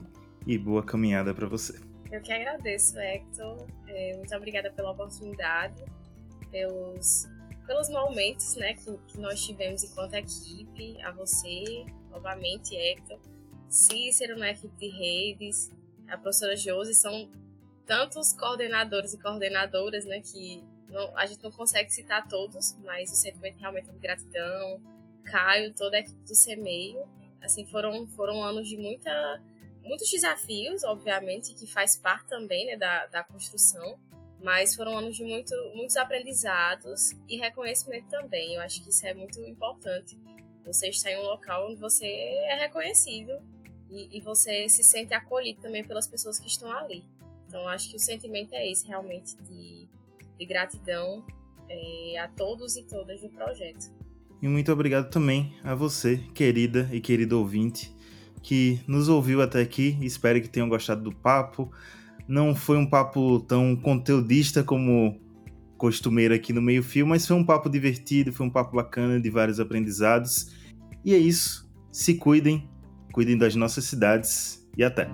E 0.46 0.56
boa 0.56 0.82
caminhada 0.82 1.34
para 1.34 1.46
você. 1.46 1.78
Eu 2.10 2.22
que 2.22 2.32
agradeço, 2.32 2.98
Hector. 2.98 3.66
É, 3.86 4.16
muito 4.16 4.34
obrigada 4.34 4.70
pela 4.70 4.92
oportunidade 4.92 5.84
pelos, 6.50 7.28
pelos 7.66 7.88
momentos 7.90 8.56
né, 8.56 8.74
que, 8.74 8.96
que 9.08 9.20
nós 9.20 9.40
tivemos 9.44 9.84
enquanto 9.84 10.14
equipe, 10.14 11.00
a 11.02 11.12
você, 11.12 11.84
novamente, 12.10 12.74
Hector, 12.74 13.18
Cícero 13.68 14.38
na 14.38 14.50
equipe 14.50 14.74
de 14.76 14.88
redes, 14.88 15.70
a 16.08 16.16
professora 16.16 16.56
Josi, 16.56 16.94
são 16.94 17.30
tantos 17.86 18.32
coordenadores 18.32 19.12
e 19.14 19.18
coordenadoras 19.18 20.04
né, 20.04 20.20
que 20.20 20.62
não, 20.88 21.16
a 21.16 21.26
gente 21.26 21.42
não 21.42 21.50
consegue 21.50 21.90
citar 21.90 22.26
todos, 22.28 22.76
mas 22.84 23.10
o 23.12 23.14
sentimento 23.14 23.58
realmente 23.58 23.88
é 23.88 23.92
de 23.92 23.98
gratidão, 23.98 24.80
Caio, 25.24 25.74
toda 25.74 25.96
a 25.96 26.00
equipe 26.00 26.18
do 26.24 26.34
CEMEIO, 26.34 27.06
assim, 27.42 27.66
foram, 27.66 28.06
foram 28.08 28.42
anos 28.42 28.66
de 28.68 28.76
muita, 28.78 29.42
muitos 29.82 30.10
desafios, 30.10 30.82
obviamente, 30.84 31.54
que 31.54 31.66
faz 31.66 31.96
parte 31.96 32.26
também 32.28 32.66
né, 32.66 32.76
da, 32.76 33.06
da 33.06 33.24
construção, 33.24 33.98
mas 34.42 34.74
foram 34.74 34.96
anos 34.96 35.16
de 35.16 35.24
muito, 35.24 35.54
muitos 35.74 35.96
aprendizados 35.96 37.10
e 37.28 37.36
reconhecimento 37.36 38.08
também. 38.08 38.54
Eu 38.54 38.62
acho 38.62 38.82
que 38.82 38.90
isso 38.90 39.06
é 39.06 39.12
muito 39.12 39.40
importante. 39.40 40.16
Você 40.64 40.88
está 40.88 41.10
em 41.10 41.18
um 41.18 41.22
local 41.22 41.70
onde 41.70 41.80
você 41.80 42.06
é 42.06 42.54
reconhecido 42.54 43.32
e, 43.90 44.18
e 44.18 44.20
você 44.20 44.68
se 44.68 44.82
sente 44.82 45.14
acolhido 45.14 45.60
também 45.60 45.84
pelas 45.84 46.06
pessoas 46.06 46.38
que 46.38 46.46
estão 46.46 46.70
ali. 46.72 47.04
Então, 47.46 47.66
acho 47.68 47.90
que 47.90 47.96
o 47.96 47.98
sentimento 47.98 48.52
é 48.52 48.70
esse, 48.70 48.86
realmente, 48.86 49.34
de, 49.42 49.88
de 50.38 50.46
gratidão 50.46 51.24
é, 51.68 52.18
a 52.18 52.28
todos 52.28 52.76
e 52.76 52.82
todas 52.82 53.20
do 53.20 53.28
projeto. 53.30 53.90
E 54.40 54.46
muito 54.46 54.70
obrigado 54.70 55.10
também 55.10 55.54
a 55.64 55.74
você, 55.74 56.18
querida 56.34 56.88
e 56.92 57.00
querido 57.00 57.38
ouvinte, 57.38 57.92
que 58.42 58.80
nos 58.86 59.08
ouviu 59.08 59.42
até 59.42 59.60
aqui. 59.60 59.98
Espero 60.00 60.40
que 60.40 60.48
tenham 60.48 60.68
gostado 60.68 61.02
do 61.02 61.12
papo. 61.12 61.72
Não 62.28 62.54
foi 62.54 62.76
um 62.76 62.86
papo 62.86 63.40
tão 63.40 63.74
conteudista 63.74 64.62
como 64.62 65.18
costumeiro 65.76 66.34
aqui 66.34 66.52
no 66.52 66.60
meio 66.60 66.82
fio, 66.82 67.06
mas 67.06 67.26
foi 67.26 67.36
um 67.36 67.44
papo 67.44 67.70
divertido, 67.70 68.32
foi 68.32 68.46
um 68.46 68.50
papo 68.50 68.76
bacana 68.76 69.20
de 69.20 69.30
vários 69.30 69.58
aprendizados. 69.58 70.52
E 71.04 71.14
é 71.14 71.18
isso. 71.18 71.68
Se 71.90 72.14
cuidem, 72.14 72.68
cuidem 73.18 73.36
das 73.36 73.56
nossas 73.56 73.82
cidades 73.82 74.64
e 74.76 74.84
até! 74.84 75.08